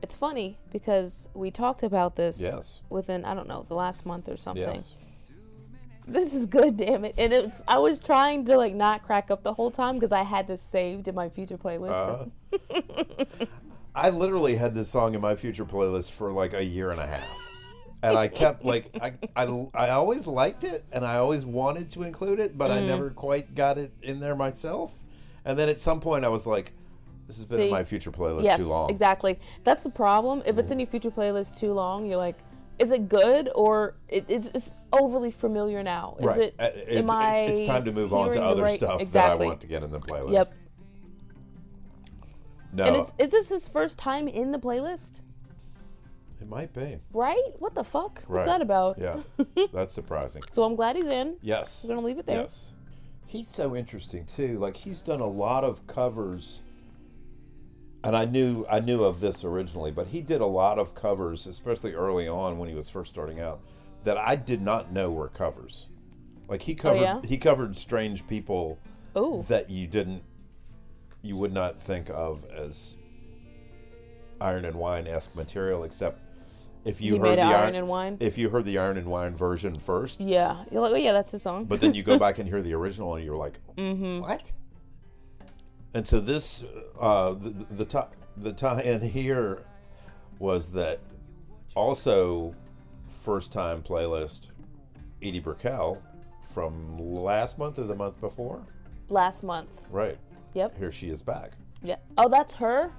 It's 0.02 0.14
funny 0.14 0.58
because 0.70 1.30
we 1.32 1.50
talked 1.50 1.82
about 1.82 2.14
this 2.14 2.38
Yes. 2.38 2.82
within, 2.90 3.24
I 3.24 3.32
don't 3.32 3.48
know, 3.48 3.64
the 3.66 3.74
last 3.74 4.04
month 4.04 4.28
or 4.28 4.36
something. 4.36 4.64
Yes. 4.64 4.96
This 6.06 6.34
is 6.34 6.44
good, 6.44 6.76
damn 6.76 7.06
it. 7.06 7.14
And 7.16 7.32
it's 7.32 7.62
I 7.66 7.78
was 7.78 7.98
trying 7.98 8.44
to 8.44 8.58
like 8.58 8.74
not 8.74 9.02
crack 9.02 9.30
up 9.30 9.42
the 9.42 9.54
whole 9.54 9.70
time 9.70 9.94
because 9.94 10.12
I 10.12 10.24
had 10.24 10.46
this 10.46 10.60
saved 10.60 11.08
in 11.08 11.14
my 11.14 11.30
future 11.30 11.56
playlist. 11.56 12.30
Uh, 12.52 13.46
I 13.94 14.10
literally 14.10 14.56
had 14.56 14.74
this 14.74 14.90
song 14.90 15.14
in 15.14 15.22
my 15.22 15.36
future 15.36 15.64
playlist 15.64 16.10
for 16.10 16.30
like 16.32 16.52
a 16.52 16.62
year 16.62 16.90
and 16.90 17.00
a 17.00 17.06
half. 17.06 17.45
And 18.02 18.16
I 18.16 18.28
kept 18.28 18.64
like 18.64 18.90
I, 19.00 19.14
I, 19.34 19.66
I 19.74 19.88
always 19.90 20.26
liked 20.26 20.64
it 20.64 20.84
and 20.92 21.04
I 21.04 21.16
always 21.16 21.44
wanted 21.46 21.90
to 21.92 22.02
include 22.02 22.38
it, 22.40 22.56
but 22.56 22.70
I 22.70 22.78
Mm. 22.80 22.86
never 22.86 23.10
quite 23.10 23.54
got 23.54 23.78
it 23.78 23.90
in 24.02 24.20
there 24.20 24.36
myself. 24.36 24.92
And 25.44 25.58
then 25.58 25.68
at 25.68 25.78
some 25.78 26.00
point 26.00 26.24
I 26.24 26.28
was 26.28 26.46
like, 26.46 26.72
this 27.26 27.36
has 27.36 27.46
been 27.46 27.60
in 27.60 27.70
my 27.70 27.82
future 27.84 28.12
playlist 28.12 28.44
yes, 28.44 28.60
too 28.60 28.68
long. 28.68 28.90
exactly. 28.90 29.38
That's 29.64 29.82
the 29.82 29.90
problem. 29.90 30.42
If 30.46 30.58
it's 30.58 30.70
in 30.70 30.78
your 30.78 30.86
future 30.86 31.10
playlist 31.10 31.56
too 31.58 31.72
long, 31.72 32.06
you're 32.06 32.18
like, 32.18 32.38
is 32.78 32.90
it 32.90 33.08
good 33.08 33.48
or 33.54 33.94
it, 34.08 34.26
it's, 34.28 34.46
it's 34.54 34.74
overly 34.92 35.30
familiar 35.30 35.82
now? 35.82 36.16
Is 36.20 36.26
Right. 36.26 36.40
it? 36.40 36.54
Uh, 36.58 36.68
it's, 36.74 37.10
am 37.10 37.16
I 37.16 37.38
it's 37.46 37.66
time 37.66 37.84
to 37.86 37.92
move 37.92 38.12
on 38.12 38.32
to 38.32 38.42
other 38.42 38.62
right- 38.62 38.78
stuff 38.78 39.00
exactly. 39.00 39.38
that 39.38 39.44
I 39.44 39.46
want 39.48 39.60
to 39.62 39.66
get 39.66 39.82
in 39.82 39.90
the 39.90 39.98
playlist. 40.00 40.32
Yep. 40.32 40.46
No, 42.74 42.84
And 42.84 42.96
is, 42.96 43.14
is 43.18 43.30
this 43.30 43.48
his 43.48 43.66
first 43.68 43.98
time 43.98 44.28
in 44.28 44.52
the 44.52 44.58
playlist? 44.58 45.20
It 46.40 46.48
might 46.48 46.72
be. 46.72 46.98
Right? 47.12 47.42
What 47.58 47.74
the 47.74 47.84
fuck? 47.84 48.22
What's 48.26 48.46
that 48.46 48.60
about? 48.60 48.98
Yeah. 48.98 49.20
That's 49.72 49.94
surprising. 49.94 50.42
So 50.50 50.64
I'm 50.64 50.76
glad 50.76 50.96
he's 50.96 51.06
in. 51.06 51.36
Yes. 51.42 51.84
We're 51.84 51.94
gonna 51.94 52.06
leave 52.06 52.18
it 52.18 52.26
there. 52.26 52.42
Yes. 52.42 52.72
He's 53.26 53.48
so 53.48 53.74
interesting 53.74 54.24
too. 54.26 54.58
Like 54.58 54.76
he's 54.76 55.02
done 55.02 55.20
a 55.20 55.26
lot 55.26 55.64
of 55.64 55.86
covers 55.86 56.62
and 58.06 58.16
I 58.16 58.24
knew 58.24 58.64
I 58.70 58.78
knew 58.78 59.02
of 59.02 59.18
this 59.18 59.44
originally, 59.44 59.90
but 59.90 60.06
he 60.06 60.20
did 60.20 60.40
a 60.40 60.46
lot 60.46 60.78
of 60.78 60.94
covers, 60.94 61.46
especially 61.46 61.94
early 61.94 62.28
on 62.28 62.56
when 62.56 62.68
he 62.68 62.74
was 62.74 62.88
first 62.88 63.10
starting 63.10 63.40
out, 63.40 63.60
that 64.04 64.16
I 64.16 64.36
did 64.36 64.62
not 64.62 64.92
know 64.92 65.10
were 65.10 65.28
covers. 65.28 65.88
Like 66.48 66.62
he 66.62 66.74
oh, 66.74 66.82
covered 66.82 66.98
Oh, 66.98 67.02
yeah? 67.02 67.20
he 67.26 67.36
covered 67.36 67.76
strange 67.76 68.26
people 68.26 68.78
Oh. 69.16 69.42
that 69.48 69.70
you 69.70 69.86
didn't 69.86 70.22
you 71.22 71.36
would 71.36 71.52
not 71.52 71.82
think 71.82 72.08
of 72.10 72.44
as 72.44 72.94
iron 74.40 74.64
and 74.64 74.76
wine 74.76 75.06
esque 75.08 75.34
material 75.34 75.82
except 75.82 76.20
if 76.86 77.00
you 77.02 77.14
He 77.14 77.18
heard 77.20 77.36
the 77.38 77.42
Iron 77.42 77.74
and 77.74 77.88
Wine? 77.88 78.16
if 78.20 78.38
you 78.38 78.48
heard 78.48 78.64
the 78.64 78.78
iron 78.78 78.96
and 78.96 79.06
wine 79.08 79.34
version 79.34 79.74
first 79.74 80.20
Yeah. 80.20 80.64
You're 80.70 80.80
like, 80.82 80.92
oh 80.92 80.96
yeah, 80.96 81.12
that's 81.12 81.30
the 81.32 81.38
song. 81.38 81.64
but 81.64 81.80
then 81.80 81.92
you 81.94 82.02
go 82.02 82.18
back 82.26 82.38
and 82.38 82.48
hear 82.48 82.62
the 82.62 82.74
original, 82.74 83.14
and 83.16 83.24
you're 83.24 83.36
like, 83.36 83.58
Mm-hmm. 83.76 84.20
"What?" 84.20 84.52
And 85.94 86.06
so 86.06 86.20
this, 86.20 86.64
uh, 87.00 87.32
the 87.34 87.50
the 87.70 87.84
tie 87.84 88.06
the 88.36 88.52
tie-in 88.52 89.00
here 89.00 89.62
was 90.38 90.68
that 90.72 91.00
also 91.74 92.54
first 93.08 93.52
time 93.52 93.82
playlist 93.82 94.48
Edie 95.22 95.40
Brickell 95.40 96.02
from 96.42 96.98
last 96.98 97.58
month 97.58 97.78
or 97.78 97.84
the 97.84 97.94
month 97.94 98.20
before, 98.20 98.62
Last 99.08 99.42
month. 99.42 99.70
right? 99.90 100.18
Yep. 100.54 100.76
Here 100.78 100.92
she 100.92 101.08
is 101.08 101.22
back. 101.22 101.52
Yeah. 101.82 101.96
Oh, 102.18 102.28
that's 102.28 102.52
her. 102.54 102.92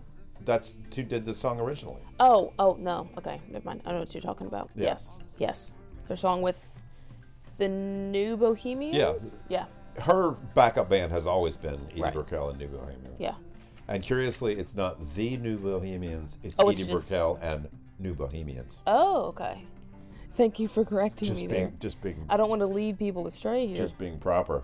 That's 0.48 0.78
who 0.96 1.04
did 1.04 1.26
the 1.26 1.34
song 1.34 1.60
originally. 1.60 2.02
Oh, 2.20 2.54
oh 2.58 2.76
no. 2.80 3.10
Okay, 3.18 3.40
never 3.50 3.66
mind. 3.66 3.82
I 3.86 3.92
know 3.92 4.00
what 4.00 4.14
you're 4.16 4.22
talking 4.22 4.48
about. 4.48 4.72
Yeah. 4.76 4.86
Yes, 4.86 5.20
yes. 5.38 5.76
Her 6.10 6.16
song 6.16 6.42
with 6.42 6.66
the 7.58 7.68
New 7.68 8.38
Bohemians. 8.38 8.96
Yes. 8.98 9.44
Yeah. 9.50 9.66
Her 10.02 10.32
backup 10.56 10.90
band 10.90 11.12
has 11.12 11.28
always 11.28 11.58
been 11.58 11.80
Edie 11.92 12.02
Right. 12.02 12.14
Brickell 12.14 12.50
and 12.50 12.58
New 12.60 12.68
Bohemians. 12.70 13.20
Yeah. 13.20 13.36
And 13.90 14.02
curiously, 14.02 14.56
it's 14.58 14.74
not 14.76 15.06
the 15.16 15.38
New 15.38 15.58
Bohemians; 15.58 16.38
it's 16.44 16.56
Oh, 16.60 16.70
it's 16.70 16.80
Edie 16.80 16.92
just- 16.92 17.10
Brickell 17.10 17.40
and 17.42 17.68
New 18.00 18.14
Bohemians. 18.14 18.82
Oh, 18.88 19.24
okay. 19.26 19.64
Thank 20.34 20.60
you 20.60 20.68
for 20.68 20.86
correcting 20.86 21.28
Just 21.30 21.42
me 21.42 21.48
being, 21.48 21.62
there. 21.62 21.74
just 21.80 22.00
being, 22.02 22.24
I 22.30 22.38
don't 22.38 22.48
want 22.50 22.60
to 22.62 22.68
lead 22.68 23.00
people 23.00 23.26
astray 23.26 23.66
here. 23.66 23.76
just 23.76 23.98
being 23.98 24.20
proper. 24.20 24.64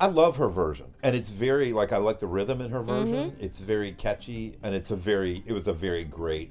I 0.00 0.06
love 0.06 0.36
her 0.38 0.48
version, 0.48 0.86
and 1.02 1.14
it's 1.14 1.28
very 1.28 1.72
like 1.72 1.92
I 1.92 1.98
like 1.98 2.18
the 2.20 2.26
rhythm 2.26 2.60
in 2.62 2.70
her 2.70 2.82
version. 2.82 3.32
Mm-hmm. 3.32 3.44
It's 3.44 3.58
very 3.58 3.92
catchy, 3.92 4.56
and 4.62 4.74
it's 4.74 4.90
a 4.90 4.96
very 4.96 5.42
it 5.46 5.52
was 5.52 5.68
a 5.68 5.72
very 5.74 6.04
great 6.04 6.50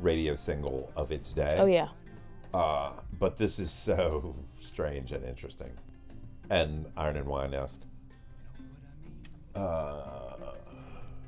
radio 0.00 0.34
single 0.34 0.90
of 0.96 1.12
its 1.12 1.32
day. 1.32 1.56
oh 1.58 1.66
yeah. 1.66 1.88
Uh, 2.52 2.90
but 3.20 3.36
this 3.36 3.58
is 3.60 3.70
so 3.70 4.34
strange 4.60 5.12
and 5.12 5.24
interesting, 5.24 5.70
and 6.50 6.86
Iron 6.96 7.16
and 7.16 7.26
Wine 7.26 7.54
esque. 7.54 7.80
Uh, 9.54 10.52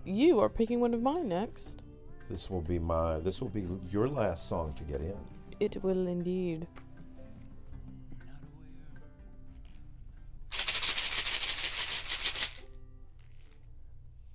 You 0.04 0.40
are 0.40 0.48
picking 0.48 0.80
one 0.80 0.94
of 0.94 1.02
mine 1.02 1.28
next. 1.28 1.82
this 2.28 2.50
will 2.50 2.60
be 2.62 2.78
my 2.78 3.20
this 3.20 3.40
will 3.40 3.50
be 3.50 3.64
your 3.92 4.08
last 4.08 4.48
song 4.48 4.72
to 4.74 4.82
get 4.84 5.00
in. 5.00 5.16
It 5.60 5.82
will 5.84 6.06
indeed. 6.08 6.66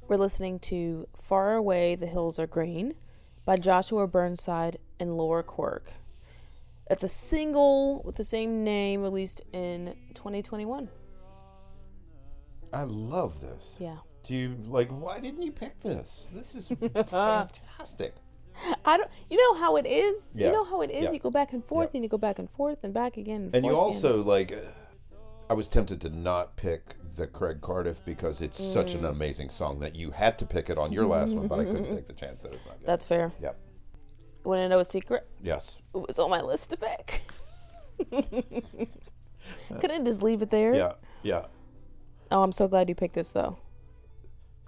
We're 0.07 0.17
listening 0.17 0.59
to 0.59 1.07
Far 1.21 1.55
Away 1.55 1.95
the 1.95 2.05
Hills 2.07 2.39
Are 2.39 2.47
Green 2.47 2.93
by 3.45 3.57
Joshua 3.57 4.07
Burnside 4.07 4.77
and 4.99 5.17
Laura 5.17 5.43
Quirk. 5.43 5.91
It's 6.89 7.03
a 7.03 7.09
single 7.09 8.01
with 8.03 8.15
the 8.15 8.23
same 8.23 8.63
name 8.63 9.01
released 9.01 9.41
in 9.51 9.95
2021. 10.13 10.87
I 12.71 12.83
love 12.83 13.41
this. 13.41 13.75
Yeah. 13.79 13.97
Do 14.23 14.35
you 14.35 14.55
like? 14.67 14.89
Why 14.89 15.19
didn't 15.19 15.41
you 15.41 15.51
pick 15.51 15.79
this? 15.81 16.29
This 16.33 16.55
is 16.55 16.67
fantastic. 17.09 18.15
I 18.85 18.97
don't 18.97 19.09
you 19.29 19.37
know 19.37 19.59
how 19.59 19.75
it 19.75 19.85
is? 19.85 20.29
Yeah. 20.33 20.47
You 20.47 20.53
know 20.53 20.63
how 20.65 20.81
it 20.81 20.89
is? 20.91 21.05
Yeah. 21.05 21.11
You 21.11 21.19
go 21.19 21.29
back 21.29 21.53
and 21.53 21.63
forth 21.65 21.89
Yeah. 21.93 21.97
and 21.97 22.03
you 22.05 22.09
go 22.09 22.17
back 22.17 22.39
and 22.39 22.49
forth 22.51 22.83
and 22.83 22.93
back 22.93 23.17
again. 23.17 23.43
And, 23.53 23.55
And 23.57 23.65
you 23.65 23.73
also 23.75 24.23
like, 24.23 24.51
uh, 24.51 24.57
I 25.49 25.53
was 25.53 25.67
tempted 25.67 26.01
to 26.01 26.09
not 26.09 26.55
pick 26.55 26.95
the 27.17 27.27
Craig 27.27 27.59
Cardiff 27.61 28.03
because 28.05 28.41
it's 28.41 28.63
such 28.63 28.93
Mm. 28.93 28.99
an 28.99 29.05
amazing 29.05 29.49
song 29.49 29.79
that 29.81 29.95
you 29.95 30.11
had 30.11 30.37
to 30.39 30.45
pick 30.45 30.69
it 30.69 30.77
on 30.77 30.93
your 30.93 31.05
last 31.05 31.35
one, 31.35 31.47
but 31.47 31.59
I 31.59 31.65
couldn't 31.65 31.91
take 31.95 32.05
the 32.07 32.13
chance 32.13 32.41
that 32.43 32.53
it's 32.53 32.65
not 32.65 32.79
good. 32.79 32.87
That's 32.87 33.03
fair. 33.05 33.31
Yep. 33.41 33.57
Want 34.45 34.59
to 34.59 34.69
know 34.69 34.79
a 34.79 34.85
secret? 34.85 35.27
Yes. 35.41 35.79
It 35.93 36.07
was 36.07 36.17
on 36.19 36.29
my 36.29 36.41
list 36.41 36.69
to 36.69 36.77
pick. 36.77 37.21
Couldn't 39.79 40.05
just 40.05 40.23
leave 40.23 40.41
it 40.41 40.49
there. 40.49 40.73
Yeah. 40.75 40.93
Yeah. 41.23 41.45
Oh, 42.31 42.43
I'm 42.43 42.51
so 42.51 42.67
glad 42.67 42.89
you 42.89 42.95
picked 42.95 43.15
this 43.15 43.31
though. 43.31 43.57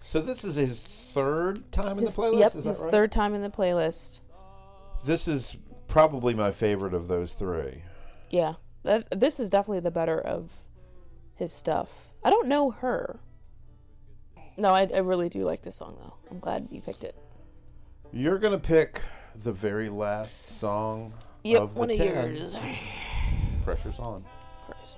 So 0.02 0.22
this 0.22 0.44
is 0.44 0.56
his 0.56 0.80
third 0.80 1.72
time 1.72 1.98
in 2.00 2.06
the 2.06 2.12
playlist. 2.12 2.40
yep, 2.40 2.56
is 2.56 2.64
his 2.64 2.82
right? 2.82 2.92
third 2.92 3.12
time 3.12 3.34
in 3.34 3.42
the 3.42 3.50
playlist. 3.50 4.20
This 5.06 5.28
is 5.28 5.58
probably 5.88 6.34
my 6.34 6.52
favorite 6.52 6.94
of 6.94 7.08
those 7.08 7.34
three. 7.34 7.84
Yeah, 8.30 8.54
that, 8.84 9.08
this 9.20 9.40
is 9.40 9.50
definitely 9.50 9.82
the 9.82 9.92
better 9.92 10.20
of 10.20 10.54
his 11.36 11.52
stuff. 11.52 12.09
I 12.24 12.30
don't 12.30 12.48
know 12.48 12.72
her. 12.72 13.20
No, 14.58 14.74
I, 14.74 14.90
I 14.94 14.98
really 15.00 15.30
do 15.30 15.44
like 15.44 15.62
this 15.62 15.78
song 15.78 15.98
though. 16.02 16.14
I'm 16.30 16.40
glad 16.40 16.68
you 16.72 16.82
picked 16.82 17.04
it. 17.04 17.16
You're 18.12 18.40
gonna 18.40 18.60
pick 18.60 19.02
the 19.36 19.54
very 19.54 19.88
last 19.90 20.46
song 20.46 21.14
Yep, 21.44 21.62
of 21.62 21.74
the 21.74 21.80
one 21.80 21.92
of 21.92 21.98
10. 21.98 22.36
yours. 22.36 22.56
Pressure's 23.64 24.00
on. 24.00 24.26
Christ. 24.66 24.98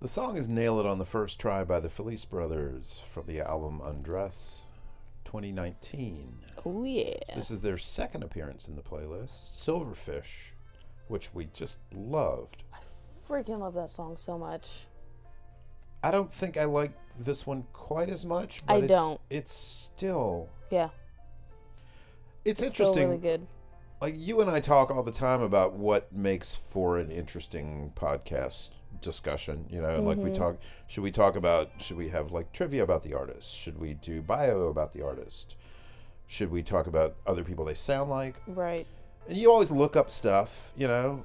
The 0.00 0.08
song 0.08 0.36
is 0.36 0.48
Nail 0.48 0.78
It 0.78 0.86
on 0.86 0.98
the 0.98 1.04
First 1.04 1.40
Try 1.40 1.64
by 1.64 1.80
the 1.80 1.88
Felice 1.88 2.24
Brothers 2.24 3.02
from 3.08 3.26
the 3.26 3.40
album 3.40 3.80
Undress 3.82 4.65
2019. 5.26 6.32
Oh 6.64 6.84
yeah. 6.84 7.12
This 7.34 7.50
is 7.50 7.60
their 7.60 7.76
second 7.76 8.22
appearance 8.22 8.68
in 8.68 8.76
the 8.76 8.82
playlist, 8.82 9.28
Silverfish, 9.66 10.52
which 11.08 11.34
we 11.34 11.48
just 11.52 11.78
loved. 11.94 12.64
I 12.72 12.78
freaking 13.28 13.58
love 13.58 13.74
that 13.74 13.90
song 13.90 14.16
so 14.16 14.38
much. 14.38 14.86
I 16.02 16.10
don't 16.10 16.32
think 16.32 16.56
I 16.56 16.64
like 16.64 16.92
this 17.18 17.46
one 17.46 17.64
quite 17.72 18.08
as 18.08 18.24
much, 18.24 18.64
but 18.66 18.74
I 18.74 18.76
it's, 18.78 18.88
don't. 18.88 19.20
it's 19.28 19.52
still 19.52 20.48
Yeah, 20.70 20.88
it's, 22.44 22.60
it's 22.60 22.70
interesting. 22.70 23.08
really 23.08 23.20
good. 23.20 23.46
like 24.00 24.14
you 24.16 24.40
and 24.40 24.50
I 24.50 24.60
talk 24.60 24.90
all 24.90 25.02
the 25.02 25.10
time 25.10 25.42
about 25.42 25.74
what 25.74 26.12
makes 26.12 26.54
for 26.54 26.98
an 26.98 27.10
interesting 27.10 27.92
podcast 27.96 28.70
discussion. 29.06 29.64
You 29.70 29.80
know, 29.80 30.02
like 30.02 30.18
we 30.18 30.30
Mhm. 30.30 30.34
talk. 30.34 30.56
Should 30.88 31.02
we 31.02 31.10
talk 31.10 31.36
about? 31.36 31.70
Should 31.80 31.96
we 31.96 32.10
have 32.10 32.30
like 32.32 32.52
trivia 32.52 32.82
about 32.82 33.02
the 33.02 33.14
artist? 33.14 33.54
Should 33.54 33.78
we 33.78 33.94
do 33.94 34.20
bio 34.20 34.66
about 34.68 34.92
the 34.92 35.02
artist? 35.02 35.56
Should 36.26 36.50
we 36.50 36.62
talk 36.62 36.86
about 36.86 37.16
other 37.26 37.44
people 37.44 37.64
they 37.64 37.74
sound 37.74 38.10
like? 38.10 38.34
Right. 38.46 38.86
And 39.28 39.38
you 39.38 39.50
always 39.50 39.70
look 39.70 39.96
up 39.96 40.10
stuff, 40.10 40.72
you 40.76 40.86
know. 40.88 41.24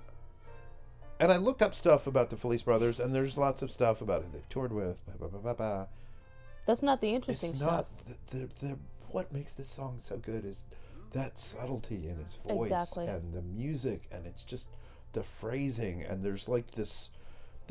And 1.20 1.32
I 1.32 1.38
looked 1.38 1.62
up 1.62 1.76
stuff 1.76 2.08
about 2.08 2.30
the 2.32 2.38
Felice 2.38 2.64
Brothers, 2.64 3.00
and 3.00 3.14
there's 3.14 3.38
lots 3.38 3.62
of 3.62 3.72
stuff 3.72 4.02
about 4.02 4.24
who 4.24 4.32
they've 4.32 4.50
toured 4.50 4.72
with. 4.74 5.06
Blah, 5.06 5.16
blah, 5.18 5.28
blah, 5.28 5.40
blah, 5.42 5.54
blah. 5.54 5.88
That's 6.66 6.82
not 6.82 7.02
the 7.02 7.10
interesting 7.14 7.52
It's 7.52 7.60
stuff. 7.60 7.88
not 8.06 8.18
the, 8.32 8.38
the, 8.38 8.68
the 8.68 8.80
what 9.10 9.32
makes 9.32 9.54
this 9.54 9.68
song 9.68 9.96
so 10.00 10.18
good 10.18 10.46
is 10.46 10.64
that 11.12 11.38
subtlety 11.38 12.08
in 12.08 12.16
his 12.18 12.36
voice 12.36 12.72
Exactly. 12.72 13.08
and 13.08 13.34
the 13.34 13.42
music 13.42 14.08
and 14.12 14.26
it's 14.26 14.44
just 14.44 14.70
the 15.12 15.22
phrasing 15.22 16.04
and 16.04 16.24
there's 16.24 16.48
like 16.48 16.72
this 16.72 17.10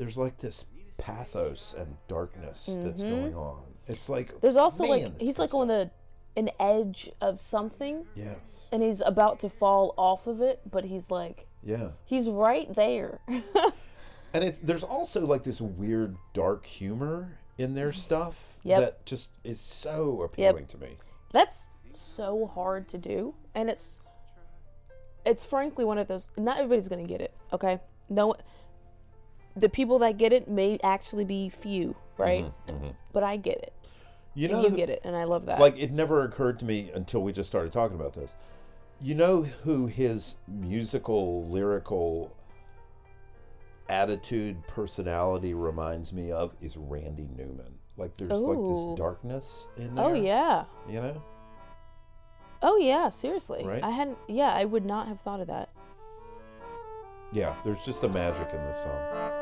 there's 0.00 0.16
like 0.16 0.38
this 0.38 0.64
pathos 0.96 1.74
and 1.76 1.96
darkness 2.08 2.64
that's 2.82 3.02
Mhm. 3.02 3.10
going 3.10 3.34
on. 3.34 3.62
It's 3.86 4.08
like 4.08 4.40
There's 4.40 4.56
also 4.56 4.84
man, 4.84 4.90
like 5.12 5.20
he's 5.20 5.38
like 5.38 5.52
on 5.52 5.68
the 5.68 5.90
an 6.36 6.48
edge 6.58 7.10
of 7.20 7.38
something 7.40 8.06
yes 8.14 8.68
and 8.72 8.82
he's 8.82 9.00
about 9.02 9.38
to 9.40 9.48
fall 9.50 9.92
off 9.98 10.26
of 10.26 10.40
it, 10.40 10.60
but 10.70 10.84
he's 10.84 11.10
like 11.10 11.46
yeah 11.62 11.90
he's 12.06 12.28
right 12.30 12.74
there. 12.74 13.20
and 13.28 14.42
it's 14.44 14.58
there's 14.60 14.84
also 14.84 15.26
like 15.26 15.42
this 15.42 15.60
weird 15.60 16.16
dark 16.32 16.64
humor 16.64 17.36
in 17.58 17.74
their 17.74 17.92
stuff 17.92 18.58
Yep. 18.62 18.80
that 18.80 19.04
just 19.04 19.30
is 19.44 19.60
so 19.60 20.22
appealing 20.22 20.66
to 20.68 20.78
me. 20.78 20.96
That's 21.32 21.68
so 21.92 22.46
hard 22.46 22.88
to 22.88 22.96
do, 22.98 23.34
and 23.54 23.68
it's 23.68 24.00
it's 25.26 25.44
frankly 25.44 25.84
one 25.84 25.98
of 25.98 26.06
those. 26.08 26.30
Not 26.38 26.56
everybody's 26.58 26.88
gonna 26.88 27.04
get 27.04 27.20
it. 27.20 27.34
Okay, 27.52 27.80
no, 28.08 28.34
the 29.56 29.68
people 29.68 29.98
that 30.00 30.18
get 30.18 30.32
it 30.32 30.48
may 30.48 30.78
actually 30.82 31.24
be 31.24 31.48
few, 31.48 31.96
right? 32.18 32.44
Mm-hmm, 32.44 32.70
mm-hmm. 32.70 32.90
But 33.12 33.24
I 33.24 33.36
get 33.36 33.58
it, 33.58 33.72
You 34.34 34.48
know 34.48 34.62
you 34.62 34.70
get 34.70 34.90
it, 34.90 35.00
and 35.04 35.16
I 35.16 35.24
love 35.24 35.46
that. 35.46 35.60
like 35.60 35.78
it 35.78 35.90
never 35.90 36.24
occurred 36.24 36.58
to 36.60 36.64
me 36.64 36.90
until 36.94 37.22
we 37.22 37.32
just 37.32 37.48
started 37.48 37.72
talking 37.72 37.96
about 37.98 38.14
this 38.14 38.34
you 39.00 39.14
know 39.14 39.42
who 39.42 39.86
his 39.86 40.36
musical 40.46 41.46
lyrical 41.48 42.34
attitude 43.88 44.56
personality 44.68 45.54
reminds 45.54 46.12
me 46.12 46.30
of 46.30 46.54
is 46.60 46.76
randy 46.76 47.28
newman 47.36 47.74
like 47.96 48.16
there's 48.16 48.30
like 48.30 48.58
this 48.58 48.98
darkness 48.98 49.66
in 49.76 49.90
oh, 49.92 49.94
there 49.94 50.04
oh 50.04 50.14
yeah, 50.14 50.64
you 50.88 51.00
know 51.00 51.22
oh 52.62 52.76
yeah. 52.78 53.08
Seriously, 53.08 53.64
Right? 53.64 53.82
I 53.82 53.90
hadn't. 53.90 54.18
Yeah, 54.28 54.52
I 54.54 54.64
would 54.64 54.84
not 54.84 55.08
have 55.08 55.20
thought 55.20 55.40
of 55.40 55.48
that. 55.48 55.70
yeah 57.32 57.54
there's 57.64 57.84
just 57.84 58.04
a 58.04 58.08
magic 58.08 58.48
in 58.54 58.64
this 58.64 58.82
song 58.82 59.39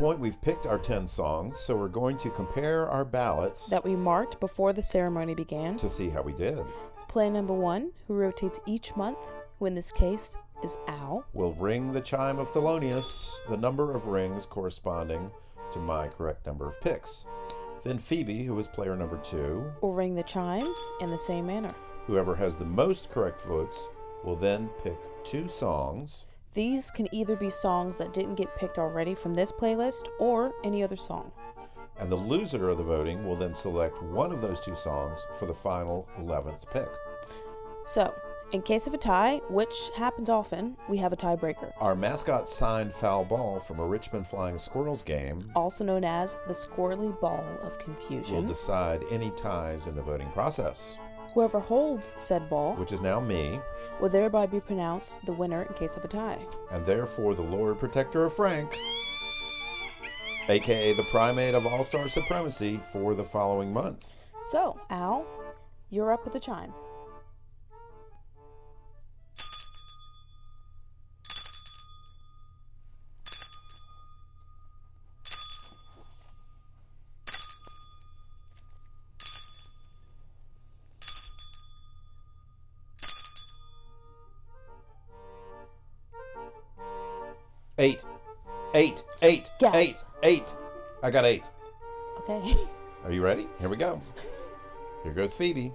point, 0.00 0.18
we've 0.18 0.40
picked 0.40 0.64
our 0.64 0.78
10 0.78 1.06
songs, 1.06 1.58
so 1.58 1.76
we're 1.76 1.86
going 1.86 2.16
to 2.16 2.30
compare 2.30 2.88
our 2.88 3.04
ballots 3.04 3.66
That 3.66 3.84
we 3.84 3.94
marked 3.94 4.40
before 4.40 4.72
the 4.72 4.80
ceremony 4.80 5.34
began. 5.34 5.76
to 5.76 5.90
see 5.90 6.08
how 6.08 6.22
we 6.22 6.32
did. 6.32 6.64
Play 7.06 7.28
number 7.28 7.52
one, 7.52 7.92
who 8.08 8.14
rotates 8.14 8.60
each 8.66 8.96
month, 8.96 9.18
who 9.58 9.66
in 9.66 9.74
this 9.74 9.92
case 9.92 10.38
is 10.64 10.78
Al. 10.88 11.26
We'll 11.34 11.52
ring 11.52 11.92
the 11.92 12.00
chime 12.00 12.38
of 12.38 12.50
Thelonious, 12.50 13.46
the 13.50 13.58
number 13.58 13.94
of 13.94 14.06
rings 14.06 14.46
corresponding 14.46 15.30
to 15.74 15.78
my 15.78 16.08
correct 16.08 16.46
number 16.46 16.66
of 16.66 16.80
picks. 16.80 17.26
Then 17.82 17.98
Phoebe, 17.98 18.42
who 18.44 18.58
is 18.58 18.68
player 18.68 18.96
number 18.96 19.18
two. 19.18 19.70
will 19.82 19.92
ring 19.92 20.14
the 20.14 20.22
chime 20.22 20.62
in 21.02 21.10
the 21.10 21.18
same 21.18 21.46
manner. 21.46 21.74
Whoever 22.06 22.34
has 22.36 22.56
the 22.56 22.64
most 22.64 23.10
correct 23.10 23.42
votes 23.42 23.88
will 24.24 24.36
then 24.36 24.70
pick 24.82 24.96
two 25.24 25.46
songs. 25.46 26.24
These 26.52 26.90
can 26.90 27.06
either 27.14 27.36
be 27.36 27.48
songs 27.48 27.96
that 27.98 28.12
didn't 28.12 28.34
get 28.34 28.56
picked 28.56 28.78
already 28.78 29.14
from 29.14 29.34
this 29.34 29.52
playlist 29.52 30.08
or 30.18 30.52
any 30.64 30.82
other 30.82 30.96
song. 30.96 31.30
And 31.98 32.10
the 32.10 32.16
loser 32.16 32.68
of 32.68 32.78
the 32.78 32.82
voting 32.82 33.24
will 33.24 33.36
then 33.36 33.54
select 33.54 34.02
one 34.02 34.32
of 34.32 34.40
those 34.40 34.58
two 34.58 34.74
songs 34.74 35.24
for 35.38 35.46
the 35.46 35.54
final 35.54 36.08
11th 36.18 36.68
pick. 36.72 36.88
So, 37.86 38.12
in 38.52 38.62
case 38.62 38.88
of 38.88 38.94
a 38.94 38.98
tie, 38.98 39.40
which 39.48 39.90
happens 39.94 40.28
often, 40.28 40.76
we 40.88 40.98
have 40.98 41.12
a 41.12 41.16
tiebreaker, 41.16 41.70
Our 41.78 41.94
mascot 41.94 42.48
signed 42.48 42.92
foul 42.92 43.24
ball 43.24 43.60
from 43.60 43.78
a 43.78 43.86
Richmond 43.86 44.26
Flying 44.26 44.58
Squirrels 44.58 45.04
game 45.04 45.52
also 45.54 45.84
known 45.84 46.02
as 46.04 46.36
the 46.48 46.52
squirrely 46.52 47.18
ball 47.20 47.44
of 47.62 47.78
Confusion, 47.78 48.34
will 48.34 48.42
decide 48.42 49.04
any 49.12 49.30
ties 49.32 49.86
in 49.86 49.94
the 49.94 50.02
voting 50.02 50.28
process, 50.32 50.98
Whoever 51.34 51.60
holds 51.60 52.12
said 52.16 52.48
ball 52.50 52.74
which 52.74 52.92
is 52.92 53.00
now 53.00 53.20
me, 53.20 53.60
will 54.00 54.08
thereby 54.08 54.46
be 54.46 54.60
pronounced 54.60 55.24
the 55.26 55.32
winner 55.32 55.62
in 55.62 55.74
case 55.74 55.96
of 55.96 56.04
a 56.04 56.08
tie. 56.08 56.38
and 56.72 56.84
therefore 56.84 57.34
the 57.34 57.42
Lord 57.42 57.78
Protector 57.78 58.24
of 58.24 58.34
Frank, 58.34 58.78
aka 60.48 60.92
the 60.94 61.04
primate 61.10 61.54
of 61.54 61.66
All 61.66 61.84
Star 61.84 62.08
Supremacy 62.08 62.80
for 62.92 63.14
the 63.14 63.24
following 63.24 63.72
month. 63.72 64.12
So, 64.42 64.80
Al, 64.90 65.26
you're 65.90 66.12
up 66.12 66.26
at 66.26 66.32
the 66.32 66.40
chime. 66.40 66.72
eight, 87.80 88.04
eight, 88.74 89.02
eight, 89.22 89.48
eight, 89.72 89.96
eight. 90.22 90.54
I 91.02 91.10
got 91.10 91.24
eight. 91.24 91.44
Okay. 92.18 92.54
Are 93.04 93.10
you 93.10 93.22
ready? 93.22 93.48
Here 93.58 93.70
we 93.70 93.76
go. 93.78 94.02
Here 95.02 95.14
goes 95.14 95.34
Phoebe. 95.34 95.72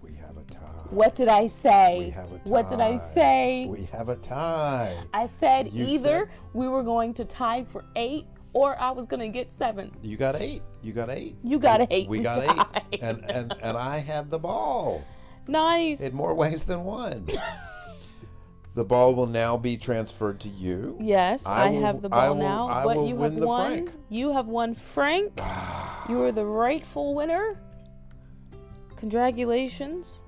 We 0.00 0.14
have 0.14 0.38
a 0.38 0.44
tie. 0.44 0.75
What 0.90 1.14
did 1.14 1.28
I 1.28 1.46
say? 1.46 1.98
We 1.98 2.10
have 2.10 2.30
a 2.32 2.36
What 2.48 2.68
did 2.68 2.80
I 2.80 2.96
say? 2.98 3.66
We 3.68 3.84
have 3.92 4.08
a 4.08 4.16
tie. 4.16 4.96
I 5.12 5.26
said 5.26 5.72
You 5.72 5.86
either 5.86 6.26
said- 6.26 6.28
we 6.54 6.68
were 6.68 6.82
going 6.82 7.14
to 7.14 7.24
tie 7.24 7.64
for 7.64 7.84
eight 7.96 8.26
or 8.52 8.80
I 8.80 8.90
was 8.90 9.04
going 9.06 9.20
to 9.20 9.28
get 9.28 9.52
seven. 9.52 9.90
You 10.02 10.16
got 10.16 10.36
eight. 10.36 10.62
You 10.82 10.92
got 10.92 11.10
eight. 11.10 11.36
You 11.42 11.58
got 11.58 11.86
eight. 11.90 12.08
We 12.08 12.18
We 12.18 12.24
got 12.24 12.42
tied. 12.42 12.82
eight. 12.92 13.02
And 13.02 13.28
and 13.30 13.54
and 13.62 13.76
I 13.76 13.98
had 13.98 14.30
the 14.30 14.38
ball 14.38 15.02
Nice. 15.48 16.00
in 16.00 16.14
more 16.16 16.34
ways 16.34 16.64
than 16.64 16.84
one. 16.84 17.26
the 18.74 18.84
ball 18.84 19.14
will 19.14 19.26
now 19.26 19.56
be 19.56 19.76
transferred 19.76 20.38
to 20.40 20.48
you. 20.48 20.96
Yes, 21.00 21.46
I 21.46 21.66
I, 21.66 21.70
will- 21.70 21.80
have 21.80 22.02
the 22.02 22.08
ball 22.08 22.28
will- 22.34 22.42
now, 22.42 22.68
I 22.68 22.84
but 22.84 23.00
you 23.06 23.20
have 23.20 23.34
won. 23.34 23.66
Frank. 23.66 23.92
You 24.08 24.32
have 24.32 24.46
won 24.46 24.74
Frank. 24.74 25.32
you 26.08 26.22
are 26.22 26.32
the 26.32 26.44
rightful 26.46 27.14
winner. 27.14 27.58
Congratulations. 28.96 30.22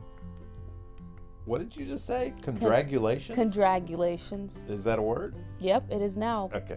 What 1.48 1.60
did 1.60 1.74
you 1.74 1.86
just 1.86 2.04
say? 2.04 2.34
Congratulations. 2.42 3.34
Congratulations. 3.34 4.68
Is 4.68 4.84
that 4.84 4.98
a 4.98 5.02
word? 5.02 5.34
Yep, 5.60 5.90
it 5.90 6.02
is 6.02 6.18
now. 6.18 6.50
Okay. 6.54 6.76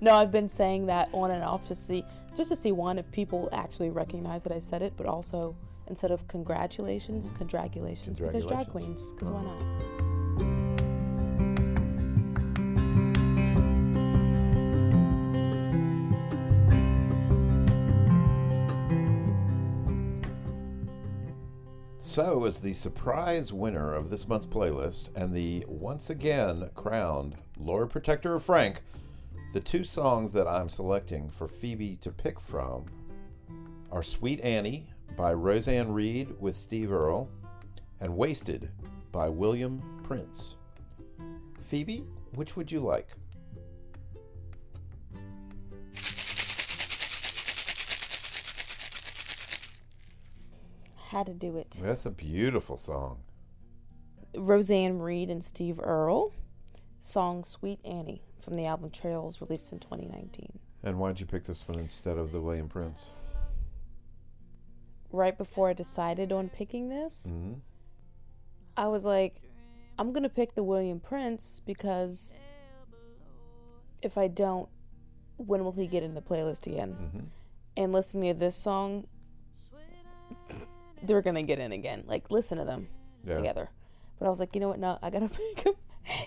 No, 0.00 0.14
I've 0.14 0.30
been 0.30 0.48
saying 0.48 0.86
that 0.86 1.08
on 1.12 1.32
and 1.32 1.42
off 1.42 1.66
to 1.66 1.74
see 1.74 2.04
just 2.36 2.50
to 2.50 2.56
see 2.56 2.70
one 2.70 3.00
if 3.00 3.10
people 3.10 3.48
actually 3.50 3.90
recognize 3.90 4.44
that 4.44 4.52
I 4.52 4.60
said 4.60 4.82
it, 4.82 4.92
but 4.96 5.06
also 5.06 5.56
instead 5.88 6.12
of 6.12 6.28
congratulations, 6.28 7.32
congratulations, 7.36 8.20
because 8.20 8.46
drag 8.46 8.68
queens, 8.68 9.10
because 9.10 9.28
mm-hmm. 9.28 9.44
why 9.44 9.98
not? 9.98 10.09
So, 22.02 22.46
as 22.46 22.60
the 22.60 22.72
surprise 22.72 23.52
winner 23.52 23.92
of 23.92 24.08
this 24.08 24.26
month's 24.26 24.46
playlist 24.46 25.10
and 25.14 25.34
the 25.34 25.66
once 25.68 26.08
again 26.08 26.70
crowned 26.74 27.36
Lord 27.58 27.90
Protector 27.90 28.34
of 28.34 28.42
Frank, 28.42 28.80
the 29.52 29.60
two 29.60 29.84
songs 29.84 30.32
that 30.32 30.48
I'm 30.48 30.70
selecting 30.70 31.28
for 31.28 31.46
Phoebe 31.46 31.96
to 31.96 32.10
pick 32.10 32.40
from 32.40 32.86
are 33.92 34.02
Sweet 34.02 34.40
Annie 34.40 34.86
by 35.14 35.34
Roseanne 35.34 35.92
Reid 35.92 36.34
with 36.40 36.56
Steve 36.56 36.90
Earle 36.90 37.28
and 38.00 38.16
Wasted 38.16 38.70
by 39.12 39.28
William 39.28 40.00
Prince. 40.02 40.56
Phoebe, 41.60 42.06
which 42.34 42.56
would 42.56 42.72
you 42.72 42.80
like? 42.80 43.08
Had 51.10 51.26
to 51.26 51.34
do 51.34 51.56
it. 51.56 51.76
That's 51.82 52.06
a 52.06 52.10
beautiful 52.12 52.76
song. 52.76 53.18
Roseanne 54.36 55.00
Reid 55.00 55.28
and 55.28 55.42
Steve 55.42 55.80
Earle, 55.82 56.32
song 57.00 57.42
"Sweet 57.42 57.80
Annie" 57.84 58.22
from 58.38 58.54
the 58.54 58.64
album 58.66 58.90
Trails, 58.90 59.40
released 59.40 59.72
in 59.72 59.80
2019. 59.80 60.60
And 60.84 61.00
why'd 61.00 61.18
you 61.18 61.26
pick 61.26 61.42
this 61.42 61.66
one 61.66 61.80
instead 61.80 62.16
of 62.16 62.30
the 62.30 62.40
William 62.40 62.68
Prince? 62.68 63.06
Right 65.10 65.36
before 65.36 65.68
I 65.68 65.72
decided 65.72 66.30
on 66.30 66.48
picking 66.48 66.88
this, 66.88 67.26
hmm 67.28 67.54
I 68.76 68.86
was 68.86 69.04
like, 69.04 69.42
I'm 69.98 70.12
gonna 70.12 70.28
pick 70.28 70.54
the 70.54 70.62
William 70.62 71.00
Prince 71.00 71.60
because 71.66 72.38
if 74.00 74.16
I 74.16 74.28
don't, 74.28 74.68
when 75.38 75.64
will 75.64 75.72
he 75.72 75.88
get 75.88 76.04
in 76.04 76.14
the 76.14 76.22
playlist 76.22 76.68
again? 76.68 76.92
hmm 76.92 77.24
And 77.76 77.92
listening 77.92 78.32
to 78.32 78.38
this 78.38 78.54
song, 78.54 79.08
they're 81.02 81.22
gonna 81.22 81.42
get 81.42 81.58
in 81.58 81.72
again. 81.72 82.04
Like, 82.06 82.30
listen 82.30 82.58
to 82.58 82.64
them 82.64 82.88
Yeah. 83.26 83.34
together. 83.34 83.70
But 84.18 84.26
I 84.26 84.28
was 84.30 84.38
like, 84.40 84.54
you 84.54 84.60
know 84.60 84.68
what? 84.68 84.78
No, 84.78 84.98
I 85.02 85.10
gotta 85.10 85.28
pick 85.54 85.64
him. 85.66 85.74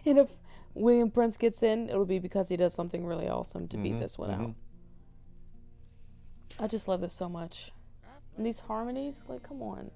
And 0.05 0.17
if 0.19 0.29
William 0.73 1.11
Prince 1.11 1.37
gets 1.37 1.61
in, 1.63 1.89
it'll 1.89 2.05
be 2.05 2.19
because 2.19 2.49
he 2.49 2.57
does 2.57 2.73
something 2.73 3.05
really 3.05 3.27
awesome 3.29 3.67
to 3.69 3.77
beat 3.77 3.93
Mhm, 3.95 3.99
this 3.99 4.17
one 4.17 4.31
out. 4.31 4.39
mhm. 4.39 4.55
I 6.59 6.67
just 6.67 6.87
love 6.87 7.01
this 7.01 7.13
so 7.13 7.27
much. 7.29 7.71
And 8.37 8.45
these 8.45 8.61
harmonies, 8.61 9.23
like, 9.27 9.43
come 9.43 9.61
on. 9.61 9.91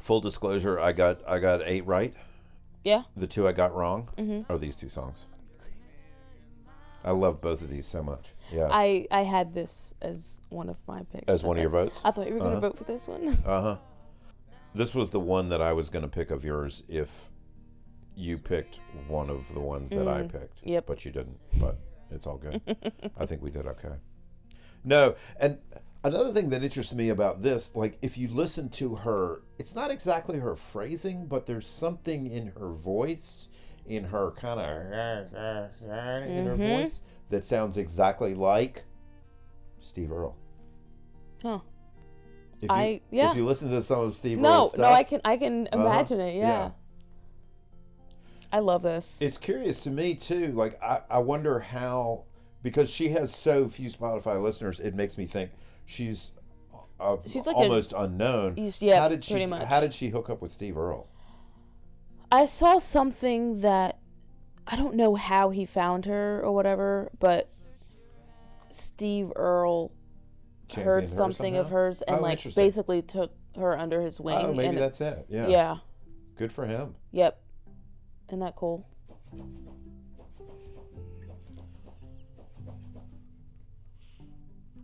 Full 0.00 0.20
disclosure, 0.20 0.78
I 0.78 0.92
got 0.92 1.26
I 1.26 1.38
got 1.38 1.62
eight 1.64 1.86
right. 1.86 2.12
Yeah. 2.84 3.02
The 3.16 3.26
two 3.26 3.48
I 3.48 3.52
got 3.52 3.74
wrong 3.74 4.08
hmm 4.18 4.42
are 4.48 4.58
these 4.58 4.76
two 4.76 4.88
songs. 4.90 5.24
I 7.06 7.12
love 7.12 7.40
both 7.40 7.62
of 7.62 7.70
these 7.70 7.86
so 7.86 8.02
much. 8.02 8.34
Yeah. 8.52 8.68
I 8.70 9.06
I 9.10 9.22
had 9.22 9.54
this 9.54 9.94
as 10.02 10.40
one 10.50 10.68
of 10.68 10.76
my 10.88 11.02
picks. 11.12 11.28
As 11.28 11.44
one 11.44 11.56
of 11.56 11.62
your 11.62 11.70
votes? 11.70 12.02
I 12.04 12.10
thought 12.10 12.26
you 12.26 12.34
were 12.34 12.40
gonna 12.40 12.50
Uh-huh. 12.56 12.60
vote 12.68 12.78
for 12.78 12.84
this 12.84 13.06
one. 13.08 13.38
Uh 13.46 13.60
huh. 13.62 13.76
This 14.74 14.94
was 14.94 15.08
the 15.08 15.20
one 15.20 15.48
that 15.48 15.62
I 15.62 15.72
was 15.72 15.88
going 15.88 16.02
to 16.02 16.08
pick 16.08 16.30
of 16.30 16.44
yours 16.44 16.82
if 16.86 17.30
you 18.14 18.36
picked 18.36 18.80
one 19.08 19.30
of 19.30 19.42
the 19.54 19.60
ones 19.60 19.88
that 19.88 20.06
I 20.06 20.22
Mm, 20.22 20.28
picked. 20.32 20.60
yep. 20.64 20.84
But 20.86 21.04
you 21.06 21.10
didn't. 21.12 21.38
But 21.58 21.78
it's 22.10 22.26
all 22.26 22.36
good. 22.36 22.60
I 23.18 23.24
think 23.24 23.40
we 23.42 23.50
did 23.50 23.66
okay. 23.66 23.94
No, 24.84 25.14
and 25.40 25.58
another 26.04 26.30
thing 26.32 26.50
that 26.50 26.62
interests 26.62 26.92
me 26.94 27.08
about 27.08 27.40
this, 27.40 27.74
like 27.74 27.96
if 28.02 28.18
you 28.18 28.28
listen 28.28 28.68
to 28.70 28.96
her, 28.96 29.42
it's 29.58 29.74
not 29.74 29.90
exactly 29.90 30.38
her 30.38 30.54
phrasing, 30.54 31.26
but 31.26 31.46
there's 31.46 31.66
something 31.66 32.26
in 32.26 32.48
her 32.58 32.70
voice, 32.72 33.48
in 33.88 34.04
her 34.04 34.32
kind 34.32 34.60
of 34.60 35.32
in 36.28 36.46
her 36.46 36.56
Mhm. 36.56 36.80
voice 36.82 37.00
that 37.30 37.44
sounds 37.44 37.76
exactly 37.76 38.34
like 38.34 38.84
Steve 39.78 40.12
Earle. 40.12 40.36
Huh. 41.42 41.60
If 42.62 42.70
you, 42.70 42.74
I- 42.76 43.00
yeah. 43.10 43.30
If 43.30 43.36
you 43.36 43.44
listen 43.44 43.70
to 43.70 43.82
some 43.82 44.00
of 44.00 44.14
Steve 44.14 44.38
No, 44.38 44.48
Earle's 44.48 44.70
stuff, 44.70 44.80
no, 44.80 44.88
I 44.90 45.02
can 45.04 45.20
I 45.24 45.36
can 45.36 45.68
Uh-huh, 45.72 45.84
imagine 45.86 46.20
it. 46.20 46.34
Yeah. 46.36 46.42
yeah. 46.48 46.70
I 48.52 48.60
love 48.60 48.82
this. 48.82 49.20
It's 49.20 49.36
curious 49.36 49.80
to 49.80 49.90
me 49.90 50.14
too. 50.14 50.52
Like 50.52 50.82
I, 50.82 51.02
I 51.10 51.18
wonder 51.18 51.58
how 51.60 52.24
because 52.62 52.90
she 52.90 53.08
has 53.10 53.34
so 53.34 53.68
few 53.68 53.88
Spotify 53.90 54.40
listeners, 54.42 54.80
it 54.80 54.94
makes 54.94 55.18
me 55.18 55.26
think 55.26 55.50
she's 55.84 56.32
uh, 56.98 57.16
She's 57.26 57.46
like 57.46 57.54
a- 57.56 57.58
almost 57.58 57.92
unknown. 57.94 58.56
She's- 58.56 58.80
yeah, 58.80 59.00
how 59.00 59.08
did 59.08 59.22
she? 59.22 59.34
pretty 59.34 59.46
much. 59.46 59.62
How 59.64 59.80
did 59.80 59.92
she 59.92 60.08
hook 60.08 60.30
up 60.30 60.40
with 60.40 60.52
Steve 60.52 60.76
Earle? 60.78 61.06
I 62.30 62.46
saw 62.46 62.78
something 62.78 63.60
that 63.60 63.98
I 64.66 64.76
don't 64.76 64.94
know 64.96 65.14
how 65.14 65.50
he 65.50 65.64
found 65.64 66.06
her 66.06 66.40
or 66.44 66.52
whatever, 66.52 67.10
but 67.18 67.48
Steve 68.68 69.32
Earle 69.36 69.92
Championed 70.68 70.86
heard 70.86 71.02
her 71.04 71.08
something 71.08 71.56
of 71.56 71.70
hers 71.70 72.02
and 72.02 72.18
Oh, 72.18 72.22
like 72.22 72.42
basically 72.54 73.00
took 73.02 73.32
her 73.56 73.78
under 73.78 74.00
his 74.02 74.20
wing. 74.20 74.38
Oh, 74.40 74.52
maybe 74.52 74.68
and 74.70 74.78
that's 74.78 75.00
it. 75.00 75.26
Yeah. 75.28 75.46
yeah, 75.46 75.76
Good 76.36 76.52
for 76.52 76.66
him. 76.66 76.96
yep. 77.12 77.40
Isn't 78.28 78.40
that 78.40 78.56
cool? 78.56 78.84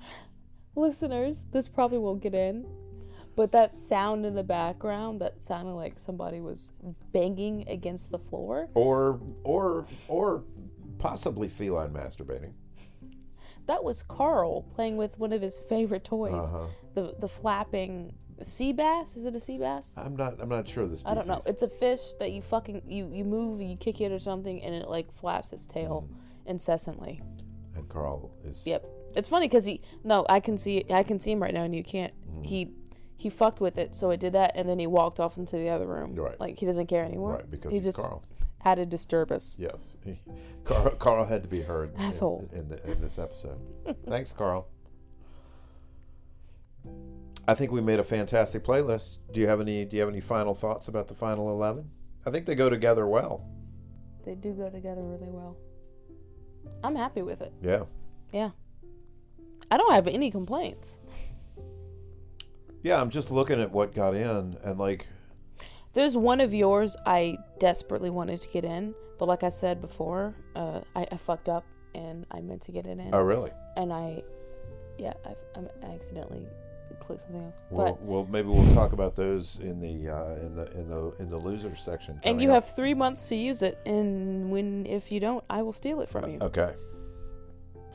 Listeners, 0.77 1.45
this 1.53 1.69
probably 1.69 1.99
won't 1.99 2.23
get 2.23 2.35
in, 2.35 2.65
but 3.37 3.53
that 3.53 3.75
sound 3.75 4.25
in 4.27 4.35
the 4.35 4.43
background 4.43 5.21
that 5.21 5.43
sounded 5.43 5.73
like 5.75 5.99
somebody 5.99 6.41
was 6.41 6.73
banging 7.13 7.67
against 7.69 8.11
the 8.11 8.19
floor. 8.19 8.69
Or 8.75 9.21
or 9.45 9.87
or 10.09 10.43
possibly 10.99 11.49
feline 11.49 11.91
masturbating. 11.93 12.53
That 13.67 13.85
was 13.85 14.03
Carl 14.03 14.63
playing 14.75 14.97
with 14.97 15.19
one 15.19 15.33
of 15.33 15.41
his 15.41 15.59
favorite 15.59 16.05
toys, 16.05 16.51
Uh-huh. 16.51 16.67
the 16.95 17.15
the 17.21 17.29
flapping 17.29 18.15
sea 18.43 18.73
bass. 18.73 19.17
Is 19.17 19.25
it 19.25 19.37
a 19.37 19.41
sea 19.41 19.57
bass? 19.59 19.95
I'm 19.97 20.17
not. 20.17 20.41
I'm 20.41 20.49
not 20.49 20.67
sure 20.67 20.87
species. 20.89 21.05
I 21.07 21.15
don't 21.15 21.29
know. 21.29 21.39
It's 21.47 21.63
a 21.63 21.69
fish 21.69 22.13
that 22.19 22.33
you 22.33 22.43
fucking 22.43 22.83
you 22.87 23.09
you 23.13 23.25
move, 23.25 23.61
you 23.61 23.77
kick 23.77 24.01
it 24.01 24.11
or 24.11 24.19
something, 24.19 24.63
and 24.63 24.75
it 24.75 24.89
like 24.89 25.13
flaps 25.13 25.53
its 25.53 25.67
tail 25.67 26.09
Mm. 26.11 26.51
incessantly. 26.51 27.23
and 27.75 27.89
Carl 27.89 28.31
is. 28.45 28.67
Yep. 28.67 28.85
It's 29.17 29.29
funny 29.29 29.47
because 29.49 29.65
he 29.65 29.81
no, 30.05 30.27
I 30.29 30.41
can 30.41 30.59
see 30.59 30.85
I 30.91 31.03
can 31.05 31.21
see 31.21 31.31
him 31.31 31.41
right 31.43 31.55
now, 31.55 31.63
and 31.63 31.75
you 31.75 31.83
can't. 31.85 32.13
Mm. 32.31 32.45
He 32.47 32.69
he 33.23 33.31
fucked 33.31 33.61
with 33.61 33.79
it, 33.79 33.95
so 33.95 34.11
it 34.11 34.19
did 34.19 34.33
that, 34.33 34.53
and 34.57 34.69
then 34.69 34.79
he 34.81 34.87
walked 34.89 35.21
off 35.21 35.37
into 35.39 35.57
the 35.57 35.69
other 35.69 35.87
room. 35.87 36.15
Right. 36.17 36.39
Like 36.41 36.59
he 36.59 36.67
doesn't 36.67 36.87
care 36.89 37.05
anymore. 37.05 37.35
Right, 37.37 37.49
because 37.51 37.71
he 37.71 37.77
he's 37.79 37.85
just 37.87 37.99
Carl. 37.99 38.23
had 38.59 38.75
to 38.77 38.87
disturb 38.87 39.31
us. 39.31 39.57
Yes, 39.61 39.95
he, 40.05 40.19
Carl, 40.65 40.91
Carl 40.97 41.25
had 41.27 41.43
to 41.45 41.49
be 41.49 41.61
heard 41.63 41.95
in- 41.95 42.01
Asshole. 42.01 42.49
in, 42.53 42.69
the, 42.69 42.83
in 42.91 43.01
this 43.01 43.19
episode. 43.21 43.59
Thanks, 44.09 44.33
Carl. 44.33 44.67
I 47.47 47.55
think 47.55 47.71
we 47.73 47.81
made 47.81 47.99
a 48.01 48.05
fantastic 48.05 48.65
playlist. 48.65 49.19
Do 49.33 49.41
you 49.41 49.47
have 49.47 49.61
any? 49.61 49.85
Do 49.85 49.97
you 49.97 50.03
have 50.03 50.09
any 50.11 50.21
final 50.21 50.55
thoughts 50.55 50.89
about 50.89 51.07
the 51.09 51.15
final 51.15 51.51
eleven? 51.51 51.91
I 52.27 52.31
think 52.31 52.47
they 52.47 52.55
go 52.55 52.69
together 52.71 53.07
well. 53.07 53.45
They 54.25 54.35
do 54.35 54.53
go 54.53 54.69
together 54.71 55.03
really 55.03 55.29
well. 55.29 55.57
I'm 56.85 56.95
happy 56.95 57.23
with 57.23 57.41
it. 57.43 57.53
Yeah, 57.63 57.85
Yeah. 58.33 58.51
I 59.71 59.77
don't 59.77 59.93
have 59.93 60.07
any 60.07 60.31
complaints. 60.31 60.99
Yeah. 62.83 63.01
I'm 63.01 63.11
just 63.11 63.31
looking 63.31 63.61
at 63.61 63.71
what 63.71 63.95
got 63.95 64.15
in, 64.15 64.57
and 64.63 64.79
like, 64.79 65.09
There's 65.93 66.17
one 66.17 66.41
of 66.41 66.55
yours 66.55 66.97
I 67.07 67.37
desperately 67.59 68.11
wanted 68.11 68.41
to 68.43 68.49
get 68.49 68.65
in, 68.65 68.95
but 69.19 69.27
like 69.27 69.43
I 69.43 69.51
said 69.51 69.81
before, 69.81 70.35
uh, 70.57 70.81
I, 70.95 71.07
I 71.11 71.17
fucked 71.17 71.49
up 71.49 71.65
and 71.95 72.27
I 72.31 72.41
meant 72.41 72.63
to 72.63 72.73
get 72.73 72.87
it 72.87 72.99
in, 72.99 73.11
oh 73.13 73.21
really? 73.21 73.51
and 73.77 73.93
I, 73.93 74.23
yeah, 74.99 75.13
I, 75.27 75.35
I 75.85 75.95
accidentally 75.95 76.47
clicked 77.01 77.23
something 77.23 77.43
else. 77.43 77.57
Well, 77.71 77.93
but 77.93 78.03
well, 78.03 78.29
maybe 78.31 78.49
we'll 78.49 78.75
talk 78.75 78.93
about 78.93 79.17
those 79.17 79.59
in 79.59 79.81
the 79.81 80.13
uh, 80.15 80.35
in 80.37 80.55
the 80.55 80.71
in 80.73 80.89
the 80.89 81.15
in 81.19 81.31
the 81.31 81.37
loser 81.37 81.75
section. 81.77 82.21
and 82.23 82.41
you 82.41 82.51
up. 82.51 82.65
have 82.65 82.77
three 82.77 82.95
months 82.95 83.29
to 83.29 83.37
use 83.37 83.63
it, 83.63 83.79
and 83.87 84.51
when 84.51 84.87
if 84.87 85.13
you 85.13 85.21
don't, 85.21 85.45
I 85.51 85.63
will 85.63 85.73
steal 85.73 86.01
it 86.01 86.09
from 86.09 86.31
you. 86.31 86.39
Okay. 86.41 86.75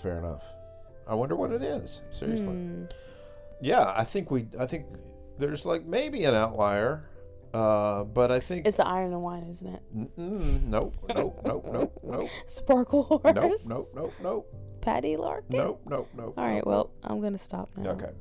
Fair 0.02 0.20
enough. 0.20 0.46
I 1.08 1.16
wonder 1.16 1.36
what 1.36 1.52
it 1.52 1.64
is. 1.64 2.02
Seriously. 2.12 2.54
Hmm. 2.54 2.84
Yeah, 3.62 3.94
I 3.96 4.04
think 4.04 4.30
we. 4.32 4.48
I 4.60 4.66
think 4.66 4.86
there's 5.38 5.66
like 5.66 5.86
maybe 5.86 6.24
an 6.26 6.34
outlier, 6.34 7.10
uh, 7.54 8.04
but 8.04 8.32
I 8.32 8.40
think 8.40 8.68
It's 8.68 8.78
the 8.78 8.88
iron 8.88 9.14
and 9.14 9.22
wine, 9.22 9.44
isn't 9.44 9.68
it? 9.68 9.82
Mm-mm, 9.96 10.64
nope, 10.64 10.96
nope, 11.16 11.42
nope, 11.46 11.66
nope, 11.72 12.00
nope, 12.04 12.30
Sparklehorse. 12.48 13.34
nope, 13.36 13.60
nope, 13.68 13.86
nope, 13.96 14.14
nope, 14.22 14.56
Patty 14.82 15.18
Larkin. 15.18 15.58
nope, 15.58 15.82
nope, 15.88 16.10
nope. 16.16 16.34
All 16.38 16.44
right. 16.46 16.56
nope, 16.58 16.66
Well, 16.66 16.92
I'm 17.04 17.20
gonna 17.22 17.38
stop 17.38 17.70
now. 17.78 17.92
Okay. 17.92 18.12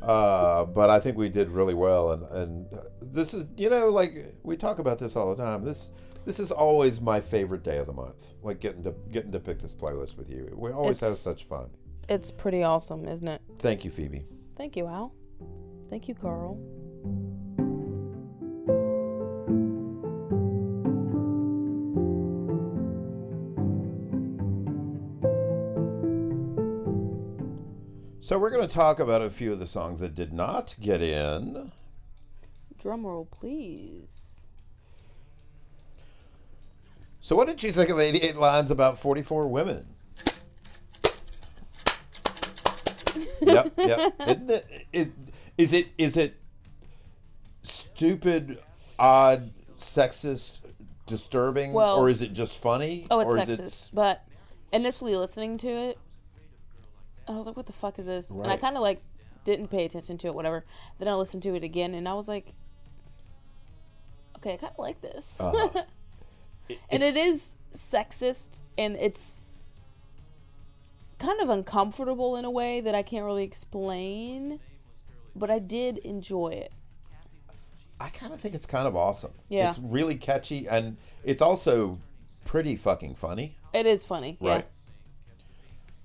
Uh, 0.00 0.64
but 0.64 0.90
I 0.90 0.98
think 0.98 1.16
we 1.16 1.28
did 1.28 1.48
really 1.48 1.74
well, 1.74 2.12
and 2.12 2.24
and 2.32 2.74
uh, 2.74 2.78
this 3.00 3.34
is 3.34 3.46
you 3.56 3.70
know 3.70 3.88
like 3.88 4.34
we 4.42 4.56
talk 4.56 4.78
about 4.80 4.98
this 4.98 5.14
all 5.16 5.32
the 5.34 5.40
time. 5.40 5.62
This 5.62 5.92
this 6.24 6.40
is 6.40 6.50
always 6.50 7.00
my 7.00 7.20
favorite 7.20 7.62
day 7.62 7.78
of 7.78 7.86
the 7.86 7.92
month. 7.92 8.34
Like 8.42 8.58
getting 8.60 8.82
to 8.84 8.94
getting 9.12 9.30
to 9.32 9.38
pick 9.40 9.60
this 9.60 9.74
playlist 9.74 10.16
with 10.16 10.28
you. 10.28 10.52
We 10.56 10.72
always 10.72 10.98
have 11.00 11.08
It's- 11.10 11.20
such 11.20 11.44
fun. 11.44 11.70
It's 12.08 12.32
pretty 12.32 12.64
awesome, 12.64 13.06
isn't 13.06 13.28
it? 13.28 13.40
Thank 13.60 13.84
you, 13.84 13.90
Phoebe. 13.92 14.26
Thank 14.56 14.76
you, 14.76 14.86
Al. 14.86 15.14
Thank 15.88 16.08
you, 16.08 16.14
Carl. 16.14 16.58
So 28.20 28.38
we're 28.38 28.50
going 28.50 28.66
to 28.66 28.72
talk 28.72 29.00
about 29.00 29.20
a 29.20 29.30
few 29.30 29.52
of 29.52 29.58
the 29.58 29.66
songs 29.66 30.00
that 30.00 30.14
did 30.14 30.32
not 30.32 30.76
get 30.80 31.02
in. 31.02 31.72
Drum 32.78 33.04
roll, 33.04 33.26
please. 33.26 34.46
So 37.20 37.36
what 37.36 37.46
did 37.46 37.62
you 37.62 37.72
think 37.72 37.90
of 37.90 37.98
88 37.98 38.36
lines 38.36 38.70
about 38.70 38.98
44 38.98 39.48
women? 39.48 39.91
Yep, 43.40 43.72
yep. 43.76 44.14
Isn't 44.20 44.50
it, 44.50 44.66
is, 45.58 45.72
it 45.72 45.88
is 45.98 46.16
it 46.16 46.40
stupid, 47.62 48.58
odd, 48.98 49.52
sexist, 49.76 50.60
disturbing, 51.06 51.72
Well- 51.72 51.96
or 51.96 52.08
is 52.08 52.22
it 52.22 52.32
just 52.32 52.56
funny? 52.56 53.06
Oh, 53.10 53.20
it's 53.20 53.32
or 53.32 53.36
sexist. 53.38 53.60
Is 53.60 53.84
it, 53.86 53.90
But 53.92 54.24
initially 54.72 55.16
listening 55.16 55.58
to 55.58 55.68
it, 55.68 55.98
I 57.28 57.32
was 57.32 57.46
like, 57.46 57.56
"What 57.56 57.66
the 57.66 57.72
fuck 57.72 57.98
is 57.98 58.06
this?" 58.06 58.30
And 58.30 58.46
I 58.46 58.56
kind 58.56 58.76
of 58.76 58.82
like 58.82 59.02
didn't 59.44 59.68
pay 59.68 59.84
attention 59.84 60.18
to 60.18 60.28
it, 60.28 60.34
whatever. 60.34 60.64
Then 60.98 61.08
I 61.08 61.14
listened 61.14 61.42
to 61.44 61.54
it 61.54 61.64
again, 61.64 61.94
and 61.94 62.08
I 62.08 62.14
was 62.14 62.28
like, 62.28 62.52
"Okay, 64.36 64.54
I 64.54 64.56
kind 64.56 64.72
of 64.72 64.78
like 64.78 65.00
this." 65.00 65.36
Uh-huh. 65.40 65.82
and 66.90 67.02
it 67.02 67.16
is 67.16 67.54
sexist, 67.74 68.60
and 68.78 68.96
it's 68.96 69.41
kind 71.22 71.40
of 71.40 71.48
uncomfortable 71.48 72.36
in 72.36 72.44
a 72.44 72.50
way 72.50 72.80
that 72.80 72.94
I 72.94 73.02
can't 73.02 73.24
really 73.24 73.44
explain. 73.44 74.60
But 75.34 75.50
I 75.50 75.58
did 75.58 75.98
enjoy 75.98 76.48
it. 76.48 76.72
I 77.98 78.08
kind 78.08 78.32
of 78.32 78.40
think 78.40 78.54
it's 78.54 78.66
kind 78.66 78.86
of 78.86 78.96
awesome. 78.96 79.32
Yeah. 79.48 79.68
It's 79.68 79.78
really 79.78 80.16
catchy, 80.16 80.66
and 80.68 80.96
it's 81.24 81.40
also 81.40 82.00
pretty 82.44 82.74
fucking 82.76 83.14
funny. 83.14 83.56
It 83.72 83.86
is 83.86 84.02
funny, 84.04 84.36
yeah. 84.40 84.50
Right. 84.50 84.66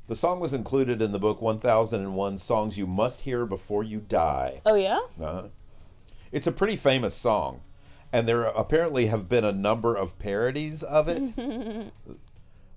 The 0.06 0.16
song 0.16 0.40
was 0.40 0.54
included 0.54 1.02
in 1.02 1.12
the 1.12 1.20
book 1.20 1.42
1001 1.42 2.38
Songs 2.38 2.78
You 2.78 2.88
Must 2.88 3.22
Hear 3.22 3.46
Before 3.46 3.84
You 3.84 4.00
Die. 4.00 4.62
Oh 4.66 4.76
yeah. 4.76 5.00
Uh-huh. 5.20 5.48
It's 6.32 6.48
a 6.48 6.52
pretty 6.52 6.76
famous 6.76 7.14
song, 7.14 7.62
and 8.14 8.28
there 8.28 8.44
apparently 8.44 9.08
have 9.08 9.28
been 9.28 9.44
a 9.44 9.52
number 9.52 9.96
of 9.96 10.18
parodies 10.20 10.84
of 10.84 11.10
it. 11.10 11.34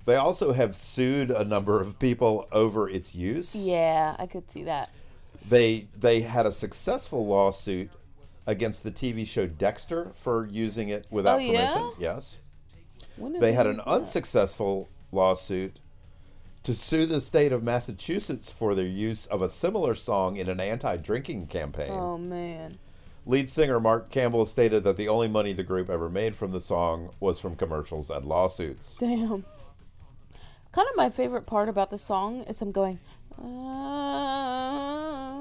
they 0.06 0.16
also 0.16 0.52
have 0.52 0.76
sued 0.76 1.30
a 1.30 1.44
number 1.44 1.80
of 1.80 1.98
people 1.98 2.48
over 2.52 2.88
its 2.88 3.14
use. 3.14 3.54
Yeah, 3.54 4.16
I 4.18 4.26
could 4.26 4.50
see 4.50 4.64
that. 4.64 4.90
They 5.48 5.86
they 5.98 6.20
had 6.20 6.46
a 6.46 6.52
successful 6.52 7.26
lawsuit 7.26 7.90
against 8.46 8.82
the 8.82 8.90
TV 8.90 9.26
show 9.26 9.46
Dexter 9.46 10.12
for 10.14 10.46
using 10.46 10.88
it 10.88 11.06
without 11.10 11.36
Oh, 11.38 11.42
yeah? 11.42 11.66
permission. 11.72 11.92
Yes. 11.98 12.38
They 13.18 13.52
had 13.52 13.66
an 13.66 13.80
unsuccessful 13.80 14.88
lawsuit 15.12 15.78
to 16.62 16.74
sue 16.74 17.06
the 17.06 17.20
state 17.20 17.52
of 17.52 17.62
Massachusetts 17.62 18.50
for 18.50 18.74
their 18.74 18.86
use 18.86 19.26
of 19.26 19.40
a 19.42 19.48
similar 19.48 19.94
song 19.94 20.36
in 20.36 20.48
an 20.48 20.60
anti-drinking 20.60 21.46
campaign. 21.46 21.90
Oh 21.92 22.18
man. 22.18 22.78
Lead 23.26 23.48
singer 23.48 23.78
Marc 23.80 24.10
Campbell 24.10 24.46
stated 24.46 24.82
that 24.84 24.96
the 24.96 25.08
only 25.08 25.28
money 25.28 25.52
the 25.52 25.62
group 25.62 25.90
ever 25.90 26.08
made 26.08 26.34
from 26.34 26.52
the 26.52 26.60
song 26.60 27.10
was 27.20 27.38
from 27.38 27.54
commercials 27.56 28.08
and 28.10 28.24
lawsuits. 28.24 28.96
Damn. 28.96 29.44
Kind 30.72 30.86
of 30.88 30.96
my 30.96 31.10
favorite 31.10 31.46
part 31.46 31.68
about 31.68 31.90
the 31.90 31.98
song 31.98 32.42
is 32.42 32.62
him 32.62 32.70
going. 32.72 33.00
"Ah." 33.38 35.36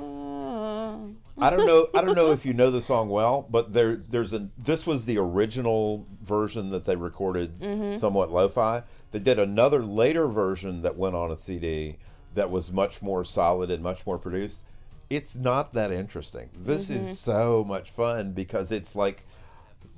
I 1.42 1.50
don't 1.50 1.66
know. 1.66 1.88
I 1.96 2.02
don't 2.04 2.16
know 2.16 2.32
if 2.32 2.46
you 2.46 2.54
know 2.54 2.70
the 2.70 2.82
song 2.82 3.08
well, 3.10 3.48
but 3.50 3.72
there, 3.72 3.96
there's 3.96 4.34
a. 4.34 4.50
This 4.58 4.86
was 4.86 5.06
the 5.06 5.18
original 5.20 6.06
version 6.22 6.72
that 6.72 6.84
they 6.86 6.96
recorded, 6.98 7.60
Mm-hmm. 7.62 7.96
somewhat 7.98 8.30
lo-fi. 8.32 8.84
They 9.12 9.20
did 9.20 9.40
another 9.40 9.84
later 9.84 10.28
version 10.28 10.82
that 10.82 10.98
went 10.98 11.16
on 11.16 11.32
a 11.32 11.38
CD 11.38 11.98
that 12.34 12.52
was 12.52 12.72
much 12.72 13.02
more 13.02 13.24
solid 13.24 13.72
and 13.72 13.82
much 13.82 14.06
more 14.06 14.18
produced. 14.18 14.62
It's 15.10 15.36
not 15.36 15.74
that 15.74 15.92
interesting. 15.92 16.50
This 16.54 16.90
Mm-hmm. 16.90 17.00
is 17.00 17.20
so 17.20 17.64
much 17.66 17.90
fun 17.90 18.34
because 18.34 18.72
it's 18.72 18.94
like 18.96 19.26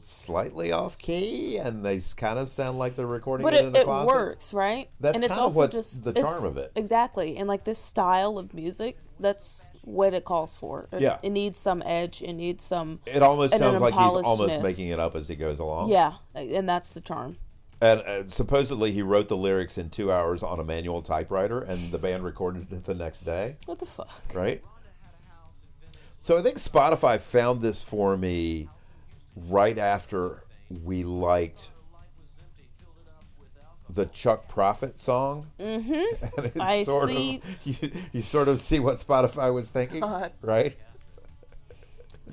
slightly 0.03 0.71
off 0.71 0.97
key, 0.97 1.57
and 1.57 1.83
they 1.85 1.99
kind 2.15 2.37
of 2.39 2.49
sound 2.49 2.77
like 2.79 2.95
they're 2.95 3.05
recording 3.07 3.43
But 3.45 3.53
it, 3.53 3.61
in 3.61 3.67
it, 3.67 3.73
the 3.73 3.79
it 3.81 3.85
closet. 3.85 4.07
works, 4.07 4.53
right? 4.53 4.89
That's 4.99 5.15
and 5.15 5.23
it's 5.23 5.29
kind 5.31 5.39
of 5.39 5.45
also 5.45 5.57
what's 5.59 5.73
just 5.73 6.03
the 6.03 6.13
charm 6.13 6.45
of 6.45 6.57
it. 6.57 6.71
Exactly. 6.75 7.37
And 7.37 7.47
like 7.47 7.63
this 7.63 7.79
style 7.79 8.37
of 8.37 8.53
music, 8.53 8.97
that's 9.19 9.69
what 9.83 10.13
it 10.13 10.25
calls 10.25 10.55
for. 10.55 10.87
It, 10.91 11.01
Yeah. 11.01 11.17
It 11.23 11.29
needs 11.31 11.57
some 11.59 11.81
edge. 11.85 12.21
It 12.21 12.33
needs 12.33 12.63
some. 12.63 12.99
It 13.05 13.21
almost 13.21 13.55
sounds 13.57 13.79
like 13.81 13.93
he's 13.93 14.01
almost 14.23 14.61
making 14.61 14.89
it 14.89 14.99
up 14.99 15.15
as 15.15 15.27
he 15.27 15.35
goes 15.35 15.59
along. 15.59 15.89
Yeah. 15.89 16.13
And 16.35 16.67
that's 16.67 16.89
the 16.91 17.01
charm. 17.01 17.37
And 17.83 18.01
uh, 18.01 18.27
supposedly 18.27 18.91
he 18.91 19.01
wrote 19.01 19.27
the 19.27 19.35
lyrics 19.37 19.77
in 19.77 19.89
two 19.89 20.11
hours 20.11 20.43
on 20.43 20.59
a 20.59 20.63
manual 20.63 21.01
typewriter, 21.01 21.59
and 21.61 21.91
the 21.91 21.97
band 21.97 22.23
recorded 22.23 22.71
it 22.71 22.83
the 22.83 22.93
next 22.93 23.21
day, 23.21 23.57
What 23.65 23.79
the 23.79 23.87
fuck? 23.87 24.11
right? 24.35 24.61
So 26.19 26.37
I 26.37 26.43
think 26.43 26.57
Spotify 26.57 27.19
found 27.19 27.61
this 27.61 27.81
for 27.81 28.15
me 28.15 28.69
right 29.35 29.77
after 29.77 30.43
we 30.69 31.03
liked 31.03 31.71
the 33.89 34.05
Chuck 34.07 34.47
Prophet 34.47 34.99
song. 34.99 35.47
Mm-hmm. 35.59 36.25
And 36.37 36.45
it's 36.45 36.59
I 36.59 36.83
sort 36.83 37.09
see. 37.09 37.37
Of, 37.37 37.57
you, 37.83 37.91
you 38.13 38.21
sort 38.21 38.47
of 38.47 38.59
see 38.59 38.79
what 38.79 38.95
Spotify 38.95 39.53
was 39.53 39.69
thinking, 39.69 40.01
God. 40.01 40.31
right? 40.41 40.77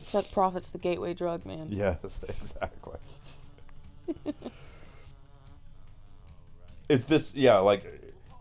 Chuck 0.07 0.31
Prophet's 0.31 0.71
the 0.71 0.79
gateway 0.79 1.15
drug, 1.15 1.45
man. 1.45 1.67
Yes, 1.71 2.21
exactly. 2.29 2.99
is 6.89 7.05
this 7.05 7.35
yeah 7.35 7.59
like 7.59 7.85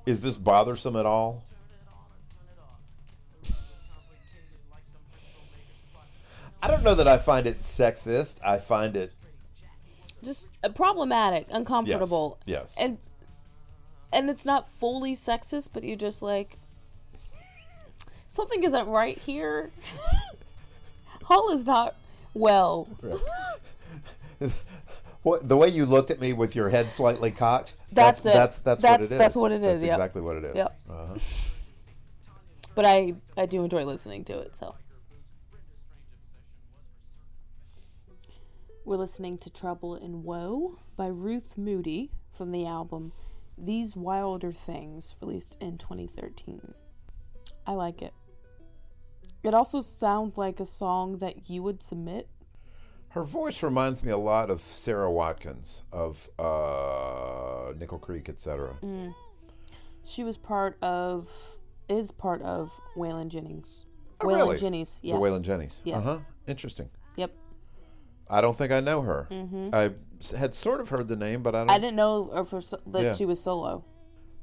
is 0.05 0.22
this 0.22 0.38
bothersome 0.38 0.95
at 0.95 1.05
all? 1.05 1.43
I 6.62 6.68
don't 6.68 6.84
know 6.84 6.95
that 6.95 7.08
I 7.08 7.18
find 7.18 7.47
it 7.47 7.60
sexist. 7.60 8.39
I 8.43 8.58
find 8.58 8.95
it 8.95 9.14
Just 10.24 10.51
uh, 10.64 10.70
problematic, 10.70 11.47
uncomfortable. 11.51 12.39
yes. 12.45 12.76
yes. 12.78 12.84
And 12.84 12.97
and 14.14 14.30
it's 14.30 14.45
not 14.45 14.70
fully 14.70 15.16
sexist, 15.16 15.70
but 15.74 15.84
you're 15.84 15.97
just 15.97 16.22
like 16.22 16.58
something 18.28 18.64
isn't 18.64 18.88
right 18.88 19.18
here. 19.18 19.72
Hull 21.24 21.51
is 21.51 21.66
not 21.66 21.95
well. 22.34 22.88
what, 25.24 25.47
the 25.47 25.58
way 25.58 25.68
you 25.68 25.86
looked 25.86 26.10
at 26.10 26.22
me 26.22 26.34
with 26.34 26.55
your 26.55 26.70
head 26.70 26.89
slightly 26.89 27.32
cocked. 27.32 27.74
That's 27.91 28.22
it. 28.22 28.34
That's 28.34 28.60
that's, 28.60 28.84
what 28.84 28.99
it 28.99 29.03
is. 29.03 29.10
that's 29.10 29.36
what 29.36 29.51
it 29.51 29.64
is, 29.64 29.82
That's 29.82 29.84
yep. 29.84 29.95
exactly 29.95 30.22
what 30.22 30.38
it 30.38 30.45
is. 30.45 30.55
Yep. 30.55 30.80
Uh-huh. 30.89 31.20
But 32.76 32.86
I 32.86 33.16
I 33.36 33.45
do 33.45 33.64
enjoy 33.64 33.84
listening 33.84 34.24
to 34.26 34.39
it, 34.39 34.55
so. 34.55 34.76
We're 38.88 38.95
listening 38.95 39.38
to 39.39 39.49
Trouble 39.49 39.95
and 39.95 40.23
Woe 40.23 40.79
by 40.95 41.07
Ruth 41.07 41.57
Moody 41.57 42.09
from 42.31 42.53
the 42.53 42.65
album 42.65 43.11
These 43.57 43.97
Wilder 43.97 44.53
Things, 44.53 45.13
released 45.19 45.57
in 45.59 45.77
2013. 45.77 46.73
I 47.65 47.73
like 47.73 48.01
it. 48.01 48.13
It 49.43 49.53
also 49.53 49.81
sounds 49.81 50.38
like 50.38 50.61
a 50.61 50.65
song 50.65 51.17
that 51.17 51.49
you 51.49 51.61
would 51.63 51.83
submit. 51.83 52.29
Her 53.09 53.23
voice 53.23 53.61
reminds 53.61 54.03
me 54.03 54.11
a 54.13 54.17
lot 54.17 54.49
of 54.49 54.61
Sara 54.61 55.11
Watkins 55.11 55.83
of 55.91 56.29
uh, 56.39 57.73
Nickel 57.77 57.99
Creek, 57.99 58.29
etc. 58.29 58.77
She 60.05 60.23
was 60.23 60.38
part 60.38 60.81
of, 60.81 61.29
is 61.89 62.11
part 62.11 62.41
of 62.41 62.71
Wailin' 62.95 63.27
Jennys' 63.27 63.83
Oh, 64.21 64.27
Waylon 64.27 64.35
really? 64.38 64.57
Jennings. 64.59 65.01
Yeah. 65.03 65.15
The 65.15 65.19
Wailin' 65.19 65.43
Jennys. 65.43 65.81
Yes. 65.83 66.05
Uh 66.05 66.19
huh. 66.19 66.19
Interesting. 66.47 66.89
Yep. 67.17 67.33
I 68.30 68.41
don't 68.41 68.55
think 68.55 68.71
I 68.71 68.80
know 68.80 69.01
her. 69.01 69.28
I 69.73 69.91
had 70.36 70.53
sort 70.55 70.82
of 70.82 70.89
heard 70.89 71.07
the 71.07 71.15
name, 71.15 71.43
but 71.43 71.55
I 71.55 71.59
don't. 71.59 71.67
Mm-hmm. 71.67 71.75
I 71.75 71.80
didn't 71.80 71.95
know 71.95 72.32
her 72.36 72.43
for 72.45 72.61
so- 72.61 72.80
that 72.88 73.01
Yeah. 73.01 73.13
she 73.13 73.25
was 73.25 73.39
solo. 73.41 73.84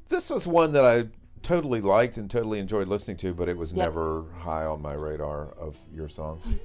This 0.08 0.30
was 0.30 0.46
one 0.46 0.72
that 0.72 0.84
I 0.84 1.08
totally 1.42 1.80
liked 1.80 2.16
and 2.16 2.30
totally 2.30 2.58
enjoyed 2.58 2.88
listening 2.88 3.16
to, 3.18 3.34
but 3.34 3.48
it 3.48 3.56
was 3.56 3.72
Yep. 3.72 3.84
never 3.86 4.24
high 4.38 4.64
on 4.64 4.80
my 4.80 4.94
radar 4.94 5.48
of 5.58 5.78
your 5.92 6.08
songs. 6.08 6.42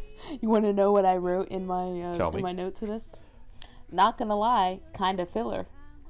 You 0.42 0.50
want 0.50 0.66
to 0.66 0.74
know 0.74 0.92
what 0.92 1.06
I 1.06 1.16
wrote 1.16 1.48
in 1.48 1.66
my 1.66 2.02
uh, 2.02 2.14
Tell 2.14 2.30
me. 2.34 2.40
in 2.40 2.44
my 2.44 2.52
notes 2.52 2.80
for 2.80 2.86
this? 2.86 3.16
Not 3.90 4.18
gonna 4.18 4.36
lie, 4.36 4.82
kind 4.94 5.22
of 5.22 5.30
filler. 5.30 5.66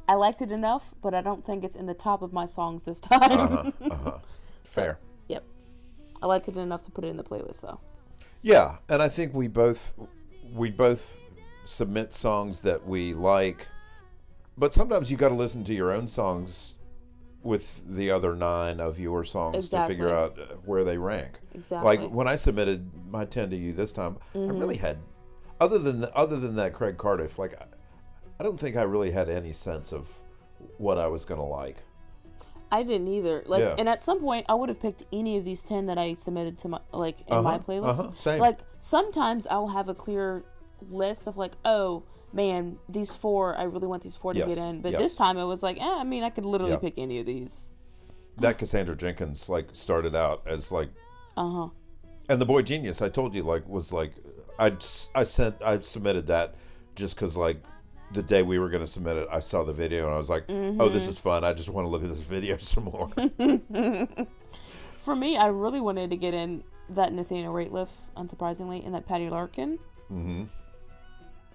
I 0.07 0.15
liked 0.15 0.41
it 0.41 0.51
enough, 0.51 0.95
but 1.03 1.13
I 1.13 1.21
don't 1.21 1.45
think 1.45 1.63
it's 1.63 1.75
in 1.75 1.85
the 1.85 1.93
top 1.93 2.23
of 2.23 2.33
my 2.33 2.47
songs 2.47 2.85
this 2.85 2.99
time. 3.11 3.21
Uh-huh. 3.21 3.71
Uh-huh. 3.91 4.17
Fair. 4.63 4.97
yep. 5.27 5.43
I 6.23 6.25
liked 6.25 6.47
it 6.47 6.57
enough 6.57 6.81
to 6.85 6.91
put 6.91 7.03
it 7.03 7.09
in 7.09 7.17
the 7.17 7.23
playlist 7.23 7.61
though. 7.61 7.79
Yeah, 8.41 8.77
and 8.89 8.99
I 8.99 9.09
think 9.09 9.35
we 9.35 9.47
both 9.47 9.93
we 10.53 10.71
both 10.71 11.17
submit 11.65 12.13
songs 12.13 12.59
that 12.61 12.85
we 12.85 13.13
like, 13.13 13.67
but 14.57 14.73
sometimes 14.73 15.09
you 15.11 15.17
got 15.17 15.29
to 15.29 15.35
listen 15.35 15.63
to 15.65 15.73
your 15.73 15.91
own 15.91 16.07
songs 16.07 16.75
with 17.41 17.81
the 17.95 18.11
other 18.11 18.35
nine 18.35 18.79
of 18.81 18.99
your 18.99 19.23
songs 19.23 19.69
to 19.69 19.85
figure 19.87 20.13
out 20.13 20.37
uh, 20.37 20.55
where 20.65 20.83
they 20.83 20.97
rank. 20.97 21.39
Exactly. 21.53 21.77
Mm-hmm. 21.77 22.03
Like 22.03 22.11
when 22.11 22.27
I 22.27 22.35
submitted 22.35 22.89
my 23.09 23.25
ten 23.25 23.49
to 23.51 23.55
you 23.55 23.71
this 23.71 23.91
time, 23.91 24.17
I 24.35 24.39
really 24.39 24.75
had 24.77 24.97
other 25.61 25.77
than 25.79 26.05
other 26.15 26.37
than 26.37 26.55
that 26.57 26.73
Craig 26.73 26.97
Cardiff, 26.97 27.39
like 27.39 27.53
I, 27.61 27.65
I 28.39 28.43
don't 28.43 28.59
think 28.59 28.75
I 28.75 28.81
really 28.83 29.11
had 29.11 29.29
any 29.29 29.53
sense 29.53 29.93
of 29.93 30.09
what 30.77 30.97
I 30.97 31.07
was 31.07 31.23
gonna 31.25 31.45
like. 31.45 31.77
I 32.71 32.83
didn't 32.83 33.07
either. 33.07 33.41
Like, 33.47 33.61
Yeah. 33.61 33.75
and 33.79 33.89
at 33.89 34.01
some 34.01 34.19
point, 34.19 34.45
I 34.47 34.53
would 34.53 34.69
have 34.69 34.79
picked 34.79 35.03
any 35.11 35.37
of 35.37 35.45
these 35.45 35.63
ten 35.63 35.87
that 35.87 35.97
I 35.97 36.13
submitted 36.13 36.57
to 36.59 36.67
my 36.67 36.79
like 36.91 37.21
in 37.21 37.43
my 37.43 37.55
Uh-huh, 37.55 37.59
playlist. 37.67 37.99
uh-huh, 37.99 38.11
same. 38.15 38.39
Like 38.39 38.59
sometimes 38.79 39.47
I'll 39.47 39.67
have 39.67 39.89
a 39.89 39.93
clear 39.93 40.43
list 40.89 41.27
of 41.27 41.37
like, 41.37 41.53
oh 41.65 42.03
man, 42.33 42.77
these 42.87 43.11
four, 43.11 43.57
I 43.57 43.63
really 43.63 43.87
want 43.87 44.03
these 44.03 44.15
four 44.15 44.33
to 44.33 44.39
Yes, 44.39 44.47
get 44.49 44.57
in. 44.57 44.81
But 44.81 44.91
yes. 44.91 45.01
this 45.01 45.15
time 45.15 45.37
it 45.37 45.45
was 45.45 45.63
like, 45.63 45.77
eh, 45.81 45.83
I 45.99 46.03
mean, 46.03 46.23
I 46.23 46.29
could 46.29 46.45
literally 46.45 46.73
Yeah. 46.73 46.79
pick 46.79 46.93
any 46.97 47.19
of 47.19 47.25
these. 47.25 47.71
That 48.37 48.57
Cassandra 48.57 48.95
Jenkins 48.95 49.49
like 49.49 49.69
started 49.73 50.15
out 50.15 50.43
as 50.47 50.71
like 50.71 50.89
Uh 51.35 51.49
huh. 51.51 51.67
And 52.29 52.39
the 52.39 52.45
boygenius, 52.45 53.01
I 53.03 53.09
told 53.09 53.33
you, 53.33 53.41
like, 53.41 53.67
was 53.67 53.91
like, 53.91 54.11
I 54.59 54.73
I 55.15 55.23
sent, 55.23 55.63
I 55.63 55.79
submitted 55.79 56.27
that 56.27 56.53
just 56.95 57.15
because, 57.15 57.35
like, 57.35 57.57
the 58.13 58.21
day 58.21 58.43
we 58.43 58.59
were 58.59 58.69
going 58.69 58.83
to 58.83 58.87
submit 58.87 59.17
it, 59.17 59.27
I 59.31 59.39
saw 59.39 59.63
the 59.63 59.73
video 59.73 60.05
and 60.05 60.13
I 60.13 60.17
was 60.17 60.29
like, 60.29 60.43
oh, 60.49 60.89
this 60.89 61.07
is 61.07 61.17
fun. 61.17 61.43
I 61.43 61.53
just 61.53 61.69
want 61.69 61.85
to 61.85 61.89
look 61.89 62.03
at 62.03 62.09
this 62.09 62.19
video 62.21 62.57
some 62.59 62.83
more. 62.85 63.09
For 64.99 65.15
me, 65.15 65.37
I 65.37 65.47
really 65.47 65.79
wanted 65.81 66.09
to 66.11 66.17
get 66.17 66.33
in 66.35 66.63
that 66.89 67.13
Nathaniel 67.13 67.53
Rateliff, 67.53 67.89
unsurprisingly, 68.17 68.85
and 68.85 68.93
that 68.95 69.05
Patty 69.05 69.29
Larkin. 69.29 69.77
hmm 70.07 70.43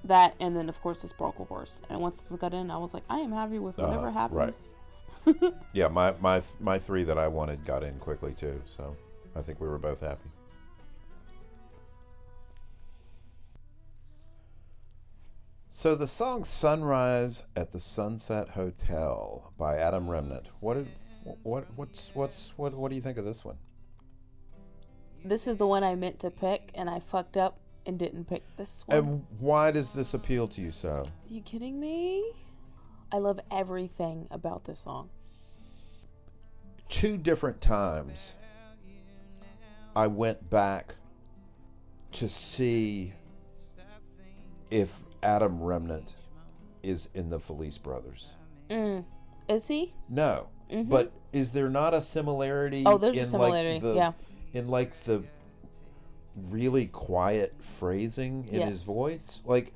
That 0.04 0.34
and 0.40 0.56
then 0.56 0.68
of 0.68 0.80
course 0.80 1.02
the 1.02 1.08
Sparklehorse. 1.08 1.80
And 1.88 2.00
once 2.00 2.18
this 2.20 2.38
got 2.38 2.54
in, 2.54 2.70
I 2.70 2.76
was 2.78 2.94
like, 2.94 3.04
I 3.10 3.18
am 3.18 3.32
happy 3.32 3.58
with 3.58 3.76
whatever 3.78 4.08
Uh-huh, 4.08 4.28
right. 4.30 4.46
happens. 4.46 4.74
Yeah, 5.72 5.88
my, 5.88 6.12
my 6.20 6.42
my 6.60 6.78
three 6.78 7.02
that 7.04 7.16
I 7.18 7.28
wanted 7.28 7.64
got 7.64 7.82
in 7.82 7.98
quickly 7.98 8.32
too. 8.34 8.60
So 8.66 8.94
I 9.34 9.40
think 9.42 9.58
we 9.60 9.66
were 9.68 9.78
both 9.78 10.00
happy. 10.00 10.28
So 15.70 15.94
the 15.94 16.06
song 16.06 16.44
"Sunrise 16.44 17.44
at 17.56 17.72
the 17.72 17.80
Sunset 17.80 18.50
Hotel" 18.50 19.52
by 19.58 19.76
Adam 19.76 20.08
Remnant. 20.08 20.48
What 20.60 20.74
did, 20.74 20.88
what 21.42 21.66
what's 21.76 22.10
what's 22.14 22.52
what 22.56 22.74
what 22.74 22.90
do 22.90 22.94
you 22.96 23.02
think 23.02 23.18
of 23.18 23.24
this 23.24 23.44
one? 23.44 23.56
This 25.24 25.46
is 25.46 25.56
the 25.56 25.66
one 25.66 25.82
I 25.82 25.94
meant 25.94 26.20
to 26.20 26.30
pick, 26.30 26.70
and 26.74 26.90
I 26.90 27.00
fucked 27.00 27.36
up 27.36 27.58
and 27.86 27.98
didn't 27.98 28.26
pick 28.26 28.42
this 28.56 28.84
one. 28.86 28.98
And 28.98 29.26
why 29.38 29.70
does 29.70 29.90
this 29.90 30.12
appeal 30.12 30.48
to 30.48 30.60
you 30.60 30.70
so? 30.70 31.06
you 31.28 31.40
kidding 31.40 31.80
me? 31.80 32.22
I 33.10 33.18
love 33.18 33.40
everything 33.50 34.26
about 34.30 34.64
this 34.64 34.80
song. 34.80 35.08
Two 36.88 37.16
different 37.16 37.60
times 37.60 38.34
I 39.96 40.06
went 40.08 40.50
back 40.50 40.96
to 42.12 42.28
see 42.28 43.12
if 44.70 44.98
Adam 45.22 45.62
Remnant 45.62 46.14
is 46.82 47.08
in 47.14 47.30
the 47.30 47.40
Felice 47.40 47.78
Brothers. 47.78 48.32
Mm. 48.68 49.04
Is 49.48 49.68
he? 49.68 49.94
No. 50.08 50.48
But 50.70 51.12
is 51.32 51.52
there 51.52 51.68
not 51.68 51.94
a 51.94 52.02
similarity 52.02 52.82
Oh, 52.86 52.98
there's 52.98 53.16
a 53.16 53.20
in 53.20 53.26
similarity, 53.26 53.74
like 53.74 53.82
the 53.82 53.94
yeah. 53.94 54.12
In 54.54 54.68
like 54.68 55.04
the 55.04 55.22
really 56.50 56.86
quiet 56.86 57.54
phrasing 57.60 58.48
in 58.50 58.66
his 58.66 58.82
voice? 58.84 59.42
Like 59.44 59.72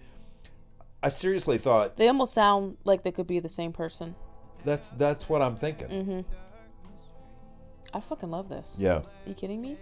I 1.02 1.10
seriously 1.10 1.58
thought 1.58 1.96
They 1.96 2.08
almost 2.08 2.32
sound 2.34 2.76
like 2.84 3.02
they 3.02 3.12
could 3.12 3.26
be 3.26 3.38
the 3.40 3.48
same 3.48 3.72
person. 3.72 4.14
that's 4.64 4.90
that's 4.90 5.28
what 5.28 5.42
I'm 5.42 5.56
thinking. 5.56 5.88
Mm-hmm. 5.88 6.20
I 7.94 8.00
fucking 8.00 8.30
love 8.30 8.48
this. 8.48 8.76
Yeah. 8.78 8.96
Are 8.98 9.04
you 9.26 9.34
kidding 9.34 9.60
me? 9.62 9.76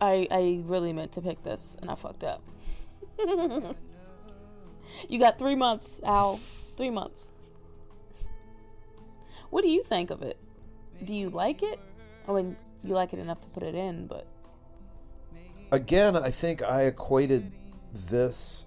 I 0.00 0.26
I 0.30 0.62
really 0.64 0.92
meant 0.92 1.12
to 1.12 1.20
pick 1.22 1.42
this 1.42 1.76
and 1.80 1.90
I 1.90 1.94
fucked 1.94 2.24
up. 2.24 2.42
you 5.08 5.18
got 5.18 5.38
three 5.38 5.56
months, 5.56 6.00
Al. 6.04 6.40
Three 6.76 6.90
months. 6.90 7.32
What 9.50 9.62
do 9.62 9.68
you 9.70 9.82
think 9.82 10.10
of 10.10 10.22
it? 10.22 10.38
Do 11.04 11.14
you 11.14 11.28
like 11.28 11.62
it? 11.62 11.80
I 12.28 12.32
mean, 12.32 12.56
you 12.82 12.94
like 12.94 13.12
it 13.12 13.18
enough 13.18 13.40
to 13.42 13.48
put 13.48 13.62
it 13.62 13.74
in, 13.74 14.06
but 14.06 14.26
again, 15.72 16.16
I 16.16 16.30
think 16.30 16.62
I 16.62 16.82
equated 16.82 17.52
this 18.08 18.64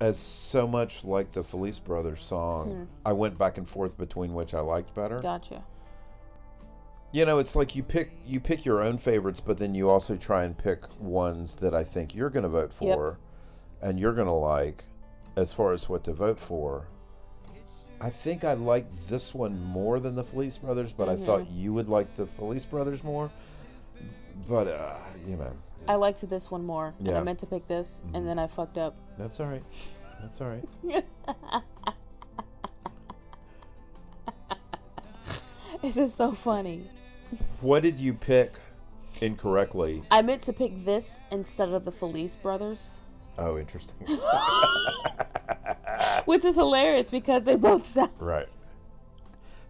as 0.00 0.18
so 0.18 0.66
much 0.66 1.04
like 1.04 1.32
the 1.32 1.42
Felice 1.42 1.78
Brothers 1.78 2.22
song. 2.22 2.70
Hmm. 2.70 2.84
I 3.04 3.12
went 3.12 3.36
back 3.38 3.58
and 3.58 3.68
forth 3.68 3.98
between 3.98 4.34
which 4.34 4.54
I 4.54 4.60
liked 4.60 4.94
better. 4.94 5.18
gotcha. 5.18 5.64
You 7.10 7.24
know, 7.24 7.38
it's 7.38 7.56
like 7.56 7.74
you 7.74 7.82
pick 7.82 8.12
you 8.26 8.38
pick 8.38 8.64
your 8.66 8.82
own 8.82 8.98
favorites, 8.98 9.40
but 9.40 9.56
then 9.58 9.74
you 9.74 9.88
also 9.88 10.14
try 10.14 10.44
and 10.44 10.56
pick 10.56 10.84
ones 11.00 11.56
that 11.56 11.74
I 11.74 11.82
think 11.82 12.14
you're 12.14 12.28
going 12.30 12.42
to 12.42 12.48
vote 12.50 12.74
Yep. 12.80 12.94
for 12.96 13.18
and 13.80 13.98
you're 13.98 14.12
going 14.12 14.26
to 14.26 14.32
like 14.32 14.84
as 15.36 15.54
far 15.54 15.72
as 15.72 15.88
what 15.88 16.04
to 16.04 16.12
vote 16.12 16.38
for. 16.38 16.88
I 18.00 18.10
think 18.10 18.44
I 18.44 18.52
like 18.54 18.86
this 19.08 19.34
one 19.34 19.60
more 19.62 19.98
than 19.98 20.14
the 20.14 20.24
Felice 20.24 20.58
Brothers, 20.58 20.92
but 20.92 21.08
I 21.08 21.16
thought 21.16 21.50
you 21.50 21.72
would 21.72 21.88
like 21.88 22.14
the 22.14 22.26
Felice 22.26 22.64
Brothers 22.64 23.02
more. 23.02 23.30
But 24.48 24.68
uh, 24.68 24.94
you 25.26 25.36
know, 25.36 25.52
I 25.88 25.96
liked 25.96 26.28
this 26.28 26.50
one 26.50 26.64
more. 26.64 26.94
Yeah. 27.00 27.10
Mm-hmm. 27.10 27.20
I 27.20 27.22
meant 27.24 27.38
to 27.40 27.46
pick 27.46 27.66
this, 27.66 28.02
and 28.14 28.26
then 28.28 28.38
I 28.38 28.46
fucked 28.46 28.78
up. 28.78 28.94
that's 29.18 29.40
all 29.40 29.46
right. 29.46 29.64
That's 30.20 30.40
all 30.40 30.48
right. 30.48 31.04
This 35.80 35.96
is 35.96 36.12
so 36.12 36.32
funny. 36.32 36.90
What 37.60 37.84
did 37.84 38.00
you 38.00 38.12
pick 38.12 38.54
incorrectly? 39.20 40.02
I 40.10 40.22
meant 40.22 40.42
to 40.42 40.52
pick 40.52 40.84
this 40.84 41.20
instead 41.30 41.68
of 41.68 41.84
the 41.84 41.92
Felice 41.92 42.34
brothers, 42.34 42.94
Oh, 43.38 43.56
interesting. 43.56 43.96
which 46.28 46.44
is 46.44 46.54
hilarious 46.56 47.10
because 47.10 47.44
they 47.44 47.56
both 47.56 47.86
sound. 47.86 48.10
right. 48.20 48.46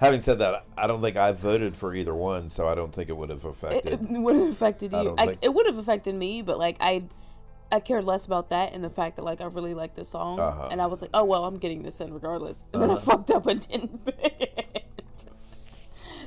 Having 0.01 0.21
said 0.21 0.39
that, 0.39 0.65
I 0.77 0.87
don't 0.87 1.01
think 1.01 1.17
I 1.17 1.33
voted 1.33 1.77
for 1.77 1.93
either 1.95 2.15
one, 2.15 2.49
so 2.49 2.69
I 2.69 2.75
don't 2.77 2.93
think 2.95 3.09
it 3.09 3.17
would 3.17 3.31
have 3.31 3.45
affected. 3.45 3.95
it 3.95 4.01
would 4.21 4.37
have 4.37 4.49
affected 4.51 4.95
I 4.95 4.99
you. 5.03 5.05
don't 5.09 5.21
I, 5.21 5.27
think- 5.27 5.39
it 5.43 5.53
would 5.55 5.67
have 5.67 5.79
affected 5.79 6.15
me, 6.15 6.41
but 6.43 6.57
like 6.59 6.77
I, 6.81 7.05
I 7.73 7.81
cared 7.81 8.05
less 8.05 8.25
about 8.25 8.51
that 8.51 8.75
and 8.75 8.85
the 8.85 8.91
fact 8.91 9.17
that 9.17 9.23
like 9.25 9.41
I 9.41 9.47
really 9.47 9.75
like 9.75 9.95
this 9.97 10.09
song, 10.09 10.39
Uh-huh. 10.39 10.69
and 10.71 10.81
I 10.81 10.87
was 10.87 11.03
like, 11.03 11.11
oh 11.15 11.25
well, 11.25 11.45
I'm 11.45 11.59
getting 11.59 11.83
this 11.83 12.01
in 12.01 12.13
regardless, 12.15 12.65
and 12.73 12.83
then 12.83 12.91
I 12.91 12.99
fucked 13.01 13.31
up 13.33 13.47
and 13.47 13.61
didn't 13.69 14.05
pick 14.05 14.41
it. 14.41 14.85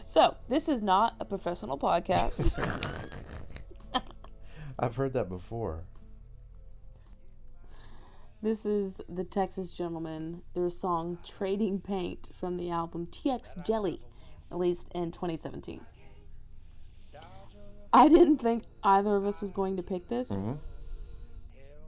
So 0.06 0.36
this 0.50 0.68
is 0.68 0.82
not 0.82 1.16
a 1.22 1.26
professional 1.26 1.78
podcast. 1.78 2.52
I've 4.80 4.96
heard 4.98 5.14
that 5.14 5.30
before. 5.30 5.84
This 8.42 8.66
is 8.66 9.00
the 9.08 9.24
Texas 9.24 9.72
Gentlemen, 9.72 10.42
their 10.56 10.70
song 10.70 11.20
Trading 11.24 11.80
Paint 11.80 12.30
from 12.34 12.58
the 12.58 12.72
album 12.72 13.08
TX 13.08 13.64
Jelly, 13.66 14.02
released 14.50 14.90
in 14.96 15.12
2017. 15.12 15.82
I 17.94 18.08
didn't 18.08 18.38
think 18.38 18.64
either 18.84 19.16
of 19.16 19.26
us 19.26 19.42
was 19.42 19.52
going 19.52 19.76
to 19.78 19.84
pick 19.84 20.08
this. 20.08 20.32
Mm-hmm. 20.32 20.54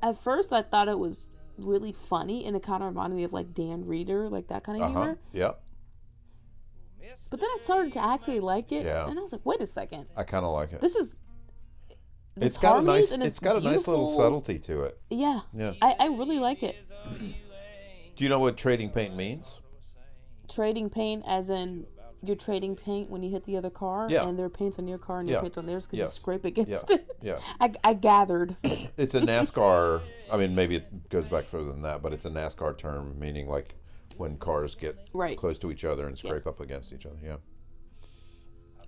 At 0.03 0.21
first, 0.21 0.51
I 0.51 0.61
thought 0.61 0.89
it 0.89 0.99
was 0.99 1.31
really 1.57 1.93
funny 1.93 2.45
and 2.45 2.55
it 2.57 2.61
kind 2.63 2.83
of 2.83 2.89
reminded 2.89 3.15
me 3.15 3.23
of 3.23 3.31
like 3.31 3.53
Dan 3.53 3.85
Reeder, 3.85 4.27
like 4.27 4.47
that 4.49 4.63
kind 4.63 4.81
of 4.81 4.89
Uh 4.89 4.93
huh. 4.93 4.99
humor. 5.01 5.17
Yep. 5.31 5.59
But 7.31 7.39
then 7.39 7.49
I 7.49 7.57
started 7.61 7.93
to 7.93 7.99
actually 8.03 8.41
like 8.41 8.71
it, 8.71 8.85
Yeah. 8.85 9.07
and 9.07 9.17
I 9.17 9.21
was 9.21 9.31
like, 9.31 9.45
wait 9.45 9.59
a 9.61 9.65
second. 9.65 10.05
I 10.15 10.23
kind 10.23 10.45
of 10.45 10.51
like 10.51 10.71
it. 10.73 10.81
This 10.81 10.95
is. 10.95 11.15
It's 12.37 12.57
got 12.57 12.79
a 12.79 12.81
nice. 12.81 13.11
it's 13.11 13.39
got 13.39 13.55
a 13.55 13.59
nice 13.61 13.87
little 13.87 14.07
subtlety 14.09 14.59
to 14.59 14.81
it. 14.83 14.99
Yeah. 15.09 15.41
Yeah. 15.53 15.73
I, 15.81 15.95
I 15.99 16.05
really 16.07 16.39
like 16.39 16.63
it. 16.63 16.75
Do 18.15 18.23
you 18.23 18.29
know 18.29 18.39
what 18.39 18.57
trading 18.57 18.89
paint 18.89 19.15
means? 19.15 19.59
Trading 20.49 20.89
paint, 20.89 21.23
as 21.27 21.49
in 21.49 21.85
you're 22.21 22.35
trading 22.37 22.75
paint 22.75 23.09
when 23.09 23.21
you 23.21 23.29
hit 23.29 23.43
the 23.43 23.57
other 23.57 23.69
car, 23.69 24.07
Yeah. 24.09 24.27
and 24.27 24.37
their 24.39 24.49
paint's 24.49 24.79
on 24.79 24.87
your 24.87 24.97
car 24.97 25.19
and 25.19 25.27
your 25.27 25.39
Yeah. 25.39 25.41
paint's 25.41 25.57
on 25.57 25.65
theirs 25.65 25.87
because 25.87 25.99
Yes. 25.99 26.15
you 26.15 26.21
scrape 26.21 26.45
against 26.45 26.89
Yeah. 26.89 26.95
it. 26.95 27.17
Yeah. 27.21 27.39
I, 27.59 27.73
I 27.83 27.93
gathered. 27.93 28.55
It's 28.97 29.15
a 29.15 29.21
NASCAR. 29.21 30.01
I 30.31 30.37
mean, 30.37 30.55
maybe 30.55 30.75
it 30.77 31.09
goes 31.09 31.27
back 31.27 31.45
further 31.47 31.71
than 31.71 31.81
that, 31.81 32.01
but 32.01 32.13
it's 32.13 32.25
a 32.25 32.29
NASCAR 32.29 32.77
term 32.77 33.17
meaning 33.19 33.47
like 33.49 33.75
when 34.17 34.37
cars 34.37 34.75
get 34.75 34.95
Right. 35.13 35.37
close 35.37 35.57
to 35.59 35.71
each 35.71 35.83
other 35.83 36.07
and 36.07 36.17
scrape 36.17 36.45
up 36.47 36.59
against 36.61 36.93
each 36.93 37.05
other. 37.05 37.17
Yeah. 37.23 37.37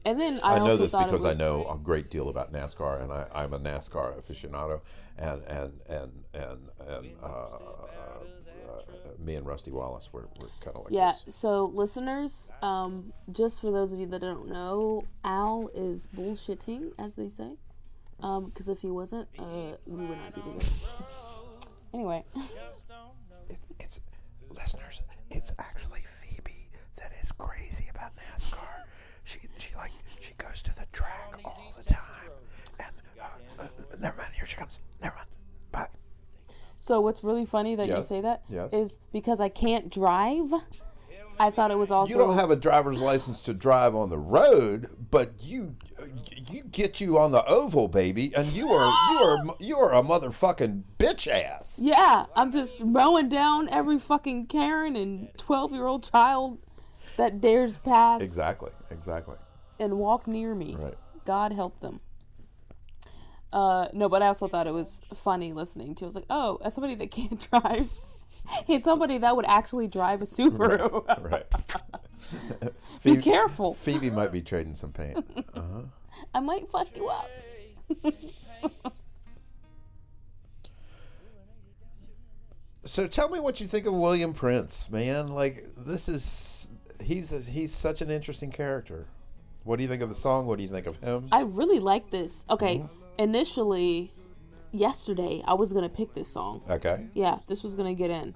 And 0.05 0.21
then 0.21 0.39
I, 0.43 0.55
I, 0.55 0.57
know 0.59 0.65
also 0.65 0.77
this 0.77 0.91
thought 0.91 1.07
it 1.07 1.11
because 1.11 1.25
I 1.25 1.33
know 1.33 1.67
a 1.67 1.77
great 1.77 2.11
deal 2.11 2.29
about 2.29 2.53
NASCAR, 2.53 3.01
and 3.01 3.11
I, 3.11 3.25
I'm 3.33 3.53
a 3.53 3.59
NASCAR 3.59 4.13
aficionado, 4.21 4.81
and 5.17 5.41
and 5.43 5.73
and 5.89 6.11
and 6.33 6.69
and 6.87 7.07
uh, 7.23 7.25
uh, 7.27 7.49
me 9.19 9.35
and 9.35 9.45
Rusty 9.45 9.71
Wallace 9.71 10.11
were, 10.13 10.27
were 10.39 10.49
kind 10.61 10.75
of 10.75 10.83
like 10.83 10.93
Yeah, 10.93 11.11
this. 11.25 11.35
so 11.35 11.65
listeners, 11.73 12.51
um, 12.61 13.13
just 13.31 13.61
for 13.61 13.71
those 13.71 13.93
of 13.93 13.99
you 13.99 14.05
that 14.07 14.21
don't 14.21 14.47
know, 14.47 15.05
Al 15.23 15.69
is 15.73 16.07
bullshitting, 16.15 16.91
as 16.99 17.15
they 17.15 17.29
say. 17.29 17.57
Because 18.17 18.69
if 18.69 18.79
he 18.79 18.89
wasn't, 18.89 19.27
uh, 19.37 19.75
we 19.85 20.05
would 20.05 20.17
not 20.17 20.33
be 20.35 20.41
together. 20.41 20.65
anyway, 21.93 22.23
It, 23.49 23.57
it's 23.79 23.99
listeners. 24.49 25.01
It's 25.29 25.51
actually 25.59 26.03
Phoebe 26.05 26.69
that 26.97 27.11
is 27.21 27.31
crazy 27.33 27.87
about 27.93 28.11
NASCAR. 28.15 28.85
She 29.23 29.39
she 29.57 29.75
like 29.75 29.91
she 30.21 30.33
goes 31.05 31.31
to 31.31 31.37
the 31.37 31.43
track 31.43 31.45
all 31.45 31.73
the 31.77 31.83
time, 31.93 32.31
and 32.79 32.89
uh, 33.59 33.63
uh, 33.63 33.95
never 33.99 34.17
mind. 34.17 34.29
Here 34.35 34.45
she 34.45 34.55
comes. 34.57 34.79
Never 35.01 35.15
mind. 35.15 35.27
Bye. 35.71 35.87
so 36.79 37.01
what's 37.01 37.23
really 37.23 37.45
funny 37.45 37.75
that 37.75 37.87
you 37.87 37.95
Yes, 37.95 38.07
say 38.07 38.21
that 38.21 38.43
is 38.49 38.71
yes. 38.71 38.99
because 39.11 39.39
I 39.39 39.49
can't 39.49 39.89
drive. 39.91 40.53
I 41.37 41.51
thought 41.51 41.69
it 41.69 41.77
was 41.77 41.91
also 41.91 42.09
You 42.13 42.17
don't 42.17 42.35
have 42.35 42.49
a 42.49 42.55
driver's 42.55 43.01
license 43.01 43.41
to 43.41 43.53
drive 43.53 43.93
on 43.93 44.09
the 44.09 44.17
road, 44.17 44.87
but 45.11 45.31
you 45.41 45.75
you 46.49 46.63
get 46.71 47.01
you 47.01 47.17
on 47.17 47.31
the 47.31 47.43
oval, 47.45 47.89
baby, 47.89 48.33
and 48.37 48.47
you 48.53 48.69
are 48.69 49.11
you 49.11 49.17
are 49.19 49.55
you 49.59 49.77
are 49.77 49.93
a 49.93 50.01
motherfucking 50.01 50.83
bitch 50.97 51.27
ass. 51.27 51.77
Yeah, 51.81 52.27
I'm 52.37 52.53
just 52.53 52.85
mowing 52.85 53.27
down 53.27 53.67
every 53.67 53.99
fucking 53.99 54.45
Karen 54.47 54.95
and 54.95 55.27
12 55.37 55.73
year 55.73 55.87
old 55.87 56.09
child 56.09 56.59
that 57.17 57.41
dares 57.41 57.75
pass 57.77 58.21
Exactly, 58.21 58.71
exactly. 58.89 59.35
And 59.79 59.97
walk 59.97 60.27
near 60.27 60.55
me. 60.55 60.75
Right. 60.77 60.93
God 61.25 61.53
help 61.53 61.79
them. 61.81 61.99
Uh, 63.51 63.87
no, 63.93 64.09
but 64.09 64.21
I 64.21 64.27
also 64.27 64.47
thought 64.47 64.67
it 64.67 64.73
was 64.73 65.01
funny 65.13 65.53
listening 65.53 65.95
to. 65.95 66.05
I 66.05 66.07
was 66.07 66.15
like, 66.15 66.25
oh, 66.29 66.59
as 66.63 66.73
somebody 66.73 66.95
that 66.95 67.11
can't 67.11 67.39
drive, 67.51 67.89
it's 68.67 68.83
somebody 68.83 69.17
that 69.19 69.35
would 69.35 69.45
actually 69.45 69.87
drive 69.87 70.21
a 70.21 70.25
Subaru. 70.25 71.05
Right. 71.21 71.45
Be 73.03 73.11
Phoebe, 73.11 73.21
careful. 73.21 73.75
Phoebe 73.75 74.09
might 74.09 74.31
be 74.31 74.41
trading 74.41 74.73
some 74.73 74.91
paint. 74.91 75.23
I 76.33 76.39
might 76.39 76.67
fuck 76.69 76.87
you 76.95 77.07
up. 77.07 77.29
So 82.85 83.07
tell 83.07 83.29
me 83.29 83.39
what 83.39 83.59
you 83.59 83.67
think 83.67 83.87
of 83.87 83.93
William 83.95 84.33
Prince, 84.33 84.89
man. 84.91 85.27
Like 85.27 85.67
this 85.75 86.07
is 86.07 86.69
he's 87.01 87.33
a, 87.33 87.39
he's 87.39 87.73
such 87.73 88.01
an 88.01 88.11
interesting 88.11 88.51
character. 88.51 89.07
What 89.65 89.77
do 89.77 89.83
you 89.83 89.89
think 89.89 90.01
of 90.03 90.09
the 90.09 90.15
song? 90.15 90.45
What 90.45 90.57
do 90.57 90.63
you 90.63 90.69
think 90.69 90.85
of 90.85 90.97
him? 90.97 91.27
I 91.31 91.41
really 91.41 91.79
like 91.79 92.11
this. 92.11 92.45
Okay, 92.49 92.77
Mm-hmm. 92.77 92.87
initially, 93.17 94.13
yesterday, 94.71 95.41
I 95.45 95.55
was 95.55 95.73
going 95.73 95.83
to 95.83 95.89
pick 95.89 96.13
this 96.13 96.27
song. 96.27 96.61
Okay. 96.69 97.07
Yeah, 97.15 97.39
this 97.47 97.63
was 97.63 97.75
going 97.75 97.93
to 97.93 97.97
get 97.97 98.11
in. 98.11 98.35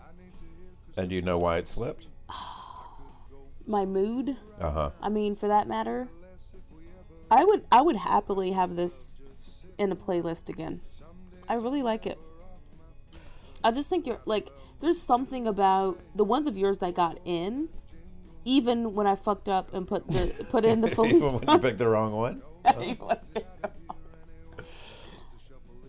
And 0.98 1.08
do 1.08 1.16
you 1.16 1.22
know 1.22 1.38
why 1.38 1.58
it 1.58 1.68
slipped? 1.68 2.08
My 3.68 3.86
mood, 3.86 4.36
Uh 4.60 4.72
huh. 4.72 4.90
I 5.02 5.10
mean, 5.10 5.36
for 5.36 5.48
that 5.48 5.68
matter, 5.68 6.08
I 7.30 7.46
would 7.46 7.64
I 7.72 7.82
would 7.84 7.96
happily 7.98 8.52
have 8.54 8.76
this 8.76 9.20
in 9.78 9.92
a 9.92 9.96
playlist 9.96 10.50
again. 10.50 10.82
I 11.48 11.54
really 11.54 11.84
like 11.84 12.08
it. 12.08 12.18
I 13.64 13.70
just 13.72 13.88
think 13.88 14.08
you're 14.08 14.22
like 14.26 14.50
there's 14.80 15.00
something 15.00 15.46
about 15.46 16.00
the 16.16 16.24
ones 16.24 16.48
of 16.48 16.58
yours 16.58 16.80
that 16.80 16.96
got 16.96 17.20
in, 17.26 17.70
even 18.46 18.94
when 18.94 19.08
I 19.08 19.16
fucked 19.16 19.50
up 19.50 19.74
and 19.74 19.88
put 19.88 20.08
the 20.08 20.46
put 20.50 20.66
in 20.66 20.82
the 20.82 20.88
police. 20.96 21.14
Even 21.14 21.40
when 21.40 21.50
you 21.50 21.60
picked 21.60 21.80
the 21.80 21.90
wrong 21.90 22.14
one. 22.14 22.42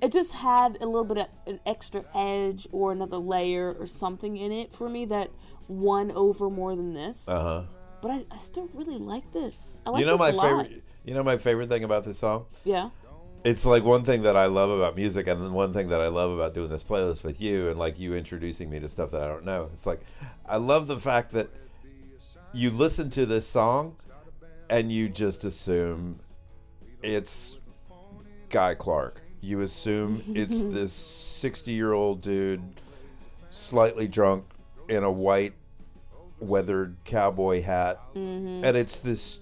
it 0.01 0.13
just 0.13 0.33
had 0.33 0.77
a 0.81 0.87
little 0.87 1.05
bit 1.05 1.19
of 1.19 1.27
an 1.47 1.61
extra 1.67 2.05
edge 2.15 2.67
or 2.73 2.93
another 2.93 3.19
layer 3.19 3.73
or 3.73 3.87
something 3.87 4.37
in 4.37 4.53
it 4.53 4.73
for 4.73 4.89
me 4.89 5.05
that 5.07 5.31
won 5.69 6.11
over 6.13 6.49
more 6.51 6.75
than 6.75 6.95
this. 6.95 7.29
Uh 7.29 7.43
huh. 7.43 7.63
But 8.03 8.11
I, 8.13 8.25
I 8.31 8.37
still 8.39 8.69
really 8.73 8.99
like 8.99 9.31
this. 9.33 9.81
I 9.85 9.91
like 9.91 10.01
You 10.01 10.07
know 10.07 10.17
this 10.17 10.35
my 10.35 10.49
favorite. 10.49 10.83
You 11.05 11.15
know 11.15 11.23
my 11.23 11.37
favorite 11.37 11.69
thing 11.69 11.85
about 11.85 12.05
this 12.05 12.19
song. 12.19 12.47
Yeah. 12.65 12.91
It's 13.43 13.65
like 13.65 13.85
one 13.85 14.05
thing 14.05 14.23
that 14.23 14.37
I 14.37 14.47
love 14.47 14.69
about 14.69 14.97
music, 14.97 15.27
and 15.27 15.43
then 15.43 15.53
one 15.53 15.73
thing 15.73 15.89
that 15.89 16.01
I 16.03 16.09
love 16.09 16.31
about 16.31 16.53
doing 16.53 16.69
this 16.69 16.83
playlist 16.83 17.23
with 17.23 17.41
you, 17.41 17.69
and 17.71 17.79
like 17.79 17.99
you 17.99 18.15
introducing 18.15 18.69
me 18.69 18.81
to 18.81 18.89
stuff 18.89 19.13
that 19.13 19.23
I 19.23 19.29
don't 19.29 19.47
know. 19.47 19.71
It's 19.73 19.87
like 19.87 20.03
I 20.47 20.59
love 20.59 20.87
the 20.89 20.99
fact 20.99 21.33
that 21.33 21.49
you 22.53 22.71
listen 22.71 23.11
to 23.11 23.27
this 23.27 23.47
song, 23.47 23.97
and 24.69 24.91
you 24.91 25.09
just 25.09 25.45
assume 25.45 26.21
it's 27.03 27.59
Guy 28.49 28.75
Clark. 28.75 29.23
You 29.41 29.61
assume 29.61 30.23
it's 30.35 30.61
this 30.61 30.93
sixty-year-old 30.93 32.21
dude, 32.21 32.63
slightly 33.51 34.09
drunk, 34.09 34.45
in 34.89 35.05
a 35.05 35.11
white, 35.11 35.55
weathered 36.39 36.97
cowboy 37.05 37.63
hat, 37.63 38.01
mm-hmm. 38.15 38.65
and 38.65 38.77
it's 38.77 38.99
this 38.99 39.41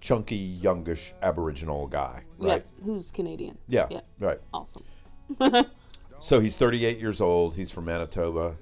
chunky, 0.00 0.36
youngish 0.36 1.14
Aboriginal 1.22 1.86
guy, 1.86 2.22
right? 2.38 2.64
Yeah, 2.78 2.84
who's 2.84 3.10
Canadian. 3.10 3.58
Yeah, 3.68 3.86
Yeah. 3.90 4.00
right. 4.18 4.38
Awesome. 4.52 4.84
So 6.24 6.40
he's 6.40 6.56
38 6.56 6.98
years 6.98 7.20
old. 7.20 7.54
He's 7.54 7.70
from 7.70 7.84
Manitoba. 7.84 8.56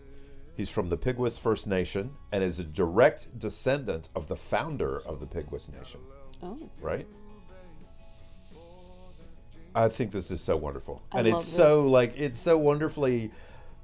He's 0.54 0.70
from 0.70 0.88
the 0.90 0.98
Peguis 0.98 1.38
First 1.38 1.66
Nation 1.66 2.10
and 2.30 2.44
is 2.44 2.58
a 2.58 2.64
direct 2.64 3.38
descendant 3.38 4.08
of 4.14 4.28
the 4.28 4.36
founder 4.36 5.00
of 5.00 5.18
the 5.20 5.26
Peguis 5.26 5.72
Nation, 5.72 6.00
Oh. 6.42 6.58
right? 6.80 7.06
I 9.74 9.88
think 9.88 10.10
this 10.10 10.30
is 10.30 10.42
so 10.42 10.56
wonderful. 10.56 11.02
I 11.12 11.20
and 11.20 11.28
it's 11.28 11.44
so 11.44 11.88
like 11.88 12.18
it's 12.18 12.38
so 12.38 12.58
wonderfully 12.58 13.30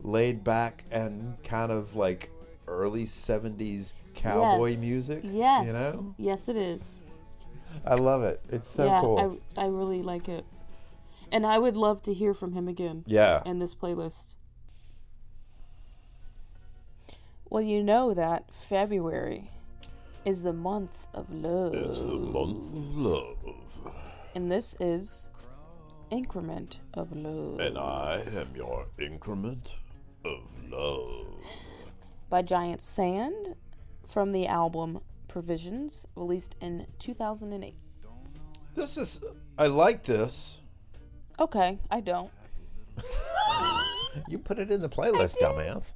laid 0.00 0.44
back 0.44 0.84
and 0.90 1.42
kind 1.42 1.72
of 1.72 1.96
like 1.96 2.30
early 2.66 3.04
70s 3.04 3.94
cowboy 4.14 4.70
Yes. 4.72 4.80
music, 4.80 5.20
Yes. 5.24 5.66
you 5.66 5.72
know? 5.72 6.14
Yes, 6.18 6.48
it 6.48 6.56
is. 6.56 7.02
I 7.86 7.94
love 7.94 8.22
it. 8.22 8.40
It's 8.50 8.68
so 8.68 8.84
yeah, 8.84 9.00
cool. 9.00 9.38
I, 9.56 9.62
I 9.62 9.66
really 9.66 10.02
like 10.02 10.28
it. 10.28 10.44
And 11.32 11.46
I 11.46 11.58
would 11.58 11.76
love 11.76 12.02
to 12.02 12.12
hear 12.14 12.34
from 12.34 12.52
him 12.52 12.68
again 12.68 13.04
yeah. 13.06 13.42
in 13.46 13.58
this 13.58 13.74
playlist. 13.74 14.34
Well, 17.50 17.62
you 17.62 17.82
know 17.82 18.12
that 18.14 18.44
February 18.52 19.50
is 20.24 20.42
the 20.42 20.52
month 20.52 21.06
of 21.14 21.32
love. 21.32 21.74
It's 21.74 22.02
the 22.02 22.08
month 22.14 22.70
of 22.74 22.96
love. 22.96 23.36
And 24.34 24.52
this 24.52 24.76
is 24.80 25.30
Increment 26.10 26.80
of 26.94 27.12
Love 27.12 27.60
And 27.60 27.78
I 27.78 28.22
am 28.36 28.48
your 28.54 28.86
increment 28.98 29.74
of 30.24 30.54
love. 30.70 31.26
by 32.28 32.42
Giant 32.42 32.82
Sand 32.82 33.54
from 34.06 34.32
the 34.32 34.46
album 34.46 35.00
Provisions, 35.28 36.06
released 36.16 36.56
in 36.60 36.86
2008. 36.98 37.74
This 38.74 38.96
is. 38.96 39.20
I 39.58 39.66
like 39.66 40.02
this. 40.02 40.60
Okay, 41.38 41.78
I 41.90 42.00
don't. 42.00 42.30
You 44.26 44.38
put 44.38 44.58
it 44.58 44.70
in 44.72 44.80
the 44.80 44.88
playlist, 44.88 45.36
dumbass. 45.40 45.92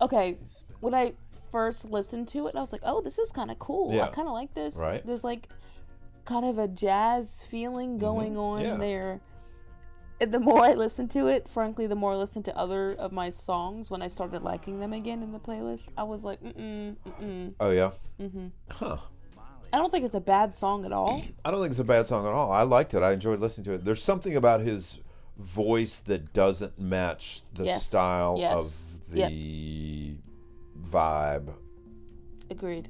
Okay, 0.00 0.38
when 0.80 0.94
I 0.94 1.14
first 1.52 1.84
listened 1.90 2.28
to 2.28 2.46
it, 2.48 2.54
I 2.56 2.60
was 2.60 2.72
like, 2.72 2.82
"Oh, 2.84 3.00
this 3.00 3.18
is 3.18 3.30
kind 3.32 3.50
of 3.50 3.58
cool. 3.58 3.98
I 4.00 4.08
kind 4.08 4.28
of 4.28 4.34
like 4.34 4.54
this." 4.54 4.76
Right. 4.78 5.04
There's 5.06 5.24
like 5.24 5.48
kind 6.24 6.44
of 6.44 6.58
a 6.58 6.68
jazz 6.68 7.44
feeling 7.48 7.98
going 7.98 8.36
on 8.36 8.62
Mm-hmm. 8.62 8.66
Yeah. 8.72 8.76
there. 8.76 9.20
And 10.18 10.32
the 10.32 10.40
more 10.40 10.62
I 10.64 10.72
listened 10.72 11.10
to 11.10 11.26
it, 11.28 11.46
frankly, 11.46 11.86
the 11.86 11.94
more 11.94 12.12
I 12.12 12.16
listened 12.16 12.46
to 12.46 12.56
other 12.56 12.94
of 12.94 13.12
my 13.12 13.28
songs 13.28 13.90
when 13.90 14.00
I 14.00 14.08
started 14.08 14.42
liking 14.42 14.80
them 14.80 14.94
again 14.94 15.22
in 15.22 15.30
the 15.32 15.38
playlist, 15.38 15.88
I 15.96 16.04
was 16.04 16.24
like, 16.24 16.42
"Mm-mm, 16.42 16.96
mm-mm." 17.06 17.52
Oh 17.60 17.70
yeah. 17.70 17.90
Mm-hmm. 18.20 18.46
Huh. 18.70 18.96
I 19.72 19.78
don't 19.78 19.90
think 19.90 20.04
it's 20.06 20.14
a 20.14 20.20
bad 20.20 20.54
song 20.54 20.84
at 20.86 20.92
all. 20.92 21.22
I 21.44 21.50
don't 21.50 21.60
think 21.60 21.70
it's 21.72 21.80
a 21.80 21.84
bad 21.84 22.06
song 22.06 22.24
at 22.26 22.32
all. 22.32 22.50
I 22.50 22.62
liked 22.62 22.94
it. 22.94 23.02
I 23.02 23.12
enjoyed 23.12 23.40
listening 23.40 23.64
to 23.66 23.72
it. 23.74 23.84
There's 23.84 24.02
something 24.02 24.36
about 24.36 24.60
his 24.62 25.00
voice 25.38 25.98
that 26.06 26.32
doesn't 26.32 26.78
match 26.78 27.42
the 27.52 27.64
Yes. 27.64 27.84
style 27.86 28.36
Yes. 28.38 28.54
of 28.85 28.85
the 29.10 30.16
vibe. 30.90 31.52
Agreed. 32.50 32.88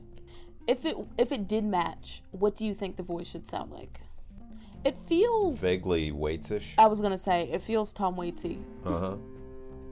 If 0.67 0.85
it 0.85 0.97
if 1.19 1.33
it 1.33 1.47
did 1.47 1.65
match, 1.65 2.23
what 2.33 2.57
do 2.57 2.67
you 2.67 2.75
think 2.75 2.97
the 2.97 3.03
voice 3.03 3.27
should 3.29 3.47
sound 3.47 3.71
like? 3.73 4.01
It 4.85 4.97
feels. 5.07 5.61
Vaguely 5.61 6.13
Waits-ish. 6.13 6.75
I 6.79 6.87
was 6.87 7.01
gonna 7.01 7.19
say 7.19 7.49
it 7.53 7.63
feels 7.63 7.93
Tom 7.93 8.17
Waitsy, 8.17 8.59
Uh 8.85 8.99
huh. 8.99 9.17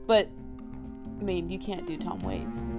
but 0.07 0.29
I 1.19 1.23
mean 1.23 1.49
you 1.49 1.57
can't 1.59 1.85
do 1.87 1.97
Tom 1.97 2.19
Waits. 2.19 2.71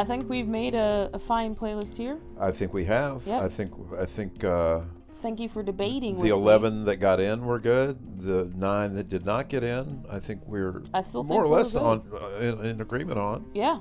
I 0.00 0.04
think 0.04 0.28
we've 0.30 0.48
made 0.48 0.74
a, 0.74 1.10
a 1.12 1.18
fine 1.18 1.54
playlist 1.54 1.96
here. 1.96 2.18
I 2.38 2.50
think 2.50 2.72
we 2.72 2.84
have. 2.86 3.26
Yep. 3.26 3.42
I 3.42 3.48
think 3.48 3.72
I 3.98 4.06
think 4.06 4.44
uh, 4.44 4.80
Thank 5.20 5.38
you 5.40 5.48
for 5.50 5.62
debating. 5.62 6.12
with 6.12 6.20
the 6.20 6.24
me. 6.24 6.30
eleven 6.30 6.84
that 6.86 6.96
got 6.96 7.20
in 7.20 7.44
were 7.44 7.58
good. 7.58 7.98
The 8.20 8.50
nine 8.56 8.94
that 8.94 9.10
did 9.10 9.26
not 9.26 9.50
get 9.50 9.62
in, 9.62 10.04
I 10.10 10.18
think 10.18 10.40
we're 10.46 10.82
I 10.94 11.02
still 11.02 11.22
more 11.24 11.44
or 11.44 11.48
less 11.48 11.74
on 11.74 12.02
uh, 12.12 12.38
in, 12.40 12.64
in 12.64 12.80
agreement 12.80 13.18
on. 13.18 13.44
Yeah. 13.52 13.80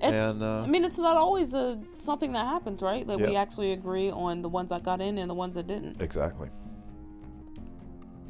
It's, 0.00 0.20
And, 0.34 0.42
uh, 0.42 0.62
I 0.62 0.66
mean, 0.66 0.84
it's 0.84 0.98
not 0.98 1.16
always 1.16 1.54
a 1.54 1.80
something 1.98 2.32
that 2.34 2.44
happens, 2.46 2.82
right? 2.82 3.06
That 3.06 3.18
we 3.18 3.32
Yeah. 3.32 3.40
actually 3.40 3.72
agree 3.72 4.10
on 4.10 4.42
the 4.42 4.48
ones 4.48 4.68
that 4.70 4.82
got 4.84 5.00
in 5.00 5.16
and 5.18 5.28
the 5.28 5.34
ones 5.34 5.54
that 5.56 5.66
didn't. 5.66 6.00
Exactly. 6.02 6.48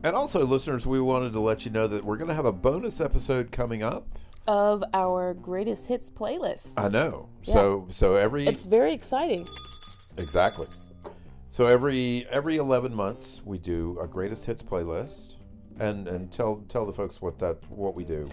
And 0.04 0.14
also, 0.14 0.44
listeners, 0.46 0.86
we 0.86 1.00
wanted 1.00 1.32
to 1.32 1.40
let 1.40 1.64
you 1.64 1.72
know 1.72 1.88
that 1.88 2.04
we're 2.04 2.16
going 2.16 2.28
to 2.28 2.34
have 2.34 2.44
a 2.44 2.52
bonus 2.52 3.00
episode 3.00 3.50
coming 3.50 3.82
up. 3.82 4.06
Of 4.46 4.84
our 4.94 5.34
greatest 5.34 5.86
hits 5.86 6.10
playlist. 6.10 6.78
I 6.78 6.88
know. 6.88 7.28
So 7.42 7.86
so 7.90 8.16
every 8.16 8.46
it's 8.46 8.64
very 8.64 8.92
exciting. 8.92 9.40
exactly. 10.18 10.66
So 11.50 11.66
every 11.66 12.26
every 12.30 12.56
11 12.56 12.94
months 12.94 13.42
we 13.44 13.58
do 13.58 13.98
a 14.00 14.06
greatest 14.06 14.44
hits 14.44 14.62
playlist 14.62 15.36
and 15.80 16.06
and 16.06 16.30
tell 16.30 16.62
tell 16.68 16.86
the 16.86 16.92
folks 16.92 17.20
what 17.20 17.38
that 17.38 17.58
what 17.70 17.94
we 17.94 18.04
do. 18.04 18.26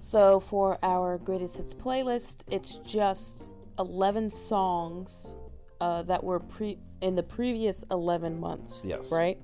So 0.00 0.40
for 0.40 0.78
our 0.82 1.18
greatest 1.18 1.58
hits 1.58 1.74
playlist, 1.74 2.44
it's 2.50 2.76
just 2.78 3.52
11 3.78 4.30
songs 4.30 5.36
uh, 5.80 6.02
that 6.02 6.22
were 6.22 6.40
pre 6.40 6.78
in 7.00 7.14
the 7.14 7.22
previous 7.22 7.84
11 7.90 8.38
months. 8.38 8.84
Yes. 8.84 9.12
Right? 9.12 9.38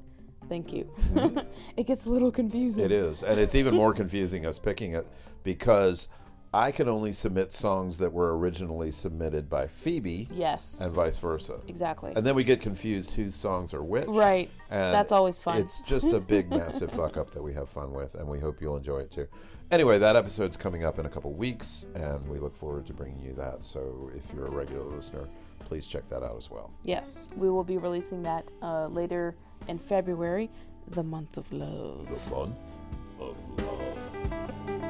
Thank 0.49 0.73
you. 0.73 0.91
it 1.77 1.87
gets 1.87 2.07
a 2.07 2.11
little 2.11 2.33
confusing. 2.33 2.85
It 2.85 2.93
is. 2.93 3.23
And 3.23 3.39
it's 3.39 3.55
even 3.55 3.75
more 3.75 3.93
confusing 3.93 4.47
us 4.47 4.59
picking 4.59 4.95
it 4.95 5.07
because 5.43 6.09
I 6.55 6.71
can 6.71 6.89
only 6.89 7.13
submit 7.13 7.53
songs 7.53 7.99
that 7.99 8.11
were 8.11 8.39
originally 8.39 8.91
submitted 8.91 9.51
by 9.51 9.67
Phoebe 9.67 10.29
Yes. 10.33 10.81
and 10.81 10.91
vice 10.93 11.19
versa. 11.19 11.61
exactly. 11.69 12.13
And 12.17 12.25
then 12.25 12.35
we 12.35 12.43
get 12.43 12.63
confused 12.63 13.13
whose 13.13 13.35
songs 13.35 13.75
are 13.75 13.83
which. 13.83 14.07
right. 14.09 14.51
And 14.71 14.95
That's 14.95 15.13
always 15.13 15.39
fun. 15.39 15.59
It's 15.61 15.83
just 15.83 16.13
a 16.15 16.21
big, 16.21 16.49
massive 16.51 16.91
fuck 16.91 17.19
up 17.19 17.31
that 17.33 17.43
we 17.43 17.53
have 17.53 17.69
fun 17.69 17.93
with, 17.93 18.15
and 18.15 18.27
we 18.27 18.41
hope 18.41 18.61
you'll 18.63 18.79
enjoy 18.79 19.01
it 19.01 19.11
too. 19.11 19.27
Anyway, 19.71 19.99
that 19.99 20.17
episode's 20.17 20.57
coming 20.57 20.85
up 20.85 20.99
in 20.99 21.05
a 21.05 21.09
couple 21.11 21.31
weeks, 21.35 21.85
and 21.95 22.27
we 22.27 22.39
look 22.39 22.57
forward 22.57 22.87
to 22.87 22.95
bringing 22.95 23.21
you 23.21 23.35
that. 23.35 23.63
So 23.63 24.11
if 24.17 24.33
you're 24.35 24.47
a 24.47 24.51
regular 24.51 24.85
listener, 24.85 25.29
please 25.61 25.87
check 25.87 26.09
that 26.09 26.23
out 26.23 26.39
as 26.39 26.51
well. 26.51 26.73
Yes, 26.83 27.29
we 27.37 27.51
will 27.51 27.65
be 27.65 27.77
releasing 27.77 28.23
that 28.23 28.51
uh, 28.63 28.87
later 28.87 29.37
in 29.69 29.79
February, 29.79 30.51
the 30.93 31.03
month 31.03 31.37
of 31.37 31.53
love. 31.53 32.09
The 32.09 32.35
month 32.35 32.61
of 33.21 33.37
love. 33.59 34.88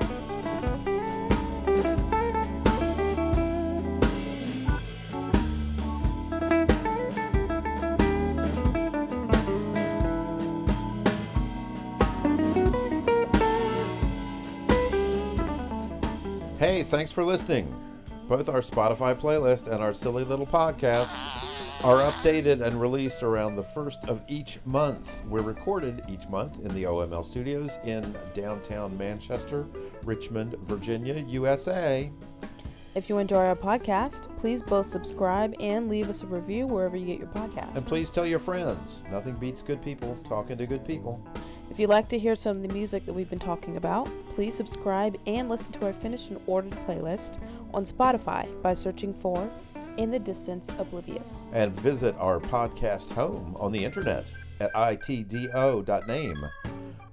Hey, 16.59 16.83
thanks 16.83 17.13
for 17.13 17.25
listening. 17.25 17.73
Both 18.29 18.49
our 18.49 18.59
Spotify 18.59 19.15
playlist 19.15 19.69
and 19.69 19.81
our 19.81 19.95
silly 19.95 20.25
little 20.25 20.45
podcast 20.45 21.17
are 21.85 22.11
updated 22.11 22.67
and 22.67 22.81
released 22.81 23.23
around 23.23 23.55
the 23.55 23.63
first 23.63 24.05
of 24.07 24.25
each 24.27 24.59
month. 24.65 25.25
We're 25.27 25.43
recorded 25.43 26.03
each 26.09 26.29
month 26.29 26.59
in 26.59 26.75
the 26.75 26.83
OML 26.83 27.25
studios 27.25 27.79
in 27.85 28.13
downtown 28.35 28.99
Manchester, 28.99 29.69
Richmond, 30.03 30.57
Virginia, 30.65 31.25
USA. 31.29 32.11
If 32.97 33.09
you 33.09 33.19
enjoy 33.19 33.47
our 33.47 33.55
podcast, 33.55 34.37
please 34.37 34.61
both 34.61 34.87
subscribe 34.89 35.55
and 35.61 35.89
leave 35.89 36.09
us 36.09 36.25
a 36.25 36.27
review 36.27 36.67
wherever 36.67 36.97
you 36.97 37.07
get 37.07 37.21
your 37.21 37.29
podcast. 37.29 37.77
And 37.77 37.87
please 37.87 38.11
tell 38.11 38.27
your 38.27 38.41
friends. 38.41 39.05
Nothing 39.13 39.37
beats 39.37 39.63
good 39.63 39.81
people 39.81 40.19
talking 40.25 40.59
to 40.59 40.67
good 40.67 40.85
people. 40.85 41.25
If 41.71 41.79
you'd 41.79 41.91
like 41.91 42.09
to 42.09 42.19
hear 42.19 42.35
some 42.35 42.57
of 42.57 42.62
the 42.62 42.73
music 42.73 43.05
that 43.05 43.12
we've 43.12 43.29
been 43.29 43.39
talking 43.39 43.77
about, 43.77 44.09
please 44.35 44.55
subscribe 44.55 45.19
and 45.27 45.49
listen 45.49 45.73
to 45.75 45.87
our 45.87 45.93
finished 45.93 46.31
and 46.31 46.41
ordered 46.47 46.73
playlist 46.87 47.41
on 47.75 47.85
Spotify 47.85 48.51
by 48.62 48.73
searching 48.73 49.12
for 49.12 49.51
In 49.99 50.11
the 50.11 50.19
Distance 50.19 50.73
Oblivious. 50.79 51.49
And 51.53 51.73
visit 51.73 52.16
our 52.19 52.41
podcast 52.41 53.11
home 53.11 53.55
on 53.61 53.71
the 53.71 53.85
internet 53.85 54.33
at 54.61 54.73
itdo.name, 54.73 56.47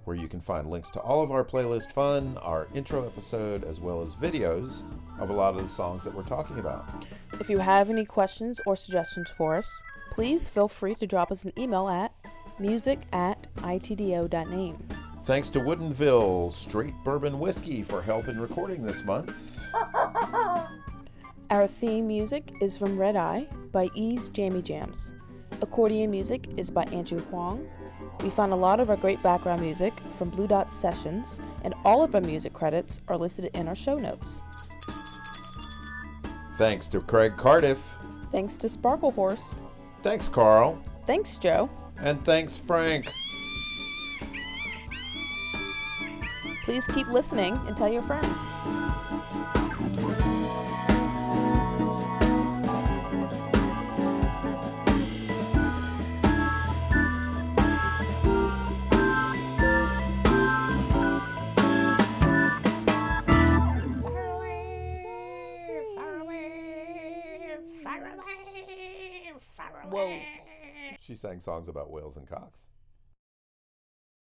where 0.06 0.16
you 0.16 0.28
can 0.28 0.40
find 0.40 0.68
links 0.68 0.90
to 0.92 1.00
all 1.02 1.22
of 1.22 1.32
our 1.32 1.44
playlist 1.44 1.92
fun, 1.92 2.38
our 2.42 2.68
intro 2.74 3.06
episode, 3.06 3.66
as 3.66 3.82
well 3.82 4.02
as 4.02 4.16
videos 4.16 4.84
of 5.20 5.32
a 5.32 5.34
lot 5.34 5.54
of 5.56 5.62
the 5.62 5.68
songs 5.68 6.04
that 6.06 6.16
we're 6.16 6.24
talking 6.24 6.60
about. 6.60 7.06
If 7.40 7.50
you 7.50 7.60
have 7.60 7.90
any 7.90 8.06
questions 8.06 8.62
or 8.66 8.78
suggestions 8.78 9.30
for 9.38 9.56
us, 9.56 9.84
please 10.12 10.48
feel 10.48 10.70
free 10.70 10.96
to 10.96 11.06
drop 11.06 11.30
us 11.30 11.44
an 11.44 11.52
email 11.58 11.90
at 11.90 12.14
music 12.60 13.02
at 13.14 13.48
itdo.name. 13.58 14.78
Thanks 15.24 15.50
to 15.50 15.60
Woodinville 15.60 16.54
Straight 16.54 16.94
Bourbon 17.04 17.40
Whiskey 17.40 17.82
for 17.82 18.02
help 18.02 18.28
in 18.28 18.40
recording 18.40 18.84
this 18.84 19.04
month. 19.04 19.60
Our 21.50 21.68
theme 21.68 22.08
music 22.08 22.54
is 22.62 22.78
from 22.78 22.98
Red 22.98 23.16
Eye 23.16 23.48
by 23.72 23.90
E's 23.94 24.30
Jammy 24.30 24.62
Jams. 24.62 25.14
Accordion 25.62 26.12
music 26.12 26.48
is 26.58 26.70
by 26.70 26.84
Andrew 26.86 27.22
Huang. 27.22 27.68
We 28.22 28.30
found 28.30 28.52
a 28.52 28.56
lot 28.56 28.80
of 28.80 28.90
our 28.90 28.96
great 28.96 29.22
background 29.22 29.62
music 29.62 29.94
from 30.12 30.30
Blue 30.30 30.48
Dot 30.48 30.72
Sessions, 30.72 31.40
and 31.64 31.74
all 31.84 32.04
of 32.04 32.16
our 32.16 32.22
music 32.22 32.54
credits 32.54 33.02
are 33.08 33.18
listed 33.18 33.52
in 33.54 33.68
our 33.68 33.76
show 33.76 33.98
notes. 33.98 34.42
Thanks 36.58 36.88
to 36.90 37.02
Craig 37.02 37.36
Cardiff. 37.38 37.98
Thanks 38.32 38.58
to 38.60 38.68
Sparklehorse. 38.68 39.64
Thanks, 40.02 40.30
Carl. 40.30 40.82
Thanks, 41.06 41.38
Joe. 41.38 41.70
And 41.98 42.24
thanks, 42.24 42.58
Frank. 42.58 43.12
Please 46.64 46.88
keep 46.88 47.08
listening 47.08 47.60
and 47.68 47.76
tell 47.76 47.92
your 47.92 48.02
friends. 48.04 48.42
Whoa. 69.90 70.20
She 71.00 71.16
sang 71.16 71.40
songs 71.40 71.68
about 71.68 71.92
whales 71.92 72.18
and 72.18 72.28
cocks. 72.28 72.68